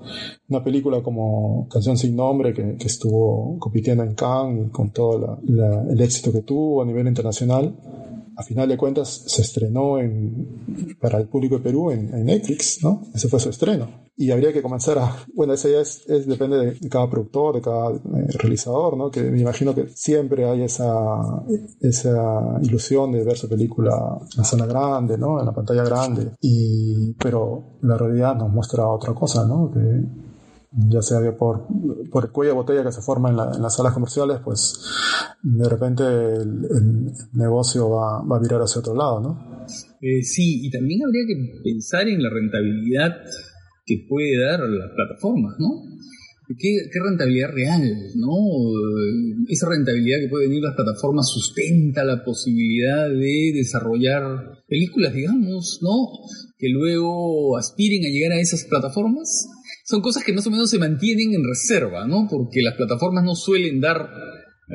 Una 0.47 0.63
película 0.63 1.03
como 1.03 1.67
Canción 1.69 1.97
sin 1.97 2.15
nombre 2.15 2.53
que, 2.53 2.77
estuvo 2.85 3.57
compitiendo 3.59 3.94
en 4.03 4.15
Cannes 4.15 4.71
con 4.71 4.91
todo 4.91 5.39
el 5.47 6.01
éxito 6.01 6.31
que 6.31 6.41
tuvo 6.41 6.81
a 6.81 6.85
nivel 6.85 7.07
internacional, 7.07 7.75
a 8.37 8.43
final 8.43 8.67
de 8.67 8.77
cuentas 8.77 9.23
se 9.27 9.41
estrenó 9.41 9.97
en, 9.99 10.95
para 10.99 11.19
el 11.19 11.27
público 11.27 11.55
de 11.57 11.63
Perú 11.63 11.91
en, 11.91 12.13
en 12.13 12.25
Netflix, 12.25 12.83
¿no? 12.83 13.03
Ese 13.13 13.29
fue 13.29 13.39
su 13.39 13.49
estreno 13.49 14.05
y 14.17 14.31
habría 14.31 14.53
que 14.53 14.61
comenzar 14.61 14.97
a, 14.97 15.13
bueno, 15.33 15.53
eso 15.53 15.67
ya 15.67 15.79
es, 15.79 16.05
depende 16.07 16.57
de 16.57 16.89
cada 16.89 17.09
productor, 17.09 17.55
de 17.55 17.61
cada 17.61 17.91
eh, 17.91 18.27
realizador, 18.39 18.95
¿no? 18.95 19.11
Que 19.11 19.23
me 19.23 19.41
imagino 19.41 19.75
que 19.75 19.89
siempre 19.89 20.45
hay 20.45 20.63
esa, 20.63 21.43
esa 21.81 22.57
ilusión 22.61 23.11
de 23.11 23.25
ver 23.25 23.37
su 23.37 23.49
película 23.49 24.17
en 24.21 24.37
la 24.37 24.43
sala 24.45 24.65
grande, 24.65 25.17
¿no? 25.17 25.39
En 25.39 25.45
la 25.45 25.53
pantalla 25.53 25.83
grande. 25.83 26.31
Y, 26.39 27.13
pero 27.13 27.77
la 27.81 27.97
realidad 27.97 28.35
nos 28.35 28.49
muestra 28.49 28.87
otra 28.87 29.13
cosa, 29.13 29.45
¿no? 29.45 29.69
Que 29.71 29.79
ya 30.77 31.01
sea 31.01 31.21
que 31.21 31.31
por, 31.31 31.67
por 32.11 32.25
el 32.25 32.31
cuello 32.31 32.51
de 32.51 32.57
botella 32.57 32.83
que 32.83 32.91
se 32.91 33.01
forma 33.01 33.29
en, 33.29 33.37
las 33.37 33.75
salas 33.75 33.93
comerciales, 33.93 34.39
pues 34.43 34.79
de 35.41 35.69
repente 35.69 36.03
el, 36.03 37.11
negocio 37.33 37.89
va, 37.89 38.21
va, 38.23 38.37
a 38.37 38.41
virar 38.41 38.61
hacia 38.61 38.79
otro 38.79 38.95
lado, 38.95 39.21
¿no? 39.21 39.65
Eh, 40.01 40.23
sí, 40.23 40.65
y 40.65 40.69
también 40.69 41.01
habría 41.05 41.23
que 41.27 41.61
pensar 41.63 42.07
en 42.07 42.21
la 42.21 42.29
rentabilidad 42.29 43.15
que 43.85 44.05
puede 44.09 44.37
dar 44.43 44.59
las 44.61 44.91
plataformas, 44.91 45.55
¿no? 45.59 45.83
¿Qué, 46.59 46.77
rentabilidad 47.03 47.49
real, 47.53 47.81
¿no? 48.15 48.29
Esa 49.47 49.67
rentabilidad 49.67 50.19
que 50.19 50.29
puede 50.29 50.47
venir 50.47 50.61
las 50.61 50.75
plataformas 50.75 51.27
sustenta 51.27 52.03
la 52.03 52.23
posibilidad 52.23 53.09
de 53.09 53.51
desarrollar 53.55 54.63
películas, 54.67 55.13
digamos, 55.13 55.79
¿no? 55.81 56.07
Que 56.59 56.69
luego 56.69 57.57
aspiren 57.57 58.05
a 58.05 58.09
llegar 58.09 58.33
a 58.33 58.39
esas 58.39 58.65
plataformas. 58.65 59.47
Son 59.85 60.01
cosas 60.01 60.23
que 60.23 60.33
más 60.33 60.47
o 60.47 60.51
menos 60.51 60.71
se 60.71 60.79
mantienen 60.79 61.35
en 61.35 61.47
reserva, 61.47 62.07
¿no? 62.07 62.27
Porque 62.27 62.63
las 62.63 62.73
plataformas 62.73 63.23
no 63.23 63.35
suelen 63.35 63.79
dar 63.79 64.09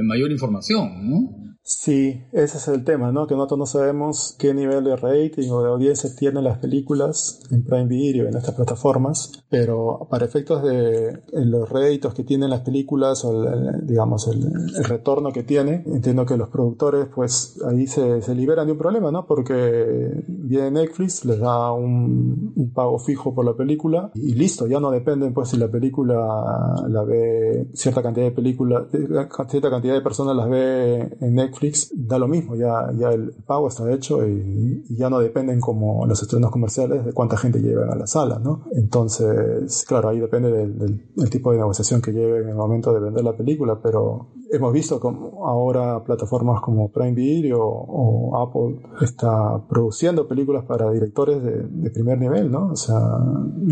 mayor 0.04 0.30
información, 0.30 1.10
¿no? 1.10 1.49
Sí, 1.62 2.24
ese 2.32 2.56
es 2.56 2.68
el 2.68 2.84
tema, 2.84 3.12
¿no? 3.12 3.26
Que 3.26 3.34
nosotros 3.34 3.58
no 3.58 3.66
sabemos 3.66 4.34
qué 4.38 4.54
nivel 4.54 4.82
de 4.82 4.96
rating 4.96 5.50
o 5.50 5.62
de 5.62 5.68
audiencia 5.68 6.10
tienen 6.18 6.42
las 6.42 6.58
películas 6.58 7.42
en 7.50 7.64
Prime 7.64 7.86
Video, 7.86 8.28
en 8.28 8.36
estas 8.36 8.54
plataformas, 8.54 9.30
pero 9.50 10.08
para 10.10 10.24
efectos 10.24 10.62
de 10.62 11.22
los 11.32 11.68
réditos 11.68 12.14
que 12.14 12.24
tienen 12.24 12.48
las 12.50 12.62
películas 12.62 13.24
o, 13.24 13.44
el, 13.44 13.86
digamos, 13.86 14.26
el, 14.28 14.50
retorno 14.84 15.32
que 15.32 15.42
tiene, 15.42 15.84
entiendo 15.86 16.24
que 16.24 16.36
los 16.36 16.48
productores, 16.48 17.06
pues 17.14 17.60
ahí 17.68 17.86
se, 17.86 18.22
se, 18.22 18.34
liberan 18.34 18.66
de 18.66 18.72
un 18.72 18.78
problema, 18.78 19.12
¿no? 19.12 19.26
Porque 19.26 20.24
viene 20.26 20.70
Netflix, 20.70 21.24
les 21.26 21.38
da 21.38 21.72
un, 21.72 22.52
un, 22.56 22.72
pago 22.72 22.98
fijo 22.98 23.34
por 23.34 23.44
la 23.44 23.54
película 23.54 24.10
y 24.14 24.34
listo, 24.34 24.66
ya 24.66 24.80
no 24.80 24.90
dependen, 24.90 25.34
pues, 25.34 25.50
si 25.50 25.58
la 25.58 25.68
película 25.68 26.86
la 26.88 27.04
ve 27.04 27.68
cierta 27.74 28.02
cantidad 28.02 28.26
de 28.26 28.32
películas, 28.32 28.84
cierta 28.90 29.70
cantidad 29.70 29.94
de 29.94 30.00
personas 30.00 30.34
las 30.34 30.48
ve 30.48 31.16
en 31.20 31.34
Netflix 31.34 31.49
da 31.92 32.18
lo 32.18 32.28
mismo, 32.28 32.54
ya, 32.56 32.90
ya 32.96 33.10
el 33.10 33.32
pago 33.46 33.68
está 33.68 33.90
hecho 33.92 34.26
y, 34.26 34.84
ya 34.90 35.08
no 35.08 35.20
dependen 35.20 35.60
como 35.60 36.06
los 36.06 36.22
estrenos 36.22 36.50
comerciales 36.50 37.04
de 37.04 37.12
cuánta 37.12 37.36
gente 37.36 37.60
lleven 37.60 37.90
a 37.90 37.94
la 37.94 38.06
sala, 38.06 38.38
¿no? 38.38 38.64
Entonces, 38.72 39.84
claro, 39.86 40.08
ahí 40.08 40.20
depende 40.20 40.50
del, 40.50 41.30
tipo 41.30 41.52
de 41.52 41.58
negociación 41.58 42.02
que 42.02 42.12
lleven 42.12 42.42
en 42.42 42.48
el 42.50 42.56
momento 42.56 42.92
de 42.92 43.00
vender 43.00 43.24
la 43.24 43.36
película, 43.36 43.80
pero 43.82 44.28
hemos 44.52 44.72
visto 44.72 44.98
como 45.00 45.46
ahora 45.46 46.02
plataformas 46.04 46.60
como 46.60 46.90
Prime 46.90 47.14
Video 47.14 47.60
o, 47.62 48.36
Apple 48.36 48.80
está 49.00 49.62
produciendo 49.68 50.26
películas 50.26 50.64
para 50.64 50.90
directores 50.90 51.42
de, 51.42 51.90
primer 51.90 52.18
nivel, 52.18 52.50
¿no? 52.50 52.70
O 52.72 52.76
sea, 52.76 52.98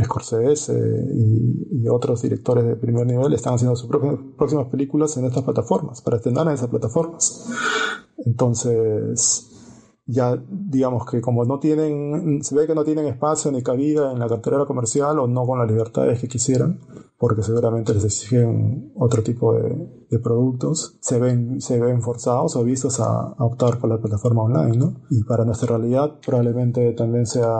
Scorsese 0.04 0.74
y, 1.14 1.82
y 1.82 1.88
otros 1.88 2.22
directores 2.22 2.66
de 2.66 2.76
primer 2.76 3.06
nivel 3.06 3.32
están 3.32 3.54
haciendo 3.54 3.76
sus 3.76 3.88
próximas 3.88 4.66
películas 4.66 5.16
en 5.16 5.26
estas 5.26 5.44
plataformas, 5.44 6.02
para 6.02 6.16
estrenar 6.16 6.46
en 6.48 6.54
esas 6.54 6.68
plataformas. 6.68 7.48
Entonces, 8.24 9.48
ya 10.06 10.42
digamos 10.48 11.04
que 11.08 11.20
como 11.20 11.44
no 11.44 11.58
tienen, 11.58 12.42
se 12.42 12.54
ve 12.54 12.66
que 12.66 12.74
no 12.74 12.82
tienen 12.82 13.06
espacio 13.06 13.52
ni 13.52 13.62
cabida 13.62 14.10
en 14.10 14.18
la 14.18 14.26
cartera 14.26 14.64
comercial 14.64 15.18
o 15.18 15.26
no 15.26 15.46
con 15.46 15.58
las 15.58 15.70
libertades 15.70 16.18
que 16.18 16.28
quisieran, 16.28 16.80
porque 17.18 17.42
seguramente 17.42 17.92
les 17.94 18.04
exigen 18.04 18.92
otro 18.94 19.22
tipo 19.24 19.54
de, 19.54 19.98
productos, 20.22 20.96
se 21.00 21.18
ven, 21.18 21.60
se 21.60 21.78
ven 21.78 22.00
forzados 22.00 22.56
o 22.56 22.64
vistos 22.64 22.98
a, 23.00 23.34
optar 23.38 23.78
por 23.78 23.90
la 23.90 23.98
plataforma 23.98 24.42
online, 24.42 24.76
¿no? 24.76 25.02
Y 25.10 25.22
para 25.24 25.44
nuestra 25.44 25.76
realidad 25.76 26.18
probablemente 26.24 26.92
también 26.92 27.26
sea 27.26 27.52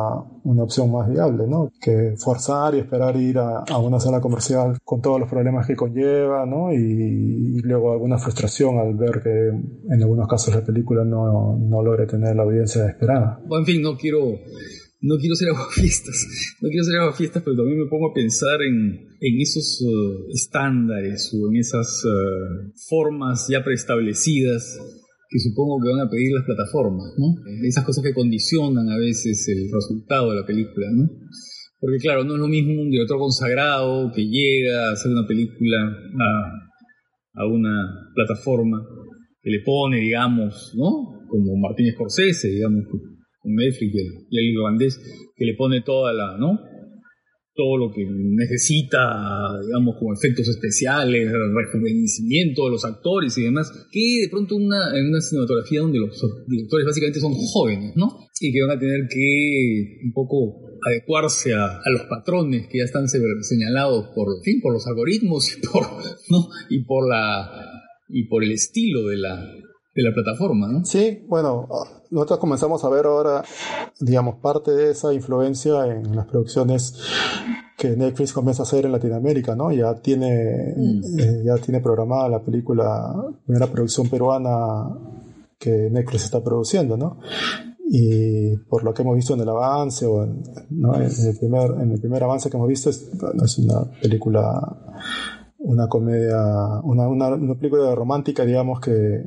una 0.44 0.62
opción 0.62 0.90
más 0.90 1.09
viable, 1.11 1.46
¿no? 1.46 1.70
Que 1.80 2.14
forzar 2.16 2.74
y 2.74 2.78
esperar 2.78 3.16
ir 3.16 3.38
a, 3.38 3.64
una 3.78 4.00
sala 4.00 4.20
comercial 4.20 4.78
con 4.84 5.02
todos 5.02 5.20
los 5.20 5.28
problemas 5.28 5.66
que 5.66 5.76
conlleva, 5.76 6.46
¿no? 6.46 6.72
Y, 6.72 7.61
luego 7.62 7.92
alguna 7.92 8.18
frustración 8.18 8.78
al 8.78 8.94
ver 8.94 9.20
que 9.22 9.48
en 9.48 10.02
algunos 10.02 10.26
casos 10.28 10.54
la 10.54 10.64
película 10.64 11.04
no, 11.04 11.59
no 11.59 11.82
logre 11.82 12.06
tener 12.06 12.34
la 12.36 12.44
audiencia 12.44 12.86
esperada. 12.86 13.40
Bueno, 13.46 13.61
en 13.61 13.66
fin, 13.66 13.82
no 13.82 13.96
quiero 13.96 14.20
no 15.01 15.16
quiero 15.18 15.34
ser 15.34 15.49
fiestas, 15.74 16.26
no 16.61 16.68
quiero 16.68 16.84
ser 16.84 16.94
fiestas, 17.16 17.42
pero 17.42 17.57
también 17.57 17.78
me 17.78 17.88
pongo 17.88 18.11
a 18.11 18.14
pensar 18.14 18.61
en, 18.62 19.09
esos 19.20 19.80
uh, 19.82 20.30
estándares 20.32 21.32
o 21.34 21.51
en 21.51 21.57
esas 21.57 22.05
uh, 22.05 22.72
formas 22.88 23.46
ya 23.51 23.62
preestablecidas 23.64 24.78
que 25.30 25.38
supongo 25.40 25.78
que 25.82 25.90
van 25.90 26.07
a 26.07 26.11
pedir 26.11 26.32
las 26.32 26.44
plataformas, 26.44 27.12
¿no? 27.18 27.36
Esas 27.62 27.84
cosas 27.84 28.03
que 28.03 28.14
condicionan 28.14 28.88
a 28.88 28.96
veces 28.96 29.46
el 29.49 29.68
resultado 29.70 30.30
de 30.30 30.40
la 30.40 30.46
película, 30.46 30.86
¿no? 30.90 31.05
Porque 31.80 31.99
claro, 31.99 32.24
no 32.24 32.34
es 32.34 32.40
lo 32.40 32.49
mismo 32.49 32.80
un 32.80 32.90
director 32.90 33.18
consagrado 33.18 34.11
que 34.12 34.24
llega 34.24 34.88
a 34.88 34.92
hacer 34.92 35.12
una 35.12 35.26
película 35.26 35.84
a, 35.84 37.42
a 37.42 37.46
una 37.46 38.11
plataforma 38.14 38.82
que 39.42 39.51
le 39.51 39.61
pone, 39.61 40.01
digamos, 40.01 40.72
¿no? 40.74 41.26
Como 41.28 41.57
Martínez 41.59 41.94
Scorsese, 41.94 42.49
digamos, 42.49 42.84
con 43.41 43.55
Netflix 43.55 43.95
el, 44.30 44.45
irlandés, 44.45 45.01
que 45.36 45.45
le 45.45 45.55
pone 45.55 45.82
toda 45.82 46.12
la, 46.12 46.36
¿no? 46.39 46.59
Todo 47.55 47.76
lo 47.76 47.93
que 47.93 48.07
necesita, 48.07 48.99
digamos, 49.66 49.97
como 49.99 50.14
efectos 50.14 50.47
especiales, 50.49 51.28
rejuvenecimiento 51.30 52.66
de 52.66 52.70
los 52.70 52.84
actores 52.84 53.36
y 53.36 53.43
demás, 53.43 53.72
que 53.91 54.22
de 54.22 54.28
pronto 54.30 54.55
una, 54.55 54.97
en 54.97 55.09
una 55.09 55.20
cinematografía 55.20 55.80
donde 55.80 55.99
los 55.99 56.20
directores 56.47 56.86
básicamente 56.86 57.18
son 57.18 57.34
jóvenes, 57.34 57.95
¿no? 57.97 58.28
Y 58.41 58.53
que 58.53 58.62
van 58.62 58.76
a 58.76 58.78
tener 58.78 59.09
que 59.09 59.99
un 60.05 60.12
poco 60.12 60.68
adecuarse 60.86 61.53
a, 61.55 61.80
los 61.91 62.03
patrones 62.03 62.68
que 62.68 62.78
ya 62.78 62.84
están 62.84 63.09
señalados 63.09 64.11
por, 64.14 64.28
fin, 64.45 64.61
por 64.61 64.72
los 64.72 64.86
algoritmos 64.86 65.57
y 65.57 65.66
por, 65.66 65.82
¿no? 66.30 66.49
y 66.70 66.84
por 66.84 67.09
la 67.09 67.78
y 68.09 68.26
por 68.26 68.43
el 68.43 68.53
estilo 68.53 69.07
de 69.09 69.18
la, 69.18 69.55
de 69.99 70.05
la 70.09 70.14
plataforma, 70.14 70.68
¿no? 70.68 70.84
Sí, 70.84 71.24
bueno, 71.26 71.66
nosotros 72.11 72.38
comenzamos 72.38 72.84
a 72.84 72.88
ver 72.88 73.07
ahora, 73.07 73.42
digamos, 73.99 74.36
parte 74.36 74.70
de 74.70 74.92
esa 74.92 75.12
influencia 75.12 75.86
en 75.88 76.14
las 76.14 76.26
producciones 76.26 76.96
que 77.76 77.96
Netflix 77.96 78.32
comienza 78.32 78.62
a 78.62 78.66
hacer 78.66 78.86
en 78.86 78.92
Latinoamérica, 78.92 79.57
¿no? 79.57 79.72
Ya 79.72 79.92
tiene, 79.96 80.74
mm. 80.76 81.18
eh, 81.18 81.42
ya 81.44 81.57
tiene 81.57 81.80
programada 81.80 82.28
la 82.28 82.40
película, 82.40 83.12
primera 83.44 83.66
producción 83.66 84.09
peruana 84.09 84.88
que 85.59 85.90
Netflix 85.90 86.26
está 86.26 86.44
produciendo, 86.44 86.96
¿no? 86.96 87.18
Y 87.90 88.57
por 88.68 88.84
lo 88.84 88.94
que 88.94 89.03
hemos 89.03 89.16
visto 89.16 89.34
en 89.34 89.40
el 89.40 89.49
avance 89.49 90.07
o 90.07 90.22
en, 90.22 90.44
el, 90.70 91.38
primer, 91.40 91.70
en 91.80 91.90
el 91.90 91.99
primer 91.99 92.22
avance 92.22 92.49
que 92.49 92.57
hemos 92.57 92.68
visto, 92.68 92.88
es, 92.88 93.11
es 93.42 93.59
una 93.59 93.82
película 94.01 94.76
una 95.59 95.88
comedia, 95.88 96.38
una, 96.84 97.09
una, 97.09 97.55
película 97.57 97.94
romántica, 97.94 98.44
digamos, 98.44 98.80
que, 98.80 99.22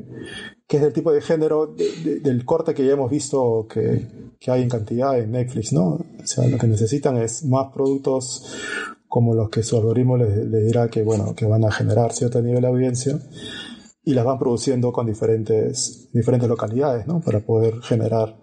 que 0.71 0.77
es 0.77 0.83
del 0.83 0.93
tipo 0.93 1.11
de 1.11 1.19
género 1.19 1.75
del 1.75 2.45
corte 2.45 2.73
que 2.73 2.85
ya 2.85 2.93
hemos 2.93 3.11
visto 3.11 3.67
que, 3.69 4.07
que, 4.39 4.51
hay 4.51 4.61
en 4.61 4.69
cantidad 4.69 5.19
en 5.19 5.31
Netflix, 5.31 5.73
¿no? 5.73 5.95
O 5.95 6.23
sea, 6.23 6.47
lo 6.47 6.57
que 6.57 6.65
necesitan 6.65 7.17
es 7.17 7.43
más 7.43 7.73
productos 7.73 8.55
como 9.09 9.35
los 9.35 9.49
que 9.49 9.63
su 9.63 9.75
algoritmo 9.75 10.15
les, 10.15 10.33
les 10.47 10.65
dirá 10.65 10.87
que, 10.87 11.03
bueno, 11.03 11.35
que 11.35 11.45
van 11.45 11.65
a 11.65 11.71
generar 11.73 12.13
cierto 12.13 12.41
nivel 12.41 12.61
de 12.61 12.67
audiencia 12.69 13.19
y 14.05 14.13
las 14.13 14.23
van 14.23 14.39
produciendo 14.39 14.93
con 14.93 15.07
diferentes, 15.07 16.09
diferentes 16.13 16.47
localidades, 16.47 17.05
¿no? 17.05 17.19
Para 17.19 17.41
poder 17.41 17.81
generar 17.81 18.37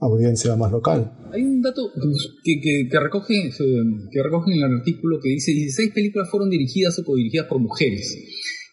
audiencia 0.00 0.56
más 0.56 0.72
local. 0.72 1.16
Hay 1.32 1.44
un 1.44 1.62
dato 1.62 1.92
que, 2.42 2.88
que, 2.90 2.98
recoge, 2.98 3.50
que 4.10 4.20
recoge 4.24 4.50
en 4.52 4.64
el 4.64 4.78
artículo 4.78 5.20
que 5.22 5.28
dice 5.28 5.52
16 5.52 5.92
películas 5.94 6.28
fueron 6.28 6.50
dirigidas 6.50 6.98
o 6.98 7.04
codirigidas 7.04 7.46
por 7.46 7.60
mujeres. 7.60 8.18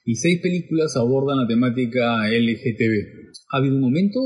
Y 0.05 0.15
seis 0.15 0.39
películas 0.41 0.95
abordan 0.95 1.39
la 1.39 1.47
temática 1.47 2.27
LGTB. 2.27 3.33
¿Ha 3.51 3.57
habido 3.57 3.75
un 3.75 3.81
momento? 3.81 4.19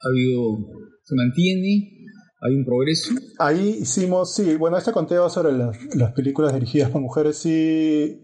¿Ha 0.00 0.08
habido... 0.08 0.58
¿Se 1.04 1.14
mantiene? 1.14 2.00
¿Hay 2.40 2.54
un 2.54 2.64
progreso? 2.64 3.12
Ahí 3.38 3.80
hicimos, 3.82 4.34
sí, 4.34 4.56
bueno, 4.56 4.78
este 4.78 4.92
conteo 4.92 5.28
sobre 5.28 5.52
las, 5.52 6.12
películas 6.14 6.54
dirigidas 6.54 6.90
por 6.90 7.02
mujeres 7.02 7.36
sí, 7.36 8.18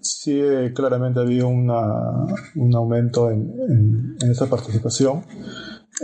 sí 0.00 0.42
claramente 0.74 1.20
ha 1.20 1.22
habido 1.22 1.46
una, 1.46 2.26
un 2.56 2.74
aumento 2.74 3.30
en, 3.30 3.52
en, 4.20 4.30
esa 4.30 4.50
participación. 4.50 5.22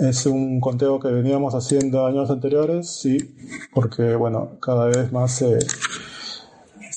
Es 0.01 0.27
un 0.27 0.61
conteo 0.61 1.01
que 1.01 1.09
veníamos 1.09 1.55
haciendo 1.55 2.07
años 2.07 2.31
anteriores, 2.31 3.01
sí, 3.01 3.35
porque, 3.75 4.15
bueno, 4.15 4.59
cada 4.61 4.87
vez 4.87 5.11
más 5.11 5.35
se, 5.35 5.59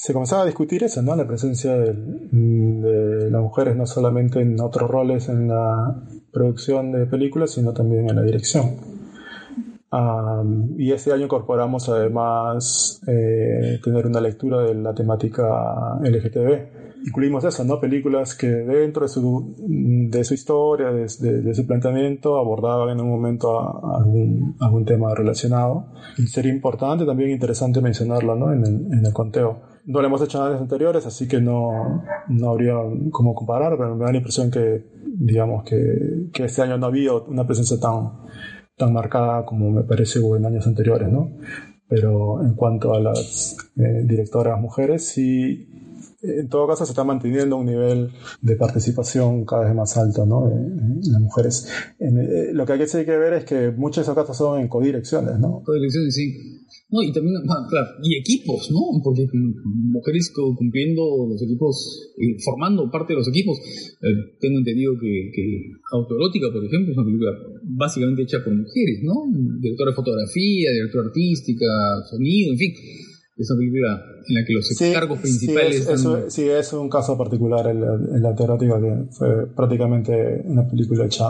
se 0.01 0.13
comenzaba 0.13 0.41
a 0.41 0.45
discutir 0.45 0.83
eso, 0.83 1.03
¿no? 1.03 1.15
La 1.15 1.27
presencia 1.27 1.77
de, 1.77 1.93
de 1.93 3.29
las 3.29 3.41
mujeres 3.41 3.75
no 3.75 3.85
solamente 3.85 4.41
en 4.41 4.59
otros 4.59 4.89
roles 4.89 5.29
en 5.29 5.47
la 5.47 5.95
producción 6.31 6.91
de 6.91 7.05
películas, 7.05 7.51
sino 7.51 7.71
también 7.71 8.09
en 8.09 8.15
la 8.15 8.23
dirección 8.23 8.91
y 10.77 10.91
este 10.93 11.11
año 11.11 11.25
incorporamos 11.25 11.89
además 11.89 13.01
eh, 13.07 13.79
tener 13.83 14.07
una 14.07 14.21
lectura 14.21 14.61
de 14.61 14.73
la 14.75 14.93
temática 14.93 15.99
LGTB. 16.01 17.05
Incluimos 17.07 17.43
eso, 17.43 17.65
¿no? 17.65 17.79
Películas 17.79 18.35
que 18.35 18.47
dentro 18.47 19.03
de 19.03 19.09
su, 19.09 19.55
de 19.57 20.23
su 20.23 20.33
historia, 20.35 20.91
de, 20.91 21.07
de, 21.41 21.53
su 21.53 21.65
planteamiento, 21.65 22.37
abordaban 22.37 22.89
en 22.89 23.01
un 23.01 23.09
momento 23.09 23.59
algún, 23.97 24.55
algún 24.59 24.85
tema 24.85 25.13
relacionado. 25.13 25.87
Y 26.17 26.27
sería 26.27 26.53
importante, 26.53 27.03
también 27.03 27.31
interesante 27.31 27.81
mencionarlo, 27.81 28.35
¿no? 28.35 28.53
En 28.53 28.63
el, 28.63 28.93
en 28.93 29.05
el 29.05 29.13
conteo. 29.13 29.70
No 29.85 30.01
lo 30.01 30.07
hemos 30.07 30.21
hecho 30.21 30.37
en 30.39 30.51
años 30.51 30.61
anteriores, 30.61 31.05
así 31.05 31.27
que 31.27 31.41
no, 31.41 32.03
no 32.27 32.49
habría 32.49 32.75
cómo 33.11 33.33
comparar, 33.33 33.77
pero 33.77 33.95
me 33.95 34.05
da 34.05 34.11
la 34.11 34.17
impresión 34.17 34.51
que, 34.51 34.85
digamos, 35.05 35.63
que, 35.63 36.29
que 36.31 36.45
este 36.45 36.61
año 36.61 36.77
no 36.77 36.87
había 36.87 37.13
una 37.13 37.45
presencia 37.45 37.79
tan, 37.79 38.11
tan 38.77 38.93
marcada 38.93 39.45
como 39.45 39.69
me 39.71 39.83
parece 39.83 40.19
hubo 40.19 40.37
en 40.37 40.45
años 40.45 40.67
anteriores, 40.67 41.09
¿no? 41.09 41.31
Pero 41.87 42.41
en 42.41 42.53
cuanto 42.55 42.93
a 42.93 42.99
las 42.99 43.57
eh, 43.77 44.03
directoras 44.05 44.59
mujeres, 44.59 45.07
sí, 45.07 45.67
en 46.23 46.49
todo 46.49 46.67
caso 46.67 46.85
se 46.85 46.91
está 46.91 47.03
manteniendo 47.03 47.57
un 47.57 47.65
nivel 47.65 48.09
de 48.41 48.55
participación 48.55 49.45
cada 49.45 49.65
vez 49.65 49.75
más 49.75 49.97
alto, 49.97 50.25
¿no? 50.25 50.49
En, 50.51 50.99
las 51.11 51.21
mujeres. 51.21 51.67
Eh, 51.99 52.51
lo 52.53 52.65
que 52.65 52.73
hay 52.73 52.79
que 52.79 53.17
ver 53.17 53.33
es 53.33 53.45
que 53.45 53.71
muchos 53.71 53.97
de 53.97 54.01
esos 54.03 54.15
casos 54.15 54.37
son 54.37 54.61
en 54.61 54.67
codirecciones, 54.67 55.39
¿no? 55.39 55.63
Codirecciones, 55.63 56.13
sí. 56.13 56.61
No, 56.91 57.01
y 57.01 57.11
también, 57.13 57.35
claro, 57.69 57.87
y 58.03 58.17
equipos, 58.17 58.69
¿no? 58.69 59.01
Porque 59.01 59.25
mujeres 59.33 60.31
cumpliendo 60.35 61.25
los 61.29 61.41
equipos, 61.41 62.13
eh, 62.17 62.35
formando 62.43 62.91
parte 62.91 63.13
de 63.13 63.19
los 63.19 63.27
equipos. 63.29 63.57
Eh, 64.01 64.35
tengo 64.39 64.59
entendido 64.59 64.93
que, 64.99 65.31
que 65.33 65.71
Autoerótica, 65.93 66.51
por 66.51 66.63
ejemplo, 66.63 66.91
es 66.91 66.97
una 66.97 67.05
película 67.05 67.31
básicamente 67.63 68.23
hecha 68.23 68.43
por 68.43 68.53
mujeres, 68.53 68.99
¿no? 69.03 69.13
Directora 69.59 69.91
de 69.91 69.95
fotografía, 69.95 70.71
directora 70.71 71.07
artística, 71.07 71.65
sonido, 72.09 72.51
en 72.51 72.57
fin. 72.57 72.73
Es 73.41 73.49
una 73.49 73.57
película 73.59 74.05
en 74.27 74.35
la 74.35 74.45
que 74.45 74.53
los 74.53 74.93
cargos 74.93 75.19
principales. 75.19 75.87
Sí 76.29 76.43
es, 76.43 76.67
es 76.67 76.73
un 76.73 76.89
caso 76.89 77.17
particular 77.17 77.67
el, 77.67 77.83
el 78.15 78.25
Autoerótica, 78.25 78.79
que 78.79 79.11
fue 79.11 79.47
prácticamente 79.55 80.41
una 80.45 80.67
película 80.67 81.05
hecha 81.05 81.25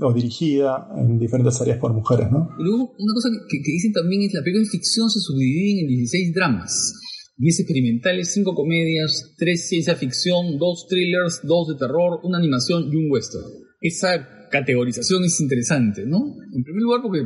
o 0.00 0.12
dirigida 0.12 0.88
en 0.96 1.18
diferentes 1.18 1.60
áreas 1.60 1.78
por 1.78 1.92
mujeres, 1.92 2.30
¿no? 2.30 2.50
Y 2.58 2.64
luego, 2.64 2.94
una 2.98 3.14
cosa 3.14 3.28
que, 3.48 3.58
dicen 3.58 3.92
también 3.92 4.22
es 4.22 4.34
la 4.34 4.42
película 4.42 4.64
de 4.64 4.70
ficción 4.70 5.08
se 5.08 5.20
subdivide 5.20 5.82
en 5.82 5.88
16 5.88 6.34
dramas, 6.34 6.94
10 7.36 7.60
experimentales, 7.60 8.32
5 8.32 8.54
comedias, 8.54 9.34
3 9.38 9.68
ciencia 9.68 9.94
ficción, 9.94 10.58
2 10.58 10.86
thrillers, 10.88 11.40
2 11.44 11.68
de 11.68 11.74
terror, 11.76 12.20
una 12.24 12.38
animación 12.38 12.92
y 12.92 12.96
un 12.96 13.10
western. 13.10 13.44
Esa 13.80 14.48
categorización 14.50 15.24
es 15.24 15.40
interesante, 15.40 16.04
¿no? 16.06 16.18
En 16.54 16.64
primer 16.64 16.82
lugar 16.82 17.00
porque, 17.02 17.20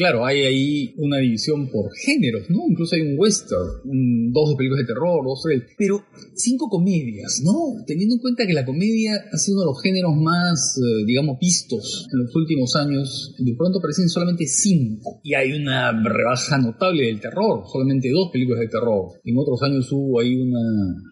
claro, 0.00 0.24
hay 0.24 0.40
ahí 0.40 0.94
una 0.96 1.18
división 1.18 1.68
por 1.68 1.92
géneros, 1.92 2.48
¿no? 2.48 2.60
Incluso 2.70 2.96
hay 2.96 3.02
un 3.02 3.18
western, 3.18 4.32
dos 4.32 4.54
películas 4.56 4.86
de 4.86 4.94
terror, 4.94 5.20
dos 5.22 5.42
tres, 5.44 5.62
pero 5.76 6.02
cinco 6.34 6.70
comedias, 6.70 7.42
¿no? 7.44 7.84
Teniendo 7.86 8.14
en 8.14 8.20
cuenta 8.22 8.46
que 8.46 8.54
la 8.54 8.64
comedia 8.64 9.12
ha 9.30 9.36
sido 9.36 9.58
uno 9.58 9.66
de 9.66 9.72
los 9.74 9.82
géneros 9.82 10.16
más, 10.16 10.80
eh, 10.80 11.04
digamos, 11.04 11.36
vistos 11.38 12.08
en 12.10 12.20
los 12.20 12.34
últimos 12.34 12.74
años, 12.76 13.34
de 13.38 13.54
pronto 13.54 13.78
aparecen 13.78 14.08
solamente 14.08 14.46
cinco 14.46 15.20
y 15.22 15.34
hay 15.34 15.52
una 15.52 15.92
rebaja 15.92 16.56
notable 16.56 17.04
del 17.04 17.20
terror, 17.20 17.64
solamente 17.70 18.08
dos 18.08 18.30
películas 18.32 18.60
de 18.60 18.68
terror. 18.68 19.20
En 19.22 19.36
otros 19.36 19.60
años 19.64 19.86
hubo 19.92 20.18
ahí 20.20 20.34
una, 20.34 20.64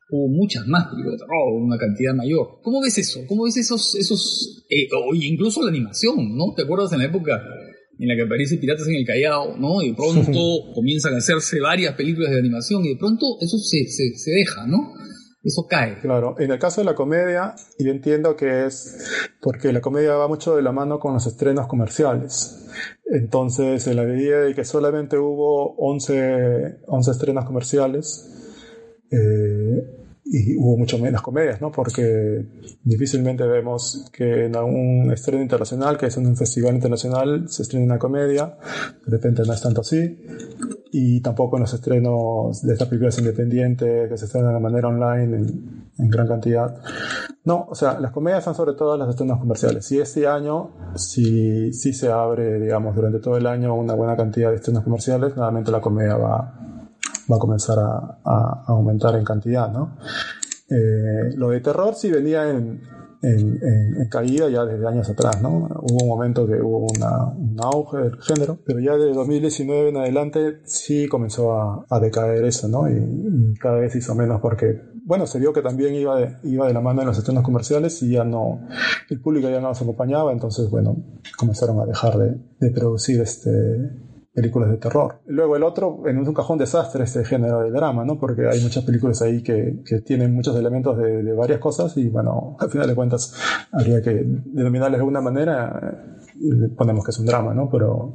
hubo 0.09 0.29
muchas 0.29 0.67
más 0.67 0.89
películas 0.89 1.21
de 1.21 1.27
terror, 1.27 1.61
una 1.61 1.77
cantidad 1.77 2.15
mayor. 2.15 2.61
¿Cómo 2.63 2.81
ves 2.81 2.97
eso? 2.97 3.21
¿Cómo 3.29 3.45
ves 3.45 3.59
esos, 3.59 3.95
esos, 3.97 4.65
eh, 4.71 4.89
incluso 5.21 5.61
la 5.61 5.69
animación, 5.69 6.35
¿no? 6.35 6.55
¿Te 6.57 6.63
acuerdas 6.63 6.91
en 6.95 7.01
la 7.01 7.05
época 7.05 7.39
en 7.99 8.09
la 8.09 8.15
que 8.15 8.23
aparece 8.23 8.59
Piratas 8.59 8.87
en 8.89 8.95
el 8.95 9.07
Callao, 9.07 9.57
¿no? 9.57 9.83
Y 9.83 9.91
de 9.91 9.95
pronto 9.95 10.73
comienzan 10.75 11.15
a 11.15 11.19
hacerse 11.19 11.61
varias 11.61 11.95
películas 11.95 12.31
de 12.31 12.39
animación 12.39 12.85
y 12.85 12.91
de 12.91 12.97
pronto 12.97 13.39
eso 13.41 13.59
se, 13.59 13.87
se, 13.87 14.31
deja, 14.31 14.67
¿no? 14.67 14.95
Eso 15.43 15.67
cae. 15.69 16.01
Claro, 16.01 16.37
en 16.39 16.51
el 16.51 16.59
caso 16.59 16.81
de 16.81 16.85
la 16.85 16.95
comedia, 16.95 17.55
yo 17.79 17.91
entiendo 17.91 18.37
que 18.37 18.67
es 18.67 19.33
porque 19.41 19.73
la 19.73 19.81
comedia 19.81 20.15
va 20.15 20.29
mucho 20.29 20.55
de 20.57 20.63
la 20.63 20.73
mano 20.73 20.99
con 20.99 21.15
los 21.15 21.27
estrenos 21.27 21.67
comerciales. 21.67 22.67
Entonces, 23.07 23.87
en 23.87 23.97
la 23.97 24.05
medida 24.05 24.43
de 24.43 24.55
que 24.55 24.65
solamente 24.65 25.17
hubo 25.17 25.75
11, 25.77 26.81
11 26.87 27.11
estrenos 27.11 27.45
comerciales, 27.45 28.29
eh, 29.11 30.08
y 30.31 30.57
hubo 30.59 30.77
mucho 30.77 30.99
menos 30.99 31.23
comedias, 31.23 31.61
¿no? 31.61 31.73
Porque 31.73 32.47
difícilmente 32.83 33.47
vemos 33.47 34.11
que 34.13 34.45
en 34.45 34.57
un 34.57 35.11
estreno 35.11 35.43
internacional, 35.43 35.97
que 35.97 36.07
es 36.07 36.17
en 36.19 36.27
un 36.27 36.37
festival 36.37 36.75
internacional, 36.75 37.49
se 37.49 37.63
estrena 37.63 37.87
una 37.87 37.99
comedia, 37.99 38.59
de 39.07 39.11
repente 39.11 39.43
no 39.47 39.55
es 39.55 39.63
tanto 39.63 39.81
así, 39.81 40.21
y 40.93 41.21
tampoco 41.23 41.57
en 41.57 41.63
los 41.63 41.73
estrenos 41.73 42.61
de 42.63 42.73
estas 42.75 42.89
películas 42.89 43.19
independientes 43.19 44.11
que 44.11 44.19
se 44.19 44.27
estrenan 44.27 44.53
de 44.55 44.61
manera 44.61 44.89
online 44.89 45.37
en, 45.37 45.91
en, 45.97 46.11
gran 46.11 46.29
cantidad. 46.29 46.77
No, 47.45 47.67
o 47.71 47.75
sea, 47.75 47.99
las 47.99 48.13
comedias 48.13 48.45
son 48.45 48.55
sobre 48.55 48.75
todo 48.75 48.99
las 48.99 49.09
estrenos 49.09 49.39
comerciales, 49.39 49.91
y 49.93 49.99
este 49.99 50.27
año 50.27 50.73
sí, 50.95 51.73
sí 51.73 51.95
se 51.95 52.09
abre, 52.09 52.61
digamos, 52.61 52.95
durante 52.95 53.19
todo 53.19 53.39
el 53.39 53.47
año 53.47 53.75
una 53.75 53.95
buena 53.95 54.15
cantidad 54.15 54.51
de 54.51 54.57
estrenos 54.57 54.85
comerciales, 54.85 55.35
nuevamente 55.37 55.71
la 55.71 55.81
comedia 55.81 56.17
va 56.17 56.68
va 57.31 57.37
a 57.37 57.39
comenzar 57.39 57.79
a, 57.79 58.65
aumentar 58.67 59.15
en 59.17 59.25
cantidad, 59.25 59.71
¿no? 59.71 59.97
Eh, 60.71 61.35
lo 61.37 61.51
de 61.51 61.61
terror 61.61 61.95
sí 61.95 62.11
venía 62.11 62.49
en, 62.49 62.81
caída 64.11 64.49
ya 64.49 64.65
desde 64.65 64.87
años 64.87 65.11
atrás, 65.11 65.43
¿no? 65.43 65.69
Hubo 65.83 66.05
un 66.05 66.09
momento 66.09 66.47
que 66.47 66.61
hubo 66.63 66.87
un 66.87 67.57
auge 67.61 67.99
del 67.99 68.23
género, 68.23 68.59
pero 68.65 68.79
ya 68.79 68.97
de 68.97 69.13
2019 69.13 69.89
en 69.89 69.97
adelante 69.97 70.61
sí 70.65 71.09
comenzó 71.09 71.85
a, 71.89 72.01
decaer 72.01 72.45
eso, 72.45 72.69
¿no? 72.69 72.89
Y, 72.89 73.55
cada 73.59 73.79
vez 73.79 73.97
hizo 73.97 74.15
menos 74.15 74.41
porque, 74.41 74.81
bueno, 75.05 75.27
se 75.27 75.41
vio 75.41 75.53
que 75.53 75.63
también 75.63 75.95
iba 75.95 76.17
de, 76.17 76.37
iba 76.45 76.69
de 76.69 76.73
la 76.73 76.81
mano 76.81 77.01
en 77.01 77.09
los 77.09 77.19
estrenos 77.19 77.43
comerciales 77.43 78.01
y 78.05 78.11
ya 78.11 78.23
no, 78.23 78.61
el 79.11 79.21
público 79.21 79.51
ya 79.51 79.61
no 79.61 79.69
los 79.69 79.83
acompañaba, 79.83 80.33
entonces, 80.33 80.71
bueno, 80.71 80.97
comenzaron 81.37 81.81
a 81.81 81.87
dejar 81.87 82.19
de, 82.19 82.37
de 82.61 82.71
producir 82.71 83.21
este, 83.21 83.51
películas 84.39 84.71
de 84.71 84.77
terror. 84.77 85.21
Luego 85.27 85.57
el 85.57 85.65
otro, 85.65 86.05
en 86.07 86.17
un 86.17 86.33
cajón 86.33 86.59
desastre, 86.59 87.03
este 87.03 87.25
género 87.25 87.61
de 87.61 87.71
drama, 87.71 88.05
¿no? 88.05 88.21
Porque 88.21 88.47
hay 88.47 88.63
muchas 88.63 88.85
películas 88.85 89.21
ahí 89.21 89.43
que, 89.43 89.81
que 89.85 90.01
tienen 90.01 90.33
muchos 90.33 90.57
elementos 90.57 90.97
de, 90.97 91.33
varias 91.33 91.59
cosas 91.59 91.97
y 91.97 92.09
bueno, 92.09 92.57
al 92.61 92.71
final 92.71 92.87
de 92.87 92.95
cuentas 92.95 93.35
habría 93.73 94.01
que 94.01 94.25
denominarles 94.25 94.99
de 94.99 95.03
alguna 95.03 95.21
manera 95.21 96.19
ponemos 96.77 97.05
que 97.05 97.11
es 97.11 97.19
un 97.19 97.27
drama, 97.27 97.53
¿no? 97.53 97.69
Pero 97.69 98.15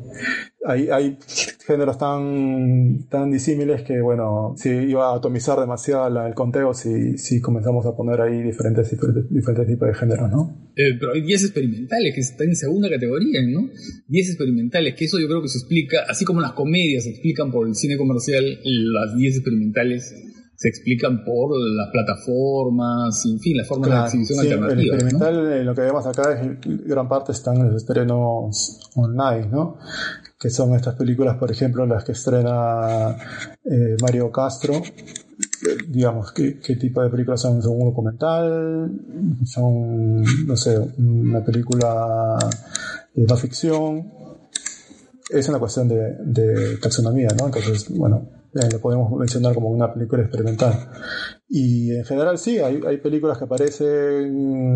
hay, 0.65 0.87
hay 0.89 1.17
géneros 1.65 1.97
tan, 1.97 3.07
tan 3.09 3.31
disímiles 3.31 3.83
que, 3.83 4.01
bueno, 4.01 4.55
si 4.57 4.69
iba 4.69 5.11
a 5.11 5.17
atomizar 5.17 5.59
demasiado 5.59 6.25
el 6.25 6.33
conteo 6.33 6.73
si, 6.73 7.17
si 7.17 7.41
comenzamos 7.41 7.85
a 7.85 7.95
poner 7.95 8.21
ahí 8.21 8.41
diferentes, 8.41 8.89
diferentes, 8.91 9.67
tipos 9.67 9.87
de 9.87 9.93
géneros, 9.93 10.31
¿no? 10.31 10.71
Eh, 10.75 10.97
pero 10.99 11.13
hay 11.13 11.21
10 11.21 11.43
experimentales 11.43 12.13
que 12.13 12.21
están 12.21 12.49
en 12.49 12.55
segunda 12.55 12.89
categoría, 12.89 13.41
¿no? 13.47 13.69
10 14.07 14.29
experimentales, 14.29 14.95
que 14.95 15.05
eso 15.05 15.19
yo 15.19 15.27
creo 15.27 15.41
que 15.41 15.49
se 15.49 15.59
explica, 15.59 16.03
así 16.07 16.25
como 16.25 16.41
las 16.41 16.53
comedias 16.53 17.03
se 17.03 17.11
explican 17.11 17.51
por 17.51 17.67
el 17.67 17.75
cine 17.75 17.97
comercial, 17.97 18.43
las 18.63 19.15
10 19.15 19.35
experimentales 19.35 20.13
se 20.63 20.69
explican 20.69 21.25
por 21.25 21.59
las 21.59 21.89
plataformas, 21.91 23.25
en 23.25 23.37
fin, 23.37 23.57
las 23.57 23.67
formas 23.67 23.89
de 23.89 23.97
exhibición 23.97 24.39
sí, 24.39 24.47
alternativas. 24.47 24.79
El 24.79 24.87
experimental, 24.87 25.51
eh, 25.51 25.63
lo 25.65 25.75
que 25.75 25.81
vemos 25.81 26.07
acá 26.07 26.39
es 26.39 26.57
gran 26.85 27.09
parte 27.09 27.33
están 27.33 27.57
en 27.57 27.67
los 27.67 27.75
estrenos 27.75 28.89
online, 28.95 29.47
¿no? 29.47 29.77
Que 30.39 30.49
son 30.49 30.73
estas 30.73 30.95
películas, 30.95 31.35
por 31.35 31.51
ejemplo, 31.51 31.85
las 31.85 32.05
que 32.05 32.13
estrena 32.13 33.13
eh, 33.65 33.97
Mario 34.01 34.31
Castro. 34.31 34.81
Digamos, 35.89 36.31
¿qué, 36.31 36.57
¿qué, 36.61 36.77
tipo 36.77 37.03
de 37.03 37.09
películas 37.09 37.41
son? 37.41 37.61
¿Son 37.61 37.73
un 37.73 37.89
documental? 37.89 38.89
¿Son, 39.43 40.23
no 40.47 40.55
sé, 40.55 40.79
una 40.97 41.43
película 41.43 42.37
de 43.13 43.25
no 43.25 43.35
ficción? 43.35 44.13
Es 45.29 45.49
una 45.49 45.59
cuestión 45.59 45.89
de, 45.89 46.15
de 46.23 46.77
taxonomía, 46.77 47.27
¿no? 47.37 47.47
Entonces, 47.47 47.89
bueno, 47.89 48.42
eh, 48.55 48.69
lo 48.71 48.79
podemos 48.79 49.11
mencionar 49.17 49.53
como 49.53 49.69
una 49.69 49.93
película 49.93 50.23
experimental. 50.23 50.89
Y 51.49 51.95
en 51.95 52.05
general 52.05 52.37
sí, 52.37 52.59
hay, 52.59 52.81
hay 52.87 52.97
películas 52.97 53.37
que 53.37 53.43
aparecen 53.45 54.75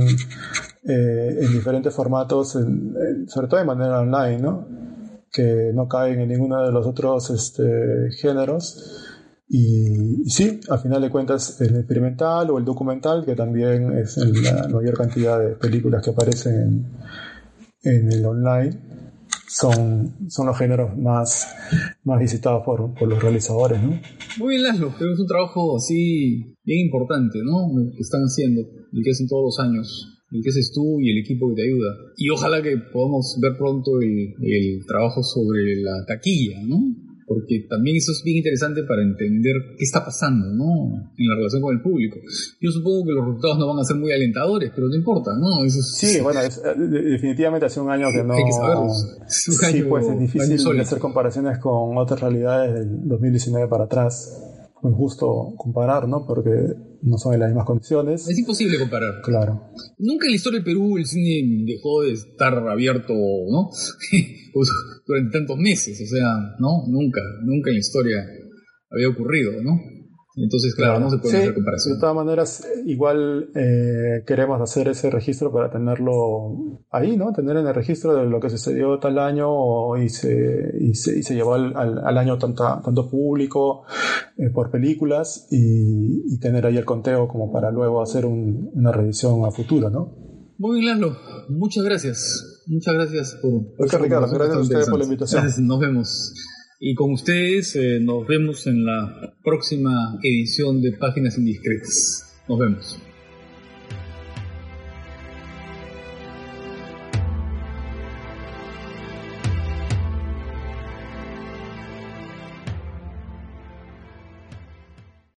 eh, 0.83 1.37
en 1.41 1.53
diferentes 1.53 1.93
formatos, 1.93 2.49
sobre 2.49 3.47
todo 3.47 3.59
de 3.59 3.65
manera 3.65 3.99
online, 3.99 4.39
¿no? 4.39 4.87
que 5.31 5.71
no 5.73 5.87
caen 5.87 6.19
en 6.21 6.29
ninguno 6.29 6.63
de 6.65 6.71
los 6.71 6.85
otros 6.87 7.29
este, 7.29 8.09
géneros. 8.19 9.03
Y, 9.49 10.29
sí, 10.29 10.59
al 10.69 10.79
final 10.79 11.01
de 11.01 11.09
cuentas, 11.09 11.61
el 11.61 11.75
experimental 11.77 12.49
o 12.49 12.57
el 12.57 12.65
documental, 12.65 13.23
que 13.23 13.35
también 13.35 13.97
es 13.97 14.17
la 14.17 14.67
mayor 14.67 14.97
cantidad 14.97 15.39
de 15.39 15.55
películas 15.55 16.03
que 16.03 16.09
aparecen 16.09 16.91
en, 17.83 18.11
el 18.11 18.25
online, 18.25 18.86
son, 19.47 20.29
son 20.29 20.47
los 20.47 20.57
géneros 20.57 20.97
más, 20.97 21.55
más 22.03 22.19
visitados 22.19 22.63
por, 22.65 22.93
por 22.93 23.07
los 23.07 23.21
realizadores, 23.21 23.81
¿no? 23.81 23.99
Muy 24.37 24.55
bien, 24.55 24.63
Laszlo, 24.63 24.89
creo 24.89 25.09
que 25.09 25.13
es 25.13 25.19
un 25.19 25.27
trabajo 25.27 25.77
así 25.77 26.55
bien 26.63 26.85
importante, 26.85 27.39
¿no? 27.43 27.69
Que 27.91 28.01
están 28.01 28.21
haciendo 28.21 28.61
y 28.91 29.01
que 29.01 29.11
hacen 29.11 29.27
todos 29.27 29.43
los 29.45 29.65
años 29.65 30.13
el 30.31 30.43
que 30.43 30.49
haces 30.49 30.71
tú 30.73 30.99
y 30.99 31.11
el 31.11 31.19
equipo 31.19 31.47
que 31.49 31.55
te 31.55 31.63
ayuda. 31.63 31.95
Y 32.17 32.29
ojalá 32.29 32.61
que 32.61 32.75
podamos 32.91 33.37
ver 33.41 33.53
pronto 33.57 34.01
el, 34.01 34.35
el 34.41 34.85
trabajo 34.85 35.23
sobre 35.23 35.81
la 35.81 36.05
taquilla, 36.05 36.61
¿no? 36.65 37.06
Porque 37.27 37.67
también 37.69 37.97
eso 37.97 38.13
es 38.13 38.23
bien 38.23 38.37
interesante 38.37 38.83
para 38.83 39.01
entender 39.01 39.53
qué 39.77 39.83
está 39.83 40.03
pasando, 40.03 40.47
¿no? 40.47 41.11
En 41.17 41.27
la 41.27 41.35
relación 41.35 41.61
con 41.61 41.75
el 41.75 41.81
público. 41.81 42.17
Yo 42.61 42.71
supongo 42.71 43.05
que 43.05 43.11
los 43.11 43.25
resultados 43.25 43.59
no 43.59 43.67
van 43.67 43.79
a 43.79 43.83
ser 43.83 43.97
muy 43.97 44.13
alentadores, 44.13 44.71
pero 44.73 44.87
no 44.87 44.95
importa, 44.95 45.31
¿no? 45.37 45.69
sí, 45.69 46.21
bueno, 46.21 46.39
es, 46.39 46.57
eh, 46.57 46.73
definitivamente 46.77 47.65
hace 47.65 47.81
un 47.81 47.91
año 47.91 48.07
que 48.13 48.23
no... 48.23 48.33
Hay 48.33 48.45
que 48.45 48.53
saberlos. 48.53 49.17
sí, 49.27 49.83
pues 49.83 50.07
es 50.07 50.19
difícil 50.19 50.79
hacer 50.79 50.99
comparaciones 50.99 51.59
con 51.59 51.97
otras 51.97 52.21
realidades 52.21 52.73
del 52.73 53.07
2019 53.09 53.67
para 53.67 53.83
atrás 53.83 54.56
es 54.83 54.93
justo 54.95 55.53
comparar, 55.57 56.07
¿no? 56.07 56.25
Porque 56.25 56.51
no 57.01 57.17
son 57.17 57.33
en 57.33 57.39
las 57.39 57.49
mismas 57.49 57.65
condiciones. 57.65 58.27
Es 58.27 58.37
imposible 58.37 58.77
comparar. 58.79 59.21
Claro. 59.23 59.71
Nunca 59.97 60.25
en 60.25 60.31
la 60.31 60.35
historia 60.35 60.59
del 60.59 60.65
Perú 60.65 60.97
el 60.97 61.05
cine 61.05 61.65
dejó 61.65 62.03
de 62.03 62.13
estar 62.13 62.53
abierto, 62.67 63.13
¿no? 63.13 63.69
Pues, 64.53 64.69
durante 65.05 65.37
tantos 65.37 65.57
meses, 65.57 66.01
o 66.01 66.07
sea, 66.07 66.25
¿no? 66.57 66.87
Nunca, 66.87 67.21
nunca 67.43 67.69
en 67.69 67.75
la 67.75 67.79
historia 67.79 68.25
había 68.89 69.09
ocurrido, 69.09 69.51
¿no? 69.61 69.79
Entonces, 70.37 70.75
claro, 70.75 70.99
no 70.99 71.09
se 71.09 71.17
puede 71.17 71.37
hacer 71.37 71.53
comparación. 71.55 71.95
De 71.95 71.99
todas 71.99 72.15
maneras, 72.15 72.67
igual 72.85 73.49
eh, 73.55 74.23
queremos 74.27 74.61
hacer 74.61 74.87
ese 74.87 75.09
registro 75.09 75.51
para 75.51 75.71
tenerlo 75.71 76.83
ahí, 76.91 77.17
¿no? 77.17 77.33
Tener 77.33 77.57
en 77.57 77.65
el 77.65 77.73
registro 77.73 78.13
de 78.15 78.25
lo 78.29 78.39
que 78.39 78.51
sucedió 78.51 78.99
tal 78.99 79.17
año 79.17 79.97
y 79.97 80.09
se, 80.09 80.75
y 80.79 80.93
se, 80.93 81.17
y 81.17 81.23
se 81.23 81.33
llevó 81.33 81.55
al, 81.55 81.75
al, 81.75 82.17
año 82.17 82.37
tanta, 82.37 82.81
tanto 82.83 83.09
público 83.09 83.85
eh, 84.37 84.51
por 84.51 84.69
películas 84.69 85.47
y, 85.49 86.33
y, 86.33 86.39
tener 86.39 86.67
ahí 86.67 86.77
el 86.77 86.85
conteo 86.85 87.27
como 87.27 87.51
para 87.51 87.71
luego 87.71 88.01
hacer 88.01 88.25
un, 88.27 88.69
una 88.73 88.91
revisión 88.91 89.43
a 89.43 89.49
futuro, 89.49 89.89
¿no? 89.89 90.27
Muy 90.59 90.81
bien, 90.81 90.99
Lalo. 91.01 91.17
Muchas 91.49 91.83
gracias. 91.83 92.63
Muchas 92.67 92.93
gracias 92.93 93.39
por... 93.41 93.75
por 93.75 94.01
Ricardo, 94.01 94.27
gracias 94.31 94.57
a 94.57 94.59
ustedes 94.59 94.89
por 94.89 94.99
la 94.99 95.05
invitación. 95.05 95.41
Gracias, 95.41 95.65
nos 95.65 95.79
vemos. 95.79 96.33
Y 96.79 96.93
con 96.93 97.11
ustedes 97.13 97.75
eh, 97.75 97.99
nos 97.99 98.27
vemos 98.27 98.67
en 98.67 98.85
la 98.85 99.33
próxima 99.43 100.19
edición 100.21 100.79
de 100.81 100.91
Páginas 100.91 101.37
Indiscretas. 101.37 102.43
Nos 102.47 102.59
vemos. 102.59 103.06